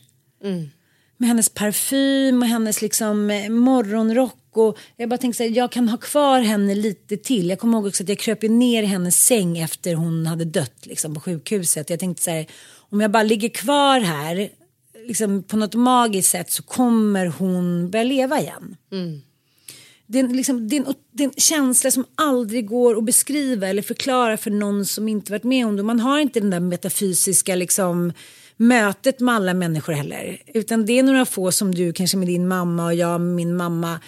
med 1.19 1.29
hennes 1.29 1.49
parfym 1.49 2.41
och 2.41 2.47
hennes 2.47 2.81
liksom 2.81 3.29
eh, 3.29 3.49
morgonrock. 3.49 4.38
Och 4.51 4.77
jag 4.97 5.09
bara 5.09 5.17
tänkte 5.17 5.37
så 5.37 5.43
här, 5.43 5.57
jag 5.57 5.71
kan 5.71 5.89
ha 5.89 5.97
kvar 5.97 6.41
henne 6.41 6.75
lite 6.75 7.17
till. 7.17 7.49
Jag 7.49 7.59
kommer 7.59 7.77
ihåg 7.77 7.87
också 7.87 8.03
att 8.03 8.09
jag 8.09 8.19
kröp 8.19 8.41
ner 8.41 8.83
i 8.83 8.85
hennes 8.85 9.25
säng 9.25 9.57
efter 9.57 9.95
hon 9.95 10.25
hade 10.25 10.45
dött 10.45 10.85
liksom, 10.85 11.13
på 11.13 11.19
sjukhuset. 11.19 11.89
Jag 11.89 11.99
tänkte 11.99 12.23
så 12.23 12.31
här, 12.31 12.45
om 12.89 13.01
jag 13.01 13.11
bara 13.11 13.23
ligger 13.23 13.49
kvar 13.49 13.99
här 13.99 14.49
liksom, 15.05 15.43
på 15.43 15.57
något 15.57 15.75
magiskt 15.75 16.29
sätt 16.29 16.51
så 16.51 16.63
kommer 16.63 17.25
hon 17.25 17.89
börja 17.91 18.03
leva 18.03 18.39
igen. 18.39 18.77
Det 20.07 20.19
är, 20.19 20.27
liksom, 20.27 20.67
det, 20.69 20.75
är 20.75 20.79
en, 20.87 20.93
det 21.11 21.23
är 21.23 21.27
en 21.27 21.33
känsla 21.37 21.91
som 21.91 22.05
aldrig 22.15 22.67
går 22.67 22.97
att 22.97 23.03
beskriva 23.03 23.67
eller 23.67 23.81
förklara 23.81 24.37
för 24.37 24.51
någon 24.51 24.85
som 24.85 25.07
inte 25.07 25.31
varit 25.31 25.43
med 25.43 25.65
om 25.65 25.75
det. 25.75 25.83
Man 25.83 25.99
har 25.99 26.19
inte 26.19 26.39
den 26.39 26.49
där 26.49 26.59
metafysiska 26.59 27.55
liksom, 27.55 28.13
mötet 28.57 29.19
med 29.19 29.35
alla 29.35 29.53
människor 29.53 29.93
heller. 29.93 30.41
Utan 30.53 30.85
det 30.85 30.99
är 30.99 31.03
några 31.03 31.25
få 31.25 31.51
som 31.51 31.75
du 31.75 31.93
kanske 31.93 32.17
med 32.17 32.27
din 32.27 32.47
mamma 32.47 32.85
och 32.85 32.93
jag 32.93 33.21
med 33.21 33.35
min 33.35 33.57
mamma. 33.57 33.99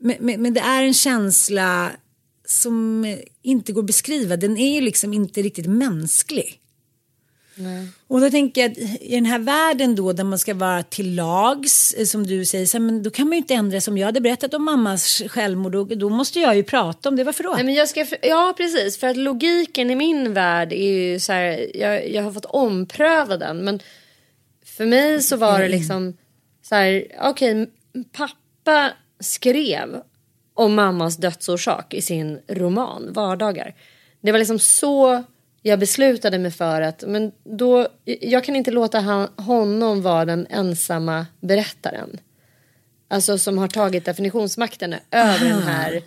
Men, 0.00 0.16
men, 0.20 0.42
men 0.42 0.54
det 0.54 0.60
är 0.60 0.82
en 0.82 0.94
känsla 0.94 1.90
som 2.46 3.06
inte 3.42 3.72
går 3.72 3.80
att 3.80 3.86
beskriva. 3.86 4.36
Den 4.36 4.56
är 4.56 4.74
ju 4.74 4.80
liksom 4.80 5.12
inte 5.12 5.42
riktigt 5.42 5.66
mänsklig. 5.66 6.60
Och 8.06 8.20
då 8.20 8.30
tänker 8.30 8.60
jag 8.60 8.70
att 8.70 8.78
i 9.00 9.14
den 9.14 9.24
här 9.24 9.38
världen 9.38 9.94
då 9.94 10.12
där 10.12 10.24
man 10.24 10.38
ska 10.38 10.54
vara 10.54 10.82
till 10.82 11.14
lags 11.14 11.94
eh, 11.94 12.04
som 12.04 12.26
du 12.26 12.44
säger, 12.44 12.66
så 12.66 12.78
här, 12.78 12.84
men 12.84 13.02
då 13.02 13.10
kan 13.10 13.28
man 13.28 13.32
ju 13.32 13.38
inte 13.38 13.54
ändra 13.54 13.80
som 13.80 13.98
jag 13.98 14.06
hade 14.06 14.20
berättat 14.20 14.54
om 14.54 14.64
mammas 14.64 15.22
självmord 15.28 15.74
och 15.74 15.98
då 15.98 16.08
måste 16.08 16.40
jag 16.40 16.56
ju 16.56 16.62
prata 16.62 17.08
om 17.08 17.16
det. 17.16 17.24
Varför 17.24 17.44
då? 17.44 17.52
Nej, 17.54 17.64
men 17.64 17.74
jag 17.74 17.88
ska, 17.88 18.06
ja 18.22 18.54
precis, 18.56 18.98
för 18.98 19.06
att 19.06 19.16
logiken 19.16 19.90
i 19.90 19.94
min 19.94 20.34
värld 20.34 20.72
är 20.72 20.92
ju 20.92 21.20
så 21.20 21.32
här, 21.32 21.76
jag, 21.76 22.10
jag 22.10 22.22
har 22.22 22.32
fått 22.32 22.44
ompröva 22.44 23.36
den. 23.36 23.64
Men 23.64 23.80
för 24.64 24.86
mig 24.86 25.22
så 25.22 25.36
var 25.36 25.60
det 25.60 25.68
liksom 25.68 26.16
så 26.62 26.74
här, 26.74 27.06
okej, 27.22 27.70
pappa 28.12 28.92
skrev 29.20 30.02
om 30.54 30.74
mammas 30.74 31.16
dödsorsak 31.16 31.94
i 31.94 32.02
sin 32.02 32.40
roman 32.48 33.12
Vardagar. 33.12 33.74
Det 34.20 34.32
var 34.32 34.38
liksom 34.38 34.58
så 34.58 35.24
jag 35.62 35.78
beslutade 35.78 36.38
mig 36.38 36.50
för 36.50 36.82
att 36.82 37.04
men 37.06 37.32
då, 37.44 37.88
jag 38.04 38.44
kan 38.44 38.56
inte 38.56 38.70
låta 38.70 39.00
han, 39.00 39.28
honom 39.36 40.02
vara 40.02 40.24
den 40.24 40.46
ensamma 40.50 41.26
berättaren. 41.40 42.20
Alltså 43.08 43.38
som 43.38 43.58
har 43.58 43.68
tagit 43.68 44.04
definitionsmakten 44.04 44.94
över 45.10 45.48
den 45.48 45.62
här 45.62 46.02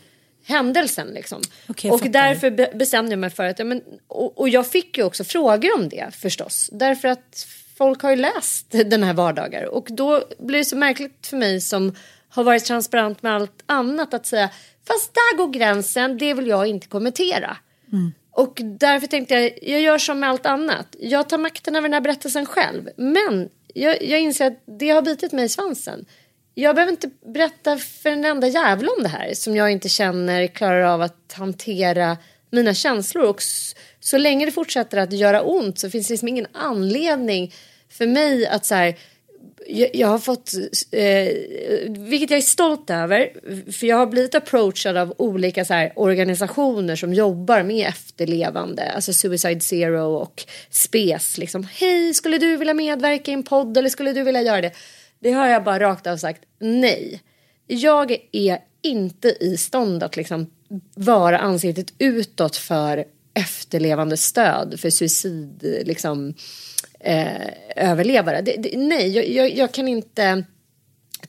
händelsen. 0.45 1.07
Liksom. 1.07 1.41
Jag 1.81 1.93
och 1.93 2.01
därför 2.09 2.51
be- 2.51 2.71
bestämde 2.75 3.11
jag 3.11 3.19
mig 3.19 3.29
för 3.29 3.43
att, 3.43 3.59
ja, 3.59 3.65
men, 3.65 3.81
och, 4.07 4.39
och 4.39 4.49
jag 4.49 4.67
fick 4.67 4.97
ju 4.97 5.03
också 5.03 5.23
frågor 5.23 5.75
om 5.77 5.89
det 5.89 6.15
förstås. 6.15 6.69
Därför 6.73 7.07
att 7.07 7.47
folk 7.77 8.01
har 8.01 8.09
ju 8.09 8.15
läst 8.15 8.71
den 8.71 9.03
här 9.03 9.13
vardagar. 9.13 9.63
Och 9.63 9.87
då 9.91 10.23
blir 10.39 10.59
det 10.59 10.65
så 10.65 10.75
märkligt 10.75 11.27
för 11.27 11.37
mig 11.37 11.61
som 11.61 11.95
har 12.33 12.43
varit 12.43 12.65
transparent 12.65 13.23
med 13.23 13.33
allt 13.35 13.63
annat 13.65 14.13
att 14.13 14.25
säga 14.25 14.49
fast 14.87 15.13
där 15.13 15.37
går 15.37 15.47
gränsen, 15.49 16.17
det 16.17 16.33
vill 16.33 16.47
jag 16.47 16.67
inte 16.67 16.87
kommentera. 16.87 17.57
Och 18.31 18.61
därför 18.79 19.07
tänkte 19.07 19.33
jag, 19.33 19.51
jag 19.61 19.81
gör 19.81 19.97
som 19.97 20.19
med 20.19 20.29
allt 20.29 20.45
annat. 20.45 20.95
Jag 20.99 21.29
tar 21.29 21.37
makten 21.37 21.75
över 21.75 21.87
den 21.87 21.93
här 21.93 22.01
berättelsen 22.01 22.45
själv. 22.45 22.89
Men 22.97 23.49
jag, 23.73 24.03
jag 24.03 24.19
inser 24.19 24.47
att 24.47 24.63
det 24.79 24.89
har 24.89 25.01
bitit 25.01 25.31
mig 25.31 25.45
i 25.45 25.49
svansen. 25.49 26.05
Jag 26.53 26.75
behöver 26.75 26.91
inte 26.91 27.09
berätta 27.33 27.77
för 27.77 28.09
en 28.09 28.25
enda 28.25 28.47
jävla 28.47 28.91
om 28.97 29.03
det 29.03 29.09
här 29.09 29.33
som 29.33 29.55
jag 29.55 29.71
inte 29.71 29.89
känner 29.89 30.47
klarar 30.47 30.81
av 30.81 31.01
att 31.01 31.33
hantera 31.33 32.17
mina 32.51 32.73
känslor. 32.73 33.23
Och 33.23 33.41
så 33.99 34.17
länge 34.17 34.45
det 34.45 34.51
fortsätter 34.51 34.97
att 34.97 35.13
göra 35.13 35.41
ont 35.41 35.79
så 35.79 35.89
finns 35.89 36.07
det 36.07 36.13
liksom 36.13 36.27
ingen 36.27 36.47
anledning 36.53 37.53
för 37.89 38.07
mig 38.07 38.47
att 38.47 38.65
så 38.65 38.75
här, 38.75 38.95
jag, 39.67 40.07
har 40.07 40.19
fått, 40.19 40.53
eh, 40.91 41.27
vilket 41.89 42.29
jag 42.29 42.37
är 42.37 42.41
stolt 42.41 42.89
över, 42.89 43.33
för 43.71 43.87
jag 43.87 43.97
har 43.97 44.05
blivit 44.05 44.35
approachad 44.35 44.97
av 44.97 45.13
olika 45.17 45.65
så 45.65 45.73
här, 45.73 45.93
organisationer 45.95 46.95
som 46.95 47.13
jobbar 47.13 47.63
med 47.63 47.87
efterlevande, 47.87 48.91
alltså 48.91 49.13
Suicide 49.13 49.61
Zero 49.61 50.15
och 50.15 50.43
SPES. 50.69 51.37
Liksom. 51.37 51.67
Hej, 51.71 52.13
skulle 52.13 52.37
du 52.37 52.57
vilja 52.57 52.73
medverka 52.73 53.31
i 53.31 53.33
en 53.33 53.43
podd 53.43 53.77
eller 53.77 53.89
skulle 53.89 54.13
du 54.13 54.23
vilja 54.23 54.41
göra 54.41 54.61
det? 54.61 54.71
Det 55.19 55.31
har 55.31 55.47
jag 55.47 55.63
bara 55.63 55.79
rakt 55.79 56.07
av 56.07 56.17
sagt 56.17 56.43
nej. 56.59 57.21
Jag 57.67 58.17
är 58.31 58.59
inte 58.81 59.37
i 59.39 59.57
stånd 59.57 60.03
att 60.03 60.15
liksom 60.15 60.51
vara 60.95 61.39
ansiktet 61.39 61.93
utåt 61.97 62.55
för 62.55 63.05
efterlevande 63.33 64.17
stöd 64.17 64.79
för 64.79 64.89
suicid, 64.89 65.83
liksom 65.85 66.33
eh, 67.03 67.47
överlevare. 67.75 68.41
Det, 68.41 68.55
det, 68.57 68.77
nej, 68.77 69.09
jag, 69.09 69.27
jag, 69.29 69.57
jag, 69.57 69.71
kan 69.71 69.87
inte 69.87 70.43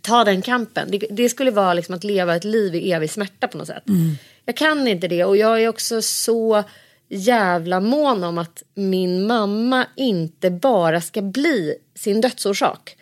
ta 0.00 0.24
den 0.24 0.42
kampen. 0.42 0.88
Det, 0.90 0.98
det, 1.10 1.28
skulle 1.28 1.50
vara 1.50 1.74
liksom 1.74 1.94
att 1.94 2.04
leva 2.04 2.36
ett 2.36 2.44
liv 2.44 2.74
i 2.74 2.92
evig 2.92 3.10
smärta 3.10 3.48
på 3.48 3.58
något 3.58 3.66
sätt. 3.66 3.88
Mm. 3.88 4.16
Jag 4.44 4.56
kan 4.56 4.88
inte 4.88 5.08
det 5.08 5.24
och 5.24 5.36
jag 5.36 5.62
är 5.62 5.68
också 5.68 6.02
så 6.02 6.64
jävla 7.08 7.80
mån 7.80 8.24
om 8.24 8.38
att 8.38 8.62
min 8.74 9.26
mamma 9.26 9.86
inte 9.96 10.50
bara 10.50 11.00
ska 11.00 11.22
bli 11.22 11.74
sin 11.94 12.20
dödsorsak. 12.20 12.96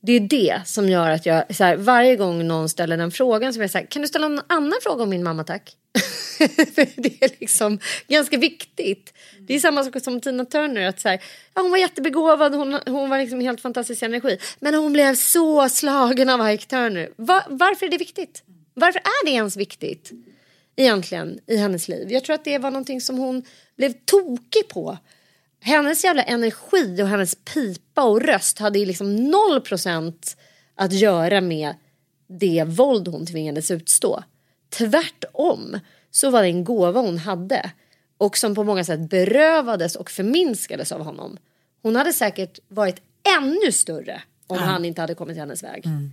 Det 0.00 0.12
är 0.12 0.20
det 0.20 0.60
som 0.64 0.88
gör 0.88 1.10
att 1.10 1.26
jag 1.26 1.56
så 1.56 1.64
här, 1.64 1.76
varje 1.76 2.16
gång 2.16 2.46
någon 2.46 2.68
ställer 2.68 2.96
den 2.96 3.10
frågan 3.10 3.54
så 3.54 3.60
är 3.60 3.62
jag 3.62 3.70
så 3.70 3.78
här, 3.78 3.86
kan 3.86 4.02
du 4.02 4.08
ställa 4.08 4.28
någon 4.28 4.44
annan 4.46 4.78
fråga 4.82 5.02
om 5.02 5.10
min 5.10 5.22
mamma 5.22 5.44
tack? 5.44 5.72
det 6.96 7.22
är 7.22 7.40
liksom 7.40 7.78
ganska 8.08 8.38
viktigt. 8.38 9.14
Det 9.40 9.54
är 9.54 9.58
samma 9.58 9.84
sak 9.84 10.02
som 10.02 10.20
Tina 10.20 10.44
Turner. 10.44 10.88
Att 10.88 11.00
så 11.00 11.08
här, 11.08 11.22
ja, 11.54 11.62
hon 11.62 11.70
var 11.70 11.78
jättebegåvad, 11.78 12.54
hon, 12.54 12.78
hon 12.86 13.10
var 13.10 13.18
liksom 13.18 13.40
helt 13.40 13.60
fantastisk 13.60 14.02
energi. 14.02 14.38
Men 14.60 14.74
hon 14.74 14.92
blev 14.92 15.14
så 15.14 15.68
slagen 15.68 16.28
av 16.28 16.50
Ike 16.50 16.66
Turner. 16.66 17.10
Va, 17.16 17.44
varför 17.48 17.86
är 17.86 17.90
det 17.90 17.98
viktigt? 17.98 18.42
Varför 18.74 18.98
är 18.98 19.26
det 19.26 19.30
ens 19.30 19.56
viktigt? 19.56 20.10
Egentligen 20.76 21.38
i 21.46 21.56
hennes 21.56 21.88
liv. 21.88 22.12
Jag 22.12 22.24
tror 22.24 22.34
att 22.34 22.44
det 22.44 22.58
var 22.58 22.70
någonting 22.70 23.00
som 23.00 23.18
hon 23.18 23.42
blev 23.76 23.92
tokig 24.04 24.68
på. 24.68 24.98
Hennes 25.60 26.04
jävla 26.04 26.22
energi 26.22 27.02
och 27.02 27.08
hennes 27.08 27.34
pipa 27.34 28.02
och 28.02 28.20
röst 28.20 28.58
hade 28.58 28.78
ju 28.78 28.86
liksom 28.86 29.16
noll 29.16 29.60
procent 29.60 30.36
att 30.74 30.92
göra 30.92 31.40
med 31.40 31.74
det 32.28 32.64
våld 32.66 33.08
hon 33.08 33.26
tvingades 33.26 33.70
utstå. 33.70 34.22
Tvärtom 34.70 35.78
så 36.10 36.30
var 36.30 36.42
det 36.42 36.48
en 36.48 36.64
gåva 36.64 37.00
hon 37.00 37.18
hade 37.18 37.70
och 38.18 38.36
som 38.36 38.54
på 38.54 38.64
många 38.64 38.84
sätt 38.84 39.00
berövades 39.00 39.96
och 39.96 40.10
förminskades 40.10 40.92
av 40.92 41.04
honom. 41.04 41.38
Hon 41.82 41.96
hade 41.96 42.12
säkert 42.12 42.58
varit 42.68 42.96
ännu 43.38 43.72
större 43.72 44.22
om 44.46 44.56
ja. 44.56 44.62
han 44.62 44.84
inte 44.84 45.00
hade 45.00 45.14
kommit 45.14 45.36
hennes 45.36 45.62
väg. 45.62 45.86
Mm. 45.86 46.12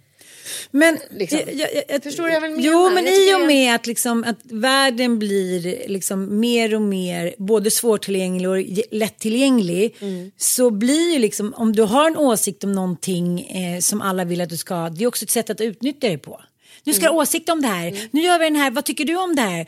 Men 0.71 0.97
liksom. 1.09 1.39
jag, 1.47 1.55
jag, 1.55 1.83
jag, 1.87 2.03
förstår 2.03 2.23
du 2.23 2.29
vad 2.29 2.35
jag 2.35 2.41
menar? 2.41 2.63
Jo, 2.63 2.89
men 2.93 3.07
i 3.07 3.35
och 3.35 3.47
med 3.47 3.75
att, 3.75 3.87
liksom, 3.87 4.23
att 4.23 4.39
världen 4.43 5.19
blir 5.19 5.87
liksom 5.87 6.39
mer 6.39 6.75
och 6.75 6.81
mer 6.81 7.35
både 7.37 7.71
svårtillgänglig 7.71 8.49
och 8.49 8.83
lättillgänglig 8.91 9.95
mm. 9.99 10.31
så 10.37 10.69
blir 10.71 11.13
ju 11.13 11.19
liksom 11.19 11.53
om 11.53 11.73
du 11.73 11.83
har 11.83 12.07
en 12.07 12.17
åsikt 12.17 12.63
om 12.63 12.71
någonting 12.71 13.41
eh, 13.41 13.79
som 13.79 14.01
alla 14.01 14.25
vill 14.25 14.41
att 14.41 14.49
du 14.49 14.57
ska 14.57 14.75
ha, 14.75 14.89
det 14.89 15.03
är 15.03 15.07
också 15.07 15.25
ett 15.25 15.31
sätt 15.31 15.49
att 15.49 15.61
utnyttja 15.61 16.09
det 16.09 16.17
på. 16.17 16.41
Nu 16.83 16.93
ska 16.93 17.05
mm. 17.05 17.15
åsikt 17.15 17.49
om 17.49 17.61
det 17.61 17.67
här. 17.67 17.87
Mm. 17.87 18.09
Nu 18.11 18.21
gör 18.21 18.39
vi 18.39 18.45
den 18.45 18.55
här. 18.55 18.71
Vad 18.71 18.85
tycker 18.85 19.05
du 19.05 19.15
om 19.15 19.35
det 19.35 19.41
här? 19.41 19.65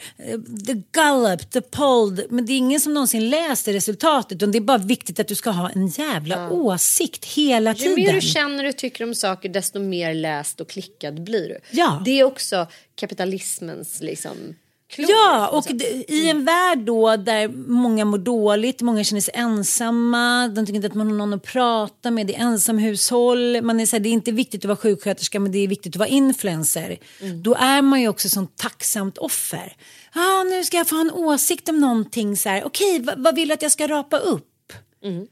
The 0.66 0.82
Gallup, 0.92 1.52
the 1.52 1.62
poll. 1.62 2.22
Men 2.30 2.46
det 2.46 2.54
är 2.54 2.58
ingen 2.58 2.80
som 2.80 2.94
någonsin 2.94 3.30
läser 3.30 3.74
resultatet. 3.74 4.42
Och 4.42 4.50
det 4.50 4.58
är 4.58 4.62
bara 4.62 4.78
viktigt 4.78 5.20
att 5.20 5.28
du 5.28 5.36
ska 5.36 5.50
ha 5.50 5.70
en 5.70 5.88
jävla 5.88 6.36
ja. 6.36 6.50
åsikt 6.50 7.26
hela 7.26 7.74
tiden. 7.74 7.98
Ju 7.98 8.06
mer 8.06 8.14
du 8.14 8.22
känner 8.22 8.66
och 8.66 8.76
tycker 8.78 9.04
om 9.04 9.16
saker 9.16 9.50
desto 9.50 9.80
mer 9.80 10.14
läst 10.14 10.62
och 10.62 10.70
klickad 10.70 11.24
blir 11.24 11.50
du. 11.50 11.60
Ja. 11.72 12.02
Det 12.06 12.20
är 12.20 12.24
också 12.24 12.68
kapitalismens 12.96 14.02
liksom 14.02 14.56
Klokt, 14.90 15.10
ja, 15.10 15.48
och 15.48 15.66
i 16.08 16.30
en 16.30 16.46
värld 16.46 16.80
då 16.80 17.16
där 17.16 17.48
många 17.68 18.06
mår 18.06 18.18
dåligt, 18.18 18.82
många 18.82 19.04
känner 19.04 19.22
sig 19.22 19.34
ensamma, 19.38 20.48
de 20.48 20.66
tycker 20.66 20.76
inte 20.76 20.88
att 20.88 20.94
man 20.94 21.08
har 21.08 21.18
någon 21.18 21.34
att 21.34 21.44
prata 21.44 22.12
med, 22.12 22.28
det 22.28 22.36
är 22.36 22.40
ensamhushåll, 22.40 23.62
man 23.62 23.80
är 23.80 23.86
så 23.86 23.96
här, 23.96 24.04
det 24.04 24.10
är 24.10 24.12
inte 24.12 24.32
viktigt 24.32 24.62
att 24.62 24.68
vara 24.68 24.78
sjuksköterska 24.78 25.40
men 25.40 25.52
det 25.52 25.58
är 25.58 25.68
viktigt 25.68 25.96
att 25.96 26.00
vara 26.00 26.10
influencer. 26.10 26.98
Mm. 27.22 27.44
Då 27.44 27.54
är 27.54 27.82
man 27.82 28.02
ju 28.02 28.08
också 28.08 28.30
som 28.30 28.48
tacksamt 28.48 29.18
offer. 29.18 29.76
Ah, 30.14 30.44
nu 30.44 30.64
ska 30.64 30.78
jag 30.78 30.88
få 30.88 30.96
ha 30.96 31.02
en 31.02 31.12
åsikt 31.12 31.70
om 31.70 31.80
någonting, 31.80 32.38
så 32.38 32.50
här, 32.50 32.64
okej, 32.66 33.02
okay, 33.02 33.16
vad 33.18 33.36
vill 33.36 33.48
du 33.48 33.54
att 33.54 33.62
jag 33.62 33.72
ska 33.72 33.88
rapa 33.88 34.18
upp? 34.18 34.74
Mm. 35.04 35.28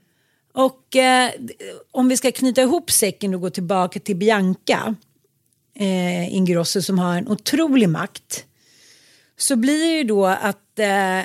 Och 0.53 0.95
eh, 0.95 1.31
om 1.91 2.09
vi 2.09 2.17
ska 2.17 2.31
knyta 2.31 2.61
ihop 2.61 2.91
säcken 2.91 3.33
och 3.33 3.41
gå 3.41 3.49
tillbaka 3.49 3.99
till 3.99 4.15
Bianca 4.15 4.95
eh, 5.75 6.35
Ingrosso 6.35 6.81
som 6.81 6.99
har 6.99 7.17
en 7.17 7.27
otrolig 7.27 7.89
makt 7.89 8.45
så 9.37 9.55
blir 9.55 9.79
det 9.79 9.97
ju 9.97 10.03
då 10.03 10.25
att 10.25 10.79
eh, 10.79 11.21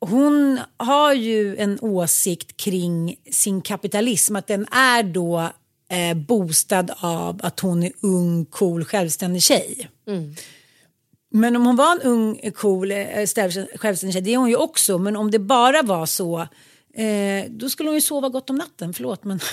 hon 0.00 0.60
har 0.76 1.12
ju 1.12 1.56
en 1.56 1.78
åsikt 1.80 2.56
kring 2.56 3.16
sin 3.30 3.60
kapitalism, 3.60 4.36
att 4.36 4.46
den 4.46 4.66
är 4.70 5.02
då 5.02 5.50
eh, 5.88 6.14
bostad 6.14 6.90
av 6.96 7.40
att 7.42 7.60
hon 7.60 7.82
är 7.82 7.92
ung, 8.00 8.44
cool, 8.44 8.84
självständig 8.84 9.42
tjej. 9.42 9.88
Mm. 10.06 10.34
Men 11.30 11.56
om 11.56 11.66
hon 11.66 11.76
var 11.76 11.92
en 11.92 12.02
ung, 12.02 12.50
cool, 12.54 12.92
eh, 12.92 13.26
självständig 13.76 14.12
tjej, 14.12 14.22
det 14.22 14.34
är 14.34 14.36
hon 14.36 14.48
ju 14.48 14.56
också, 14.56 14.98
men 14.98 15.16
om 15.16 15.30
det 15.30 15.38
bara 15.38 15.82
var 15.82 16.06
så, 16.06 16.40
eh, 16.94 17.50
då 17.50 17.70
skulle 17.70 17.88
hon 17.88 17.94
ju 17.94 18.00
sova 18.00 18.28
gott 18.28 18.50
om 18.50 18.56
natten, 18.56 18.94
förlåt 18.94 19.24
men 19.24 19.40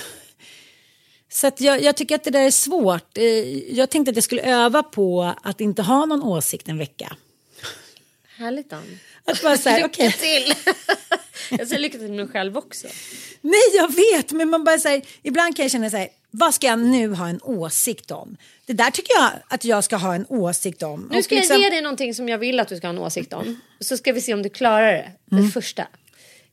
Så 1.32 1.50
jag, 1.58 1.82
jag, 1.82 1.96
tycker 1.96 2.14
att 2.14 2.24
det 2.24 2.30
där 2.30 2.46
är 2.46 2.50
svårt. 2.50 3.18
Eh, 3.18 3.24
jag 3.76 3.90
tänkte 3.90 4.10
att 4.10 4.16
jag 4.16 4.24
skulle 4.24 4.42
öva 4.42 4.82
på 4.82 5.34
att 5.42 5.60
inte 5.60 5.82
ha 5.82 6.06
någon 6.06 6.22
åsikt 6.22 6.68
en 6.68 6.78
vecka. 6.78 7.16
Härligt 8.36 8.70
Dan. 8.70 8.98
Att 9.24 9.42
bara 9.42 9.56
så 9.56 9.68
här, 9.68 9.76
lycka 9.76 9.88
okay. 9.88 10.12
till. 10.12 10.54
jag 11.58 11.68
säger 11.68 11.80
lycka 11.80 11.98
till 11.98 12.12
mig 12.12 12.28
själv 12.28 12.58
också. 12.58 12.86
Nej 13.40 13.76
jag 13.76 13.94
vet 13.94 14.32
men 14.32 14.48
man 14.48 14.64
bara 14.64 14.78
säger 14.78 15.02
ibland 15.22 15.56
kan 15.56 15.64
jag 15.64 15.72
känna 15.72 15.90
så 15.90 15.96
här 15.96 16.08
vad 16.34 16.54
ska 16.54 16.66
jag 16.66 16.78
nu 16.78 17.14
ha 17.14 17.28
en 17.28 17.40
åsikt 17.42 18.10
om? 18.10 18.36
Det 18.66 18.72
där 18.72 18.90
tycker 18.90 19.14
jag 19.14 19.30
att 19.48 19.64
jag 19.64 19.84
ska 19.84 19.96
ha 19.96 20.14
en 20.14 20.26
åsikt 20.28 20.82
om. 20.82 21.08
Nu 21.12 21.22
ska 21.22 21.34
liksom... 21.34 21.54
jag 21.54 21.62
ge 21.62 21.70
dig 21.70 21.82
någonting 21.82 22.14
som 22.14 22.28
jag 22.28 22.38
vill 22.38 22.60
att 22.60 22.68
du 22.68 22.76
ska 22.76 22.86
ha 22.86 22.92
en 22.92 22.98
åsikt 22.98 23.32
om. 23.32 23.60
Så 23.80 23.96
ska 23.96 24.12
vi 24.12 24.20
se 24.20 24.34
om 24.34 24.42
du 24.42 24.48
klarar 24.48 24.92
det. 24.92 25.10
Det 25.24 25.36
mm. 25.36 25.50
första. 25.50 25.86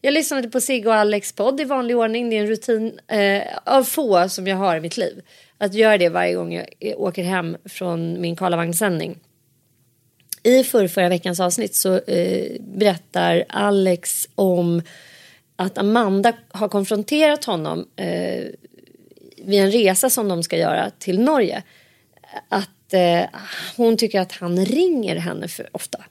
Jag 0.02 0.14
lyssnade 0.14 0.50
på 0.50 0.62
Sigge 0.62 0.90
och 0.90 0.96
Alex 0.96 1.34
podd 1.34 1.62
i 1.62 1.64
vanlig 1.64 1.98
ordning. 1.98 2.30
Det 2.30 2.36
är 2.36 2.42
en 2.42 2.48
rutin 2.48 3.00
eh, 3.08 3.44
av 3.66 3.84
få 3.84 4.30
som 4.30 4.48
jag 4.48 4.58
har 4.58 4.76
i 4.76 4.80
mitt 4.80 4.98
liv. 4.98 5.22
Att 5.58 5.74
göra 5.74 5.98
det 5.98 6.10
varje 6.10 6.34
gång 6.34 6.54
jag 6.54 7.00
åker 7.00 7.24
hem 7.24 7.58
från 7.66 8.22
min 8.22 8.36
Karlavagnssändning. 8.36 9.20
I 10.44 10.64
förra 10.64 11.10
veckans 11.10 11.40
avsnitt 11.40 11.76
så 11.76 12.00
eh, 12.00 12.52
berättar 12.60 13.46
Alex 13.50 14.28
om 14.36 14.82
att 15.56 15.78
Amanda 15.78 16.34
har 16.50 16.70
konfronterat 16.70 17.46
honom 17.46 17.88
eh, 17.96 18.46
vid 19.38 19.60
en 19.60 19.72
resa 19.72 20.10
som 20.10 20.28
de 20.28 20.44
ska 20.44 20.58
göra 20.58 20.92
till 21.00 21.20
Norge. 21.20 21.64
Att 22.50 22.94
eh, 22.94 23.22
hon 23.78 23.98
tycker 23.98 24.20
att 24.20 24.32
han 24.32 24.66
ringer 24.66 25.16
henne 25.16 25.48
för 25.48 25.70
ofta. 25.72 26.04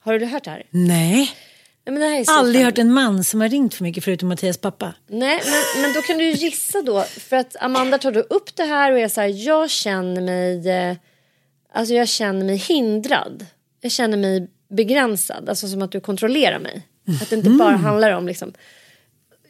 Har 0.00 0.18
du 0.18 0.26
hört 0.26 0.44
det 0.44 0.50
här? 0.50 0.66
Nej. 0.70 1.30
Nej, 1.86 1.98
men 1.98 2.24
Aldrig 2.28 2.64
hört 2.64 2.78
en 2.78 2.92
man 2.92 3.24
som 3.24 3.40
har 3.40 3.48
ringt 3.48 3.74
för 3.74 3.82
mycket 3.82 4.04
förutom 4.04 4.28
Mattias 4.28 4.58
pappa. 4.58 4.94
Nej, 5.06 5.42
men, 5.44 5.82
men 5.82 5.92
då 5.94 6.02
kan 6.02 6.18
du 6.18 6.30
gissa 6.30 6.82
då. 6.82 7.02
För 7.02 7.36
att 7.36 7.56
Amanda 7.60 7.98
tar 7.98 8.12
då 8.12 8.20
upp 8.20 8.56
det 8.56 8.64
här 8.64 8.92
och 8.92 8.98
är 8.98 9.08
så 9.08 9.20
här, 9.20 9.46
jag 9.46 9.70
känner 9.70 10.20
mig 10.20 10.70
eh, 10.70 10.96
Alltså 11.74 11.94
jag 11.94 12.08
känner 12.08 12.46
mig 12.46 12.56
hindrad. 12.56 13.46
Jag 13.80 13.92
känner 13.92 14.16
mig 14.16 14.50
begränsad. 14.68 15.48
Alltså 15.48 15.68
som 15.68 15.82
att 15.82 15.92
du 15.92 16.00
kontrollerar 16.00 16.58
mig. 16.58 16.88
Att 17.22 17.30
det 17.30 17.36
inte 17.36 17.50
bara 17.50 17.68
mm. 17.68 17.84
handlar 17.84 18.12
om 18.12 18.26
liksom. 18.26 18.52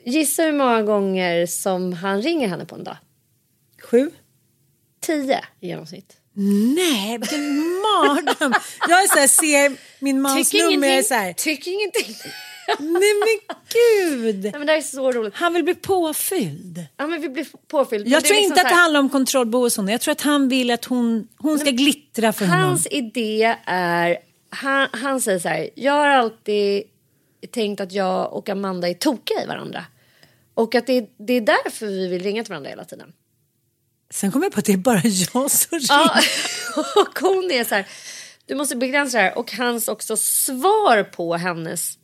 Gissa 0.04 0.42
hur 0.42 0.52
många 0.52 0.82
gånger 0.82 1.46
som 1.46 1.92
han 1.92 2.22
ringer 2.22 2.48
henne 2.48 2.64
på 2.64 2.74
en 2.74 2.84
dag? 2.84 2.96
Sju? 3.82 4.10
Tio 5.00 5.44
i 5.60 5.66
genomsnitt. 5.68 6.16
Nej, 6.76 7.18
vilken 7.18 7.58
mardröm. 7.64 8.54
jag 8.88 9.02
är 9.02 9.08
så 9.08 9.18
här, 9.18 9.28
ser 9.28 9.76
min 10.04 10.20
mans 10.20 10.52
nummer. 10.52 10.88
Jag 10.88 10.98
är 10.98 11.02
så 11.02 11.14
här. 11.14 11.32
Tycker 11.32 11.70
ingenting. 11.70 12.16
Nej 12.66 13.12
men 13.20 13.56
gud! 13.68 14.42
Nej, 14.42 14.52
men 14.52 14.66
det 14.66 14.72
är 14.72 14.80
så 14.80 15.12
roligt. 15.12 15.34
Han 15.34 15.54
vill 15.54 15.64
bli 15.64 15.74
påfylld. 15.74 16.86
Han 16.96 17.20
vill 17.20 17.30
bli 17.30 17.44
påfylld. 17.68 18.08
Jag 18.08 18.24
tror 18.24 18.36
liksom 18.36 18.52
inte 18.52 18.60
att 18.60 18.68
det 18.68 18.74
handlar 18.74 19.00
om 19.00 19.08
kontroll 19.08 19.70
Jag 19.90 20.00
tror 20.00 20.12
att 20.12 20.20
han 20.20 20.48
vill 20.48 20.70
att 20.70 20.84
hon, 20.84 21.28
hon 21.36 21.58
ska 21.58 21.70
glittra 21.70 22.32
för 22.32 22.44
hans 22.44 22.54
honom. 22.54 22.68
Hans 22.68 22.86
idé 22.90 23.56
är, 23.64 24.18
han, 24.50 24.88
han 24.92 25.20
säger 25.20 25.38
så 25.38 25.48
här, 25.48 25.70
jag 25.74 25.92
har 25.92 26.08
alltid 26.08 26.82
tänkt 27.50 27.80
att 27.80 27.92
jag 27.92 28.32
och 28.32 28.48
Amanda 28.48 28.88
är 28.88 28.94
tokiga 28.94 29.42
i 29.44 29.46
varandra. 29.46 29.84
Och 30.54 30.74
att 30.74 30.86
det, 30.86 31.10
det 31.16 31.32
är 31.32 31.40
därför 31.40 31.86
vi 31.86 32.08
vill 32.08 32.22
ringa 32.22 32.44
till 32.44 32.50
varandra 32.50 32.70
hela 32.70 32.84
tiden. 32.84 33.12
Sen 34.10 34.32
kommer 34.32 34.46
jag 34.46 34.52
på 34.52 34.58
att 34.58 34.64
det 34.64 34.72
är 34.72 34.76
bara 34.76 35.02
jag 35.04 35.50
som 35.50 35.78
ringer. 35.78 35.86
Ja, 35.88 36.20
och 37.02 37.18
hon 37.20 37.50
är 37.50 37.64
så 37.64 37.74
här, 37.74 37.86
du 38.46 38.54
måste 38.54 38.76
begränsa 38.76 39.18
det 39.18 39.24
här. 39.24 39.38
Och 39.38 39.52
hans 39.52 39.88
också 39.88 40.16
svar 40.16 41.02
på 41.02 41.34
hennes 41.34 41.98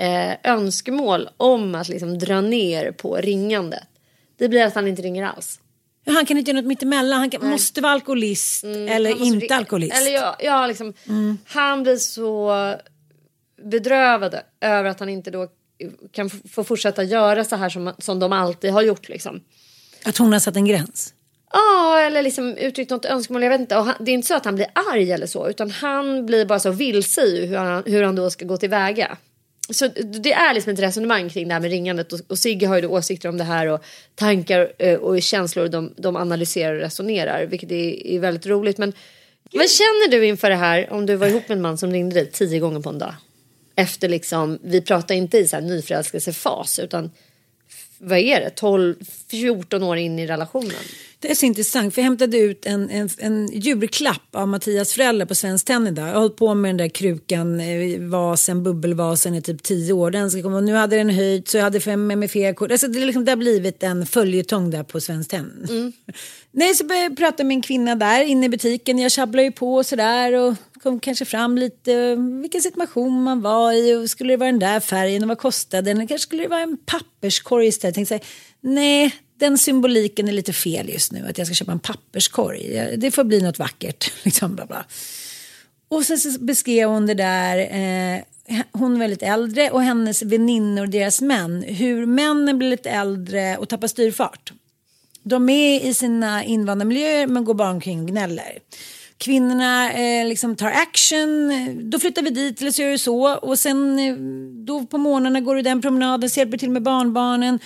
eh, 0.00 0.32
önskemål 0.44 1.28
om 1.36 1.74
att 1.74 1.88
liksom 1.88 2.18
dra 2.18 2.40
ner 2.40 2.92
på 2.92 3.16
ringandet. 3.16 3.84
Det 4.38 4.48
blir 4.48 4.64
att 4.64 4.74
han 4.74 4.88
inte 4.88 5.02
ringer 5.02 5.24
alls. 5.24 5.60
Han 6.06 6.26
kan 6.26 6.38
inte 6.38 6.50
göra 6.50 6.60
något 6.60 6.68
mittemellan. 6.68 7.18
Han 7.18 7.30
kan, 7.30 7.50
måste 7.50 7.80
vara 7.80 7.92
alkoholist 7.92 8.64
eller 8.64 9.10
Mm, 9.10 9.18
måste 9.18 9.34
inte 9.34 9.54
alkoholist. 9.54 9.96
Eller 9.96 10.10
ja, 10.10 10.36
ja 10.40 10.66
liksom, 10.66 10.94
Mm. 11.08 11.38
Han 11.46 11.82
blir 11.82 11.96
så 11.96 12.52
bedrövad 13.62 14.34
över 14.60 14.90
att 14.90 15.00
han 15.00 15.08
inte 15.08 15.30
då 15.30 15.48
kan 16.12 16.30
få 16.30 16.64
fortsätta 16.64 17.02
göra 17.02 17.44
så 17.44 17.56
här 17.56 17.68
som, 17.68 17.92
som 17.98 18.18
de 18.18 18.32
alltid 18.32 18.70
har 18.72 18.82
gjort. 18.82 19.08
Liksom. 19.08 19.40
Att 20.04 20.18
hon 20.18 20.32
har 20.32 20.40
satt 20.40 20.56
en 20.56 20.64
gräns. 20.66 21.14
Ja, 21.52 21.98
eller 22.00 22.22
liksom 22.22 22.56
uttryckt 22.56 22.90
något 22.90 23.04
önskemål. 23.04 23.42
Jag 23.42 23.50
vet 23.50 23.60
inte. 23.60 23.76
Och 23.76 23.84
han, 23.84 23.94
det 24.00 24.10
är 24.10 24.14
inte 24.14 24.28
så 24.28 24.34
att 24.34 24.44
han 24.44 24.54
blir 24.54 24.66
arg 24.92 25.12
eller 25.12 25.26
så. 25.26 25.48
Utan 25.48 25.70
han 25.70 26.26
blir 26.26 26.44
bara 26.44 26.58
så 26.58 26.70
vilse 26.70 27.22
i 27.22 27.46
hur 27.46 27.56
han, 27.56 27.82
hur 27.86 28.02
han 28.02 28.16
då 28.16 28.30
ska 28.30 28.44
gå 28.44 28.56
tillväga. 28.56 29.16
Så 29.72 29.88
det 30.04 30.32
är 30.32 30.54
liksom 30.54 30.72
ett 30.72 30.80
resonemang 30.80 31.28
kring 31.28 31.48
det 31.48 31.54
här 31.54 31.60
med 31.60 31.70
ringandet. 31.70 32.12
Och, 32.12 32.20
och 32.28 32.38
Sigge 32.38 32.66
har 32.66 32.76
ju 32.76 32.82
då 32.82 32.88
åsikter 32.88 33.28
om 33.28 33.38
det 33.38 33.44
här. 33.44 33.66
Och 33.66 33.84
tankar 34.14 34.72
eh, 34.78 34.94
och 34.94 35.22
känslor. 35.22 35.68
De, 35.68 35.94
de 35.96 36.16
analyserar 36.16 36.74
och 36.74 36.80
resonerar. 36.80 37.46
Vilket 37.46 37.70
är, 37.70 38.06
är 38.06 38.18
väldigt 38.18 38.46
roligt. 38.46 38.78
Men 38.78 38.92
vad 39.52 39.70
känner 39.70 40.10
du 40.10 40.26
inför 40.26 40.50
det 40.50 40.56
här? 40.56 40.92
Om 40.92 41.06
du 41.06 41.16
var 41.16 41.26
ihop 41.26 41.48
med 41.48 41.56
en 41.56 41.62
man 41.62 41.78
som 41.78 41.92
ringde 41.92 42.14
dig 42.14 42.30
tio 42.30 42.58
gånger 42.58 42.80
på 42.80 42.88
en 42.88 42.98
dag. 42.98 43.14
Efter 43.76 44.08
liksom, 44.08 44.58
vi 44.62 44.80
pratar 44.80 45.14
inte 45.14 45.38
i 45.38 45.46
så 45.46 45.56
här 45.56 45.62
nyförälskelsefas. 45.62 46.78
Utan 46.78 47.10
vad 47.98 48.18
är 48.18 48.40
det? 48.40 48.50
12, 48.50 48.94
14 49.30 49.82
år 49.82 49.96
in 49.96 50.18
i 50.18 50.26
relationen. 50.26 50.82
Det 51.22 51.30
är 51.30 51.34
så 51.34 51.46
intressant 51.46 51.94
för 51.94 52.02
jag 52.02 52.04
hämtade 52.04 52.38
ut 52.38 52.66
en, 52.66 52.90
en, 52.90 53.08
en 53.18 53.48
julklapp 53.52 54.28
av 54.32 54.48
Mattias 54.48 54.92
föräldrar 54.92 55.26
på 55.26 55.34
Svenskt 55.34 55.66
Tenn 55.66 55.86
idag. 55.86 56.08
Jag 56.08 56.12
har 56.12 56.20
hållit 56.20 56.36
på 56.36 56.54
med 56.54 56.68
den 56.68 56.76
där 56.76 56.88
krukan, 56.88 57.60
eh, 57.60 58.00
vasen, 58.00 58.62
bubbelvasen 58.62 59.34
i 59.34 59.42
typ 59.42 59.62
tio 59.62 59.92
år. 59.92 60.10
Den 60.10 60.30
ska 60.30 60.42
komma, 60.42 60.60
nu 60.60 60.74
hade 60.74 60.96
den 60.96 61.10
höjt 61.10 61.48
så 61.48 61.56
jag 61.56 61.64
hade 61.64 61.80
fem 61.80 62.06
med 62.06 62.30
fel 62.30 62.54
kort. 62.54 62.70
Alltså 62.70 62.88
det, 62.88 63.04
liksom, 63.06 63.24
det 63.24 63.32
har 63.32 63.36
blivit 63.36 63.82
en 63.82 64.06
följetong 64.06 64.70
där 64.70 64.82
på 64.82 65.00
Svenskt 65.00 65.30
Tenn. 65.30 65.66
Nej, 66.52 66.74
så 66.74 66.84
började 66.84 67.06
jag 67.06 67.16
prata 67.16 67.44
med 67.44 67.54
en 67.54 67.62
kvinna 67.62 67.94
där 67.94 68.24
inne 68.24 68.46
i 68.46 68.48
butiken. 68.48 68.98
Jag 68.98 69.12
tjabblar 69.12 69.42
ju 69.42 69.52
på 69.52 69.74
och 69.74 69.86
sådär 69.86 70.32
och 70.32 70.54
kom 70.82 71.00
kanske 71.00 71.24
fram 71.24 71.58
lite 71.58 71.94
eh, 71.94 72.40
vilken 72.40 72.62
situation 72.62 73.22
man 73.22 73.40
var 73.40 73.72
i 73.72 73.94
och 73.94 74.10
skulle 74.10 74.32
det 74.32 74.36
vara 74.36 74.50
den 74.50 74.58
där 74.58 74.80
färgen 74.80 75.22
och 75.22 75.28
vad 75.28 75.38
kostade 75.38 75.94
den? 75.94 76.06
Kanske 76.06 76.26
skulle 76.26 76.42
det 76.42 76.48
vara 76.48 76.60
en 76.60 76.76
papperskorg 76.86 77.66
istället. 77.66 77.96
Jag 77.96 78.06
tänkte 78.08 78.08
så 78.08 78.14
här, 78.14 78.74
nej, 78.74 79.14
den 79.40 79.58
symboliken 79.58 80.28
är 80.28 80.32
lite 80.32 80.52
fel 80.52 80.88
just 80.88 81.12
nu. 81.12 81.26
Att 81.28 81.38
jag 81.38 81.46
ska 81.46 81.54
köpa 81.54 81.72
en 81.72 81.78
papperskorg. 81.78 82.96
Det 82.96 83.10
får 83.10 83.24
bli 83.24 83.40
något 83.40 83.58
vackert. 83.58 84.12
Liksom, 84.24 84.54
bla 84.54 84.66
bla. 84.66 84.84
Och 85.88 86.04
sen 86.04 86.18
så 86.18 86.40
beskrev 86.40 86.88
hon 86.88 87.06
det 87.06 87.14
där, 87.14 87.58
eh, 87.58 88.20
hon 88.72 88.94
är 88.94 88.98
väldigt 88.98 89.22
äldre 89.22 89.70
och 89.70 89.82
hennes 89.82 90.22
väninnor 90.22 90.82
och 90.82 90.88
deras 90.88 91.20
män. 91.20 91.62
Hur 91.62 92.06
männen 92.06 92.58
blir 92.58 92.70
lite 92.70 92.90
äldre 92.90 93.56
och 93.56 93.68
tappar 93.68 93.88
styrfart. 93.88 94.52
De 95.22 95.48
är 95.48 95.80
i 95.80 95.94
sina 95.94 96.44
invandrarmiljöer 96.44 97.26
men 97.26 97.44
går 97.44 97.54
bara 97.54 97.70
omkring 97.70 98.00
och 98.00 98.08
gnäller. 98.08 98.58
Kvinnorna 99.18 99.92
eh, 99.92 100.26
liksom 100.26 100.56
tar 100.56 100.70
action, 100.70 101.52
då 101.90 101.98
flyttar 101.98 102.22
vi 102.22 102.30
dit 102.30 102.60
eller 102.60 102.70
så 102.70 102.82
gör 102.82 102.90
vi 102.90 102.98
så. 102.98 103.36
Och 103.36 103.58
sen 103.58 103.98
eh, 103.98 104.14
då 104.66 104.86
på 104.86 104.98
morgnarna 104.98 105.40
går 105.40 105.54
du 105.54 105.62
den 105.62 105.82
promenaden, 105.82 106.30
så 106.30 106.40
hjälper 106.40 106.58
till 106.58 106.70
med 106.70 106.82
barnbarnen. 106.82 107.58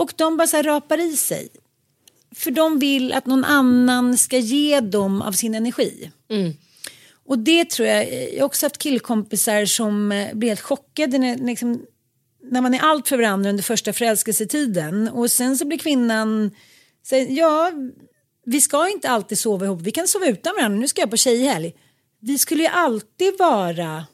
Och 0.00 0.12
de 0.16 0.36
bara 0.36 0.46
så 0.46 0.56
här 0.56 0.62
rapar 0.62 0.98
i 0.98 1.16
sig. 1.16 1.48
För 2.34 2.50
de 2.50 2.78
vill 2.78 3.12
att 3.12 3.26
någon 3.26 3.44
annan 3.44 4.18
ska 4.18 4.38
ge 4.38 4.80
dem 4.80 5.22
av 5.22 5.32
sin 5.32 5.54
energi. 5.54 6.10
Och 7.26 7.38
det 7.38 7.70
tror 7.70 7.88
jag, 7.88 8.32
jag 8.32 8.40
har 8.40 8.46
också 8.46 8.66
haft 8.66 8.78
killkompisar 8.78 9.64
som 9.64 10.12
eh, 10.12 10.34
blir 10.34 10.48
helt 10.48 10.60
chockade 10.60 11.18
när, 11.18 11.36
liksom, 11.36 11.86
när 12.42 12.60
man 12.60 12.74
är 12.74 12.78
allt 12.78 13.08
för 13.08 13.16
varandra 13.16 13.50
under 13.50 13.62
första 13.62 13.92
förälskelsetiden. 13.92 15.08
Och 15.08 15.30
sen 15.30 15.58
så 15.58 15.66
blir 15.66 15.78
kvinnan, 15.78 16.50
säger, 17.06 17.30
ja 17.30 17.72
vi 18.46 18.60
ska 18.60 18.88
inte 18.88 19.08
alltid 19.08 19.38
sova 19.38 19.66
ihop, 19.66 19.80
vi 19.82 19.90
kan 19.90 20.08
sova 20.08 20.26
utan 20.26 20.54
varandra, 20.56 20.78
nu 20.78 20.88
ska 20.88 21.00
jag 21.00 21.10
på 21.10 21.16
tjejhelg. 21.16 21.74
Vi 22.20 22.38
skulle 22.38 22.62
ju 22.62 22.68
alltid 22.68 23.38
vara 23.38 24.04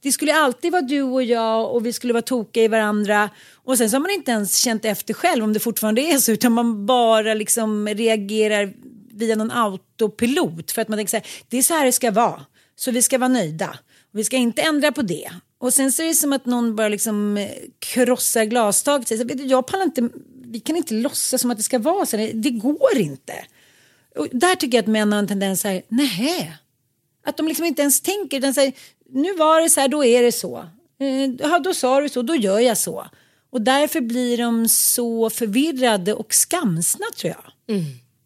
det 0.00 0.12
skulle 0.12 0.34
alltid 0.34 0.72
vara 0.72 0.82
du 0.82 1.02
och 1.02 1.22
jag 1.22 1.74
och 1.74 1.86
vi 1.86 1.92
skulle 1.92 2.12
vara 2.12 2.22
tokiga 2.22 2.64
i 2.64 2.68
varandra. 2.68 3.30
Och 3.68 3.78
sen 3.78 3.90
så 3.90 3.96
har 3.96 4.00
man 4.00 4.10
inte 4.10 4.30
ens 4.30 4.56
känt 4.56 4.84
efter 4.84 5.14
själv 5.14 5.44
om 5.44 5.52
det 5.52 5.60
fortfarande 5.60 6.00
är 6.00 6.18
så 6.18 6.32
utan 6.32 6.52
man 6.52 6.86
bara 6.86 7.34
liksom 7.34 7.88
reagerar 7.88 8.72
via 9.12 9.36
någon 9.36 9.50
autopilot 9.50 10.70
för 10.70 10.82
att 10.82 10.88
man 10.88 10.98
tänker 10.98 11.10
så 11.10 11.16
här, 11.16 11.26
det 11.48 11.58
är 11.58 11.62
så 11.62 11.74
här 11.74 11.84
det 11.84 11.92
ska 11.92 12.10
vara. 12.10 12.44
Så 12.76 12.90
vi 12.90 13.02
ska 13.02 13.18
vara 13.18 13.28
nöjda. 13.28 13.78
Vi 14.12 14.24
ska 14.24 14.36
inte 14.36 14.62
ändra 14.62 14.92
på 14.92 15.02
det. 15.02 15.30
Och 15.58 15.74
sen 15.74 15.92
så 15.92 16.02
är 16.02 16.06
det 16.06 16.14
som 16.14 16.32
att 16.32 16.46
någon 16.46 16.76
bara 16.76 16.88
liksom 16.88 17.36
eh, 17.36 17.50
krossar 17.78 18.44
glastaket. 18.44 19.08
Så 19.08 19.24
vet 19.24 19.38
du, 19.38 19.44
jag 19.44 19.66
pallar 19.66 19.84
inte, 19.84 20.08
vi 20.44 20.60
kan 20.60 20.76
inte 20.76 20.94
låtsas 20.94 21.40
som 21.40 21.50
att 21.50 21.56
det 21.56 21.62
ska 21.62 21.78
vara 21.78 22.06
så. 22.06 22.16
här. 22.16 22.30
Det 22.34 22.50
går 22.50 22.96
inte. 22.96 23.34
Och 24.16 24.28
där 24.32 24.54
tycker 24.54 24.78
jag 24.78 24.82
att 24.82 24.88
män 24.88 25.12
har 25.12 25.18
en 25.18 25.28
tendens 25.28 25.64
här, 25.64 25.82
nej. 25.88 26.56
Att 27.24 27.36
de 27.36 27.48
liksom 27.48 27.64
inte 27.64 27.82
ens 27.82 28.00
tänker 28.00 28.38
utan 28.38 28.54
säger 28.54 28.72
nu 29.08 29.34
var 29.34 29.60
det 29.60 29.70
så 29.70 29.80
här, 29.80 29.88
då 29.88 30.04
är 30.04 30.22
det 30.22 30.32
så. 30.32 30.58
Eh, 31.00 31.30
ja, 31.38 31.58
då 31.58 31.74
sa 31.74 32.00
du 32.00 32.08
så, 32.08 32.22
då 32.22 32.34
gör 32.34 32.58
jag 32.58 32.78
så. 32.78 33.06
Och 33.50 33.60
därför 33.62 34.00
blir 34.00 34.38
de 34.38 34.68
så 34.68 35.30
förvirrade 35.30 36.14
och 36.14 36.34
skamsna 36.34 37.06
tror 37.16 37.34
jag. 37.36 37.76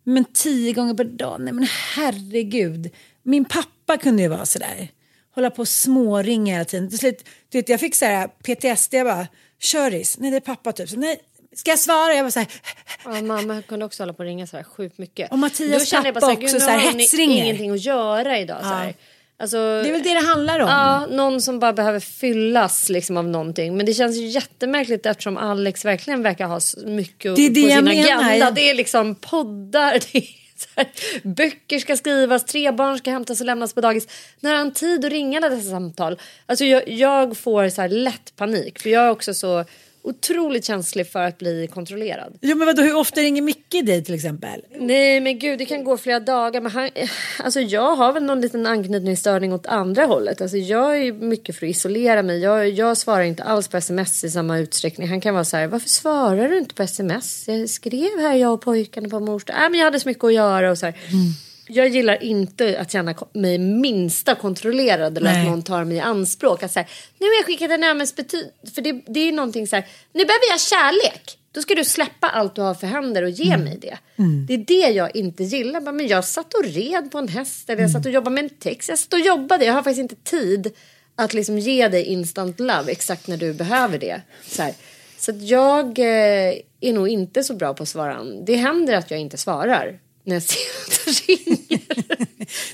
Men 0.05 0.25
tio 0.25 0.73
gånger 0.73 0.95
per 0.95 1.05
dag, 1.05 1.41
nej 1.41 1.53
men 1.53 1.67
herregud. 1.95 2.91
Min 3.23 3.45
pappa 3.45 3.97
kunde 3.99 4.23
ju 4.23 4.29
vara 4.29 4.47
sådär. 4.47 4.89
Hålla 5.35 5.51
på 5.51 5.63
och 5.63 5.69
småringa 5.69 6.53
hela 6.53 6.65
tiden. 6.65 6.89
Till 6.91 6.99
slut, 6.99 7.25
du 7.49 7.59
vet, 7.59 7.69
jag 7.69 7.81
fick 7.81 7.95
så 7.95 8.05
här 8.05 8.29
PTSD, 8.29 8.95
jag 8.95 9.07
bara, 9.07 9.27
köris, 9.61 10.19
nej 10.19 10.31
det 10.31 10.37
är 10.37 10.41
pappa 10.41 10.73
typ. 10.73 10.89
Så, 10.89 10.97
nej, 10.97 11.21
ska 11.57 11.71
jag 11.71 11.79
svara? 11.79 12.15
Jag 12.15 12.23
var 12.23 12.31
så 12.31 12.39
här, 12.39 12.49
Ja, 13.05 13.23
mamma 13.23 13.63
kunde 13.63 13.85
också 13.85 14.03
hålla 14.03 14.13
på 14.13 14.19
och 14.19 14.25
ringa 14.25 14.47
så 14.47 14.57
här 14.57 14.65
sjukt 14.65 14.99
mycket. 14.99 15.33
Och 15.33 15.39
Mattias 15.39 15.89
kände 15.89 16.09
jag 16.09 16.15
bara 16.15 16.21
pappa 16.21 16.35
så 16.35 16.41
här, 16.41 16.45
också 16.45 16.61
så 16.61 16.71
här 16.71 16.93
hetsringer. 16.93 17.45
ingenting 17.45 17.71
att 17.71 17.85
göra 17.85 18.39
idag. 18.39 18.61
Så 18.61 18.69
här. 18.69 18.95
Alltså, 19.43 19.57
det 19.57 19.89
är 19.89 19.93
väl 19.93 20.03
det 20.03 20.15
det 20.15 20.27
handlar 20.27 20.61
om. 20.61 20.69
Ja, 20.69 21.07
någon 21.11 21.41
som 21.41 21.59
bara 21.59 21.73
behöver 21.73 22.01
fyllas 22.01 22.89
liksom 22.89 23.17
av 23.17 23.29
någonting. 23.29 23.77
Men 23.77 23.87
det 23.87 23.95
känns 23.95 24.17
ju 24.17 24.27
jättemärkligt 24.27 25.07
eftersom 25.07 25.37
Alex 25.37 25.85
verkligen 25.85 26.23
verkar 26.23 26.47
ha 26.47 26.61
mycket 26.87 27.37
Det 27.37 27.47
är 27.47 27.51
det 27.51 27.63
på 27.63 27.69
sin 27.69 27.89
agenda. 27.89 28.51
Det 28.51 28.71
är 28.71 28.75
liksom 28.75 29.15
poddar, 29.15 29.93
det 30.13 30.19
är 30.19 30.25
här, 30.77 30.87
böcker 31.23 31.79
ska 31.79 31.97
skrivas, 31.97 32.45
tre 32.45 32.73
barn 32.73 32.99
ska 32.99 33.11
hämtas 33.11 33.41
och 33.41 33.47
lämnas 33.47 33.75
på 33.75 33.81
dagis. 33.81 34.09
När 34.41 34.51
har 34.51 34.59
han 34.59 34.73
tid 34.73 35.05
att 35.05 35.13
ringa 35.13 35.41
dessa 35.41 35.71
samtal? 35.71 36.19
Alltså 36.47 36.65
jag, 36.65 36.89
jag 36.89 37.37
får 37.37 37.69
så 37.69 37.81
här 37.83 37.89
lätt 37.89 38.37
panik 38.37 38.79
för 38.79 38.91
jag 38.91 39.05
är 39.05 39.11
också 39.11 39.35
så 39.35 39.65
otroligt 40.05 40.65
känslig 40.65 41.11
för 41.11 41.23
att 41.23 41.39
bli 41.39 41.69
kontrollerad. 41.75 42.39
Jo 42.41 42.57
men 42.57 42.67
vadå, 42.67 42.83
hur 42.83 42.97
ofta 42.97 43.21
ringer 43.21 43.43
Micke 43.43 43.85
dig 43.85 44.05
till 44.05 44.15
exempel? 44.15 44.65
Nej 44.79 45.21
men 45.21 45.39
gud 45.39 45.59
det 45.59 45.65
kan 45.65 45.85
gå 45.85 45.97
flera 45.97 46.21
dagar. 46.21 46.61
Men 46.61 46.73
han, 46.73 46.91
alltså 47.39 47.61
jag 47.61 47.97
har 47.97 48.13
väl 48.13 48.23
någon 48.23 48.41
liten 48.41 48.67
anknytningsstörning 48.67 49.53
åt 49.53 49.67
andra 49.67 50.05
hållet. 50.05 50.41
Alltså 50.41 50.57
jag 50.57 50.97
är 50.97 51.13
mycket 51.13 51.57
för 51.57 51.67
att 51.67 51.71
isolera 51.71 52.23
mig. 52.23 52.41
Jag, 52.41 52.71
jag 52.71 52.97
svarar 52.97 53.23
inte 53.23 53.43
alls 53.43 53.69
på 53.69 53.77
sms 53.77 54.25
i 54.25 54.31
samma 54.31 54.59
utsträckning. 54.59 55.09
Han 55.09 55.21
kan 55.21 55.35
vara 55.35 55.45
så 55.45 55.57
här, 55.57 55.67
varför 55.67 55.89
svarar 55.89 56.49
du 56.49 56.59
inte 56.59 56.75
på 56.75 56.83
sms? 56.83 57.49
Jag 57.49 57.69
skrev 57.69 58.21
här 58.21 58.35
jag 58.35 58.53
och 58.53 58.61
pojkarna 58.61 59.09
på 59.09 59.21
mors. 59.21 59.43
Nej 59.49 59.71
men 59.71 59.79
jag 59.79 59.85
hade 59.85 60.01
så 60.01 60.09
mycket 60.09 60.25
att 60.25 60.35
göra 60.35 60.71
och 60.71 60.79
så 60.79 60.87
här. 60.87 60.95
Jag 61.73 61.89
gillar 61.89 62.23
inte 62.23 62.81
att 62.81 62.93
känna 62.93 63.15
mig 63.33 63.59
minsta 63.59 64.35
kontrollerad 64.35 65.19
eller 65.19 65.33
Nej. 65.33 65.43
att 65.43 65.49
någon 65.51 65.63
tar 65.63 65.85
mig 65.85 65.97
i 65.97 66.01
anspråk. 66.01 66.63
Att 66.63 66.73
så 66.73 66.79
här, 66.79 66.89
nu 67.19 67.27
har 67.27 67.35
jag 67.35 67.47
skickat 67.47 67.71
en 67.71 67.85
ömmetsbetyd. 67.85 68.51
För 68.75 68.83
det, 68.83 68.93
det 69.07 69.21
är 69.21 69.33
någonting 69.33 69.67
så 69.67 69.77
här, 69.77 69.87
nu 70.13 70.25
behöver 70.25 70.51
jag 70.51 70.61
kärlek. 70.61 71.39
Då 71.53 71.63
ska 71.63 71.75
du 71.75 71.85
släppa 71.85 72.29
allt 72.29 72.55
du 72.55 72.63
har 72.63 72.75
för 72.75 72.87
händer 72.87 73.23
och 73.23 73.31
ge 73.31 73.57
mig 73.57 73.79
det. 73.81 73.99
Det 74.49 74.55
är 74.55 74.59
det 74.59 74.95
jag 74.95 75.17
inte 75.17 75.45
gillar. 75.45 75.81
Bara, 75.81 75.93
Men 75.93 76.07
jag 76.07 76.25
satt 76.25 76.55
och 76.55 76.65
red 76.65 77.11
på 77.13 77.19
en 77.19 77.29
häst 77.29 77.71
eller 77.71 77.83
jag 77.83 77.91
satt 77.91 78.07
och 78.07 78.13
jobbade 78.13 78.35
med 78.35 78.45
en 78.45 78.51
text. 78.51 78.89
Jag 78.89 78.99
satt 78.99 79.13
och 79.13 79.21
jobbade. 79.21 79.65
Jag 79.65 79.73
har 79.73 79.83
faktiskt 79.83 80.01
inte 80.01 80.31
tid 80.31 80.73
att 81.17 81.35
liksom 81.35 81.59
ge 81.59 81.89
dig 81.89 82.05
instant 82.05 82.61
love 82.61 82.93
exakt 82.93 83.27
när 83.27 83.37
du 83.37 83.53
behöver 83.53 83.99
det. 83.99 84.21
Så, 84.47 84.63
här. 84.63 84.75
så 85.19 85.33
jag 85.41 85.99
eh, 85.99 86.55
är 86.81 86.93
nog 86.93 87.09
inte 87.09 87.45
så 87.45 87.55
bra 87.55 87.75
på 87.75 87.83
att 87.83 87.89
svara. 87.89 88.25
Det 88.25 88.55
händer 88.55 88.95
att 88.95 89.11
jag 89.11 89.21
inte 89.21 89.37
svarar 89.37 89.99
när 90.25 90.35
jag 90.35 90.43
ser 90.43 90.59
att 90.87 91.05
det 91.05 91.11
ringer. 91.11 91.81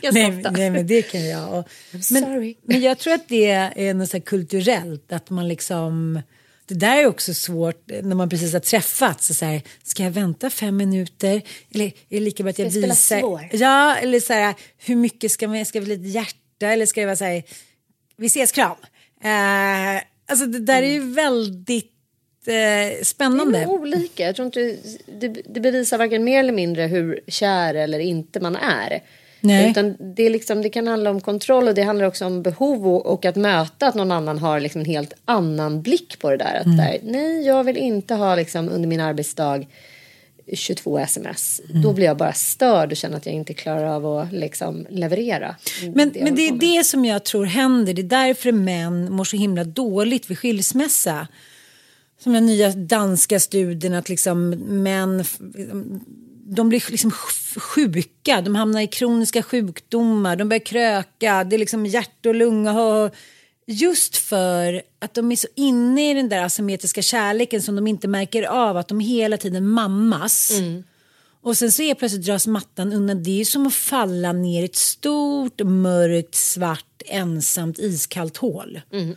Ganska 0.01 0.29
Nej, 0.29 0.45
nej 0.51 0.71
men 0.71 0.87
det 0.87 1.03
kan 1.03 1.29
jag. 1.29 1.59
Och, 1.59 1.69
men, 1.93 2.03
sorry. 2.03 2.57
men 2.63 2.81
jag 2.81 2.99
tror 2.99 3.15
att 3.15 3.29
det 3.29 3.51
är 3.51 3.95
något 3.95 4.11
så 4.11 4.21
kulturellt 4.21 5.13
att 5.13 5.31
man 5.31 5.49
liksom 5.49 6.23
det 6.69 6.75
där 6.75 6.97
är 6.97 7.07
också 7.07 7.35
svårt 7.35 7.91
när 8.03 8.15
man 8.15 8.29
precis 8.29 8.53
har 8.53 8.61
träffats. 8.61 9.27
Så 9.27 9.35
så 9.35 9.45
här, 9.45 9.63
ska 9.83 10.03
jag 10.03 10.11
vänta 10.11 10.51
fem 10.51 10.77
minuter? 10.77 11.43
Eller 11.75 11.85
är 11.85 11.93
det 12.09 12.21
lika 12.21 12.43
bra 12.43 12.51
att 12.51 12.59
jag 12.59 12.73
Ska 12.73 12.81
jag 12.81 12.97
spela 12.97 13.19
visar? 13.19 13.21
svår? 13.21 13.49
Ja, 13.53 13.97
eller 13.97 14.21
så 14.21 14.33
här, 14.33 14.55
hur 14.79 14.97
mycket 14.97 15.33
ska 15.33 15.49
man, 15.49 15.67
ska 15.67 15.81
vi 15.81 15.87
lite 15.87 16.09
hjärta? 16.09 16.67
Eller 16.67 16.87
ska 16.87 17.01
det 17.01 17.07
vara 17.07 17.17
så 17.17 17.25
här, 17.25 17.43
vi 18.17 18.27
ses 18.27 18.53
kram? 18.53 18.77
Eh, 19.25 20.03
alltså 20.29 20.47
det 20.47 20.59
där 20.59 20.83
är 20.83 20.93
ju 20.93 21.13
väldigt 21.13 21.98
eh, 22.49 22.55
Det 22.55 23.01
är 23.01 23.05
spännande. 23.05 23.65
nog 23.67 23.81
olika. 23.81 24.27
Jag 24.27 24.37
tror 24.37 24.47
inte, 24.47 24.77
det, 25.07 25.29
det 25.29 25.61
bevisar 25.61 25.99
varken 25.99 26.25
mer 26.25 26.41
eller 26.41 26.53
mindre 26.53 26.83
hur 26.83 27.21
kär 27.27 27.75
eller 27.75 27.99
inte 27.99 28.41
man 28.41 28.57
är. 28.57 29.03
Nej. 29.41 29.71
Utan 29.71 29.97
det, 29.99 30.23
är 30.23 30.31
liksom, 30.31 30.63
det 30.63 30.69
kan 30.69 30.87
handla 30.87 31.11
om 31.11 31.21
kontroll 31.21 31.69
och 31.69 31.75
det 31.75 31.83
handlar 31.83 32.07
också 32.07 32.27
om 32.27 32.43
behov 32.43 32.89
och, 32.89 33.07
och 33.07 33.25
att 33.25 33.37
möta 33.37 33.87
att 33.87 33.95
någon 33.95 34.13
annan 34.13 34.39
har 34.39 34.61
liksom 34.61 34.81
en 34.81 34.87
helt 34.87 35.13
annan 35.25 35.83
blick 35.83 36.19
på 36.19 36.31
det 36.31 36.37
där. 36.37 36.55
Att 36.61 36.77
där, 36.77 36.99
nej, 37.03 37.47
jag 37.47 37.65
vill 37.65 37.77
inte 37.77 38.15
ha 38.15 38.35
liksom 38.35 38.69
under 38.69 38.89
min 38.89 39.01
arbetsdag 39.01 39.65
22 40.53 40.99
sms. 40.99 41.61
Då 41.83 41.93
blir 41.93 42.07
jag 42.07 42.17
bara 42.17 42.33
störd 42.33 42.91
och 42.91 42.97
känner 42.97 43.17
att 43.17 43.27
jag 43.27 43.35
inte 43.35 43.55
klarar 43.55 43.85
av 43.85 44.07
att 44.07 44.33
liksom 44.33 44.87
leverera. 44.91 45.57
Men 45.95 46.11
det, 46.13 46.25
men 46.25 46.35
det 46.35 46.49
är 46.49 46.53
det 46.53 46.85
som 46.85 47.05
jag 47.05 47.25
tror 47.25 47.45
händer. 47.45 47.95
Det 47.95 48.03
är 48.03 48.27
därför 48.27 48.53
män 48.53 49.13
mår 49.13 49.25
så 49.25 49.37
himla 49.37 49.65
dåligt 49.65 50.31
vid 50.31 50.39
skilsmässa. 50.39 51.29
Som 52.29 52.35
den 52.35 52.47
nya 52.47 52.71
danska 52.71 53.41
studien 53.41 53.95
att 53.95 54.09
liksom 54.09 54.51
män 54.51 55.25
de 56.47 56.69
blir 56.69 56.91
liksom 56.91 57.11
sjuka, 57.57 58.41
de 58.41 58.55
hamnar 58.55 58.81
i 58.81 58.87
kroniska 58.87 59.43
sjukdomar, 59.43 60.37
de 60.37 60.49
börjar 60.49 60.65
kröka, 60.65 61.45
det 61.45 61.57
är 61.57 61.59
liksom 61.59 61.87
hjärt 61.87 62.27
och 62.27 62.35
lunga. 62.35 63.11
Just 63.67 64.17
för 64.17 64.83
att 64.99 65.15
de 65.15 65.33
är 65.33 65.37
så 65.37 65.49
inne 65.55 66.11
i 66.11 66.15
den 66.15 66.29
där 66.29 66.45
asymmetriska 66.45 67.03
kärleken 67.03 67.63
som 67.63 67.77
de 67.77 67.87
inte 67.87 68.09
märker 68.09 68.43
av, 68.43 68.77
att 68.77 68.89
de 68.89 69.01
hela 69.01 69.37
tiden 69.37 69.69
mammas. 69.69 70.51
Mm. 70.51 70.85
Och 71.43 71.57
sen 71.57 71.73
så 71.73 71.83
är 71.83 71.95
plötsligt 71.95 72.27
dras 72.27 72.47
mattan 72.47 72.93
undan. 72.93 73.23
Det 73.23 73.41
är 73.41 73.45
som 73.45 73.67
att 73.67 73.75
falla 73.75 74.33
ner 74.33 74.63
i 74.63 74.65
ett 74.65 74.77
stort, 74.77 75.61
mörkt, 75.65 76.35
svart, 76.35 77.03
ensamt, 77.07 77.79
iskallt 77.79 78.37
hål. 78.37 78.81
Mm. 78.93 79.17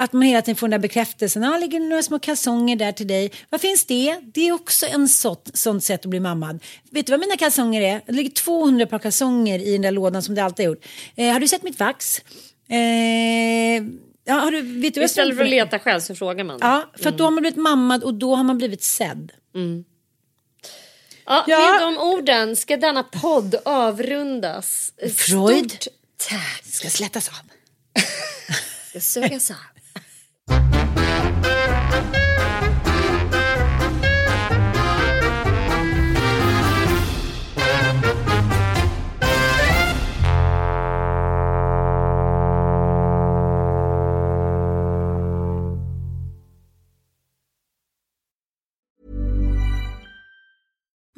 Att 0.00 0.12
man 0.12 0.22
hela 0.22 0.42
tiden 0.42 0.56
får 0.56 0.68
den 0.68 0.80
där 0.80 0.88
bekräftelsen. 0.88 1.42
Ja, 1.42 1.56
ligger 1.56 1.80
några 1.80 2.02
små 2.02 2.18
kalsonger 2.18 2.76
där 2.76 2.92
till 2.92 3.06
dig. 3.06 3.32
Vad 3.50 3.60
finns 3.60 3.84
det? 3.84 4.20
Det 4.34 4.48
är 4.48 4.52
också 4.52 4.86
en 4.86 5.08
sånt, 5.08 5.50
sånt 5.54 5.84
sätt 5.84 6.00
att 6.00 6.10
bli 6.10 6.20
mammad. 6.20 6.62
Vet 6.90 7.06
du 7.06 7.12
vad 7.12 7.20
mina 7.20 7.36
kalsonger 7.36 7.82
är? 7.82 8.00
Det 8.06 8.12
ligger 8.12 8.30
200 8.30 8.86
par 8.86 8.98
kalsonger 8.98 9.58
i 9.58 9.72
den 9.72 9.82
där 9.82 9.90
lådan 9.92 10.22
som 10.22 10.34
det 10.34 10.44
alltid 10.44 10.66
har 10.66 10.74
gjort. 10.74 10.84
Eh, 11.16 11.32
har 11.32 11.40
du 11.40 11.48
sett 11.48 11.62
mitt 11.62 11.80
vax? 11.80 12.20
Eh, 12.68 12.76
ja, 14.24 14.34
har 14.34 14.50
du, 14.50 14.80
vet 14.80 14.94
du 14.94 15.04
Istället 15.04 15.36
för 15.36 15.44
att 15.44 15.50
leta 15.50 15.78
själv 15.78 16.00
så 16.00 16.14
frågar 16.14 16.44
man. 16.44 16.58
Ja, 16.60 16.90
för 16.96 17.06
mm. 17.06 17.16
då 17.16 17.24
har 17.24 17.30
man 17.30 17.40
blivit 17.40 17.58
mammad 17.58 18.04
och 18.04 18.14
då 18.14 18.34
har 18.34 18.44
man 18.44 18.58
blivit 18.58 18.82
sedd. 18.82 19.32
Mm. 19.54 19.84
Ja, 21.26 21.44
ja. 21.46 21.58
Med 21.58 21.82
de 21.82 21.98
orden 21.98 22.56
ska 22.56 22.76
denna 22.76 23.02
podd 23.02 23.54
avrundas. 23.64 24.92
Freud. 25.16 25.72
Stort 25.72 25.94
tack. 26.16 26.64
ska 26.64 26.88
slätas 26.88 27.28
av. 27.28 27.34
ska 28.90 29.00
sugas 29.00 29.50
av. 29.50 29.56